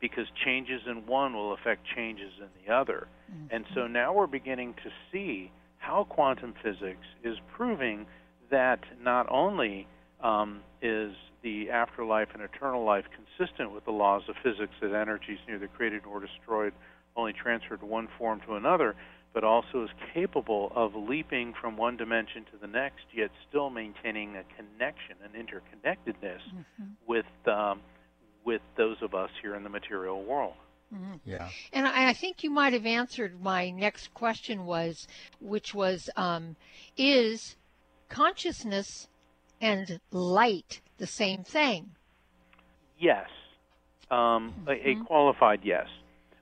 because 0.00 0.26
changes 0.44 0.82
in 0.86 1.06
one 1.06 1.32
will 1.32 1.54
affect 1.54 1.86
changes 1.94 2.32
in 2.40 2.48
the 2.64 2.72
other. 2.72 3.06
Mm-hmm. 3.32 3.54
And 3.54 3.64
so 3.74 3.86
now 3.86 4.12
we're 4.12 4.26
beginning 4.26 4.74
to 4.82 4.90
see 5.12 5.50
how 5.78 6.04
quantum 6.04 6.54
physics 6.62 7.06
is 7.24 7.36
proving 7.56 8.06
that 8.50 8.80
not 9.02 9.26
only 9.30 9.86
um, 10.22 10.60
is 10.82 11.12
the 11.42 11.70
afterlife 11.70 12.28
and 12.34 12.42
eternal 12.42 12.84
life 12.84 13.04
consistent 13.14 13.72
with 13.72 13.84
the 13.84 13.90
laws 13.90 14.22
of 14.28 14.34
physics 14.42 14.74
that 14.80 14.92
energy 14.92 15.32
is 15.34 15.38
neither 15.48 15.68
created 15.68 16.02
nor 16.04 16.20
destroyed, 16.20 16.72
only 17.16 17.32
transferred 17.32 17.82
one 17.82 18.08
form 18.18 18.40
to 18.46 18.54
another, 18.54 18.94
but 19.32 19.44
also 19.44 19.84
is 19.84 19.90
capable 20.12 20.72
of 20.74 20.94
leaping 20.94 21.54
from 21.58 21.76
one 21.76 21.96
dimension 21.96 22.44
to 22.52 22.58
the 22.60 22.66
next, 22.66 23.04
yet 23.14 23.30
still 23.48 23.70
maintaining 23.70 24.36
a 24.36 24.44
connection, 24.56 25.16
an 25.24 25.30
interconnectedness 25.32 26.40
mm-hmm. 26.48 26.84
with 27.06 27.26
um, 27.46 27.80
with 28.44 28.60
those 28.76 28.96
of 29.02 29.14
us 29.14 29.30
here 29.40 29.54
in 29.54 29.62
the 29.62 29.70
material 29.70 30.22
world. 30.24 30.54
Mm-hmm. 30.92 31.14
Yeah. 31.24 31.48
And 31.72 31.86
I, 31.86 32.10
I, 32.10 32.12
think 32.12 32.42
you 32.42 32.50
might 32.50 32.72
have 32.74 32.84
answered 32.84 33.42
my 33.42 33.70
next 33.70 34.12
question 34.12 34.66
was, 34.66 35.06
which 35.40 35.72
was, 35.72 36.10
um, 36.16 36.56
is 36.98 37.56
consciousness 38.08 39.08
and 39.60 40.00
light 40.10 40.82
the 40.98 41.06
same 41.06 41.44
thing? 41.44 41.92
Yes. 42.98 43.28
Um, 44.10 44.52
mm-hmm. 44.66 44.68
a, 44.68 44.72
a, 44.72 45.04
qualified 45.06 45.60
yes. 45.62 45.86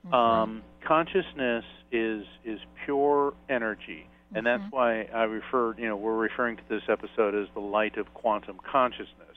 Mm-hmm. 0.06 0.14
Um, 0.14 0.62
consciousness 0.86 1.64
is 1.92 2.24
is 2.44 2.60
pure 2.84 3.34
energy, 3.48 4.06
and 4.34 4.46
that's 4.46 4.62
mm-hmm. 4.62 4.76
why 4.76 5.02
I 5.14 5.24
referred. 5.24 5.78
You 5.78 5.88
know, 5.88 5.96
we're 5.96 6.16
referring 6.16 6.56
to 6.56 6.62
this 6.68 6.82
episode 6.88 7.34
as 7.34 7.48
the 7.54 7.60
light 7.60 7.96
of 7.96 8.12
quantum 8.14 8.58
consciousness, 8.70 9.36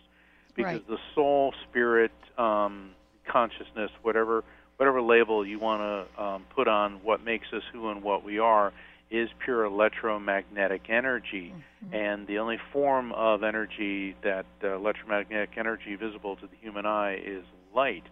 because 0.55 0.73
right. 0.75 0.87
the 0.87 0.99
soul, 1.15 1.53
spirit, 1.69 2.11
um, 2.37 2.91
consciousness, 3.27 3.91
whatever 4.01 4.43
whatever 4.77 5.01
label 5.01 5.45
you 5.45 5.59
want 5.59 5.81
to 5.81 6.23
um, 6.23 6.45
put 6.55 6.67
on 6.67 7.03
what 7.03 7.23
makes 7.23 7.47
us 7.53 7.61
who 7.71 7.89
and 7.89 8.01
what 8.01 8.23
we 8.23 8.39
are, 8.39 8.73
is 9.11 9.29
pure 9.43 9.63
electromagnetic 9.65 10.89
energy, 10.89 11.53
mm-hmm. 11.53 11.93
and 11.93 12.25
the 12.25 12.39
only 12.39 12.57
form 12.71 13.11
of 13.11 13.43
energy 13.43 14.15
that 14.23 14.45
uh, 14.63 14.75
electromagnetic 14.75 15.51
energy 15.57 15.95
visible 15.95 16.35
to 16.35 16.47
the 16.47 16.55
human 16.61 16.85
eye 16.85 17.15
is 17.15 17.43
light. 17.75 18.03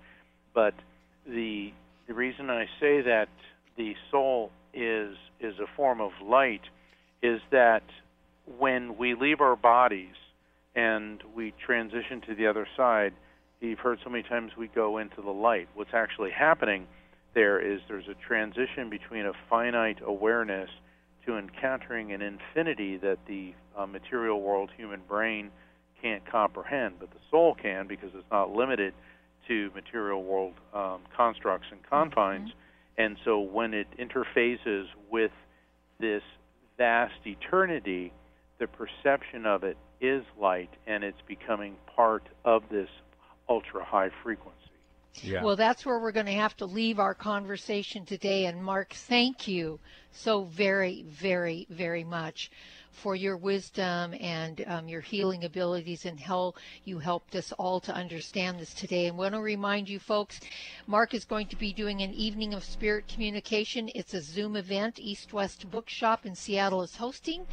But 0.54 0.76
the 1.26 1.74
the 2.08 2.14
reason 2.14 2.50
I 2.50 2.66
say 2.80 3.02
that 3.02 3.30
the 3.78 3.96
soul 4.10 4.52
is 4.74 5.16
is 5.40 5.56
a 5.60 5.68
form 5.76 6.02
of 6.02 6.12
light 6.24 6.62
is 7.22 7.42
that 7.52 7.84
when 8.58 8.98
we 8.98 9.16
leave 9.16 9.42
our 9.42 9.56
bodies 9.56 10.16
and 10.76 11.22
we 11.36 11.54
transition 11.66 12.22
to 12.28 12.36
the 12.36 12.48
other 12.48 12.68
side, 12.78 13.14
you've 13.60 13.80
heard 13.80 14.00
so 14.04 14.10
many 14.10 14.24
times 14.24 14.52
we 14.58 14.68
go 14.68 14.98
into 14.98 15.22
the 15.22 15.32
light. 15.32 15.68
What's 15.74 15.94
actually 15.94 16.32
happening 16.32 16.88
there 17.34 17.60
is 17.60 17.80
there's 17.88 18.08
a 18.08 18.28
transition 18.28 18.90
between 18.90 19.26
a 19.26 19.34
finite 19.50 20.00
awareness 20.06 20.70
to 21.26 21.38
encountering 21.38 22.12
an 22.12 22.22
infinity 22.22 22.98
that 22.98 23.20
the 23.28 23.54
uh, 23.78 23.86
material 23.86 24.42
world 24.42 24.70
human 24.76 25.02
brain 25.08 25.52
can't 26.02 26.26
comprehend, 26.30 26.96
but 27.00 27.12
the 27.12 27.20
soul 27.30 27.56
can 27.56 27.88
because 27.88 28.10
it's 28.16 28.30
not 28.32 28.54
limited 28.54 28.94
to 29.48 29.72
material 29.74 30.24
world 30.24 30.54
um, 30.74 31.02
constructs 31.16 31.68
and 31.72 31.80
confines. 31.90 32.50
Mm-hmm. 32.50 33.04
And 33.04 33.18
so 33.26 33.40
when 33.40 33.74
it 33.74 33.88
interfaces 34.00 34.86
with 35.10 35.32
this 36.00 36.22
vast 36.78 37.26
eternity, 37.26 38.14
the 38.60 38.68
perception 38.68 39.46
of 39.46 39.64
it 39.64 39.78
is 40.00 40.24
light 40.40 40.70
and 40.88 41.04
it's 41.04 41.22
becoming 41.28 41.76
part 41.96 42.24
of 42.44 42.64
this 42.70 42.90
ultra 43.50 43.84
high 43.84 44.10
frequency. 44.24 44.58
Yeah. 45.16 45.44
Well, 45.44 45.56
that's 45.56 45.86
where 45.86 46.00
we're 46.00 46.14
going 46.14 46.28
to 46.28 46.32
have 46.34 46.56
to 46.58 46.66
leave 46.66 46.98
our 47.00 47.14
conversation 47.14 48.06
today. 48.06 48.46
And 48.46 48.64
Mark, 48.64 48.94
thank 48.94 49.48
you 49.48 49.80
so 50.12 50.44
very, 50.44 51.04
very, 51.04 51.68
very 51.70 52.04
much 52.04 52.50
for 52.92 53.16
your 53.16 53.38
wisdom 53.38 54.14
and 54.20 54.64
um, 54.68 54.88
your 54.88 55.02
healing 55.02 55.44
abilities 55.44 56.06
and 56.06 56.20
how 56.20 56.54
you 56.84 57.00
helped 57.00 57.36
us 57.36 57.52
all 57.54 57.80
to 57.80 57.94
understand 57.94 58.60
this 58.60 58.74
today. 58.74 59.08
And 59.08 59.16
I 59.16 59.18
want 59.18 59.36
to 59.36 59.42
remind 59.42 59.90
you 59.90 60.00
folks, 60.00 60.40
Mark 60.88 61.14
is 61.14 61.26
going 61.26 61.48
to 61.48 61.56
be 61.56 61.74
doing 61.74 62.02
an 62.02 62.14
evening 62.14 62.54
of 62.54 62.64
spirit 62.64 63.08
communication. 63.08 63.90
It's 63.96 64.14
a 64.14 64.22
Zoom 64.22 64.56
event. 64.56 65.00
East 65.00 65.34
West 65.34 65.70
Bookshop 65.72 66.26
in 66.26 66.36
Seattle 66.36 66.84
is 66.84 66.96
hosting. 66.96 67.46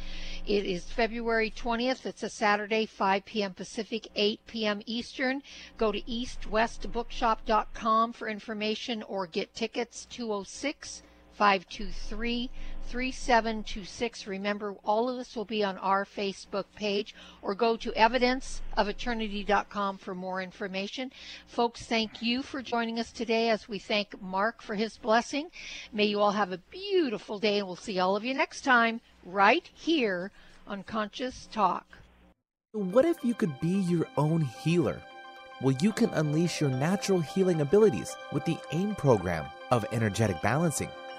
It 0.45 0.65
is 0.65 0.85
February 0.85 1.51
20th. 1.51 2.05
It's 2.05 2.23
a 2.23 2.29
Saturday, 2.29 2.85
5 2.85 3.25
p.m. 3.25 3.53
Pacific, 3.53 4.07
8 4.15 4.39
p.m. 4.47 4.81
Eastern. 4.85 5.41
Go 5.77 5.91
to 5.91 6.01
eastwestbookshop.com 6.01 8.13
for 8.13 8.27
information 8.27 9.03
or 9.03 9.27
get 9.27 9.53
tickets 9.53 10.05
206 10.05 11.03
523 11.39 12.49
3726. 12.87 14.27
Remember, 14.27 14.75
all 14.83 15.09
of 15.09 15.17
this 15.17 15.35
will 15.35 15.45
be 15.45 15.63
on 15.63 15.77
our 15.77 16.05
Facebook 16.05 16.65
page 16.75 17.15
or 17.41 17.55
go 17.55 17.75
to 17.77 17.91
evidenceofeternity.com 17.91 19.97
for 19.97 20.15
more 20.15 20.41
information. 20.41 21.11
Folks, 21.47 21.85
thank 21.85 22.21
you 22.21 22.41
for 22.41 22.61
joining 22.61 22.99
us 22.99 23.11
today 23.11 23.49
as 23.49 23.67
we 23.67 23.79
thank 23.79 24.21
Mark 24.21 24.61
for 24.61 24.75
his 24.75 24.97
blessing. 24.97 25.49
May 25.93 26.05
you 26.05 26.19
all 26.19 26.31
have 26.31 26.51
a 26.51 26.57
beautiful 26.57 27.39
day 27.39 27.59
and 27.59 27.67
we'll 27.67 27.75
see 27.75 27.99
all 27.99 28.15
of 28.15 28.23
you 28.23 28.33
next 28.33 28.61
time 28.61 29.01
right 29.23 29.69
here 29.73 30.31
on 30.67 30.83
Conscious 30.83 31.47
Talk. 31.51 31.85
What 32.71 33.05
if 33.05 33.23
you 33.23 33.33
could 33.33 33.59
be 33.59 33.79
your 33.79 34.05
own 34.17 34.41
healer? 34.41 35.01
Well, 35.61 35.75
you 35.81 35.91
can 35.91 36.09
unleash 36.11 36.61
your 36.61 36.69
natural 36.69 37.19
healing 37.19 37.61
abilities 37.61 38.15
with 38.31 38.45
the 38.45 38.57
AIM 38.71 38.95
program 38.95 39.45
of 39.71 39.85
energetic 39.91 40.41
balancing. 40.41 40.89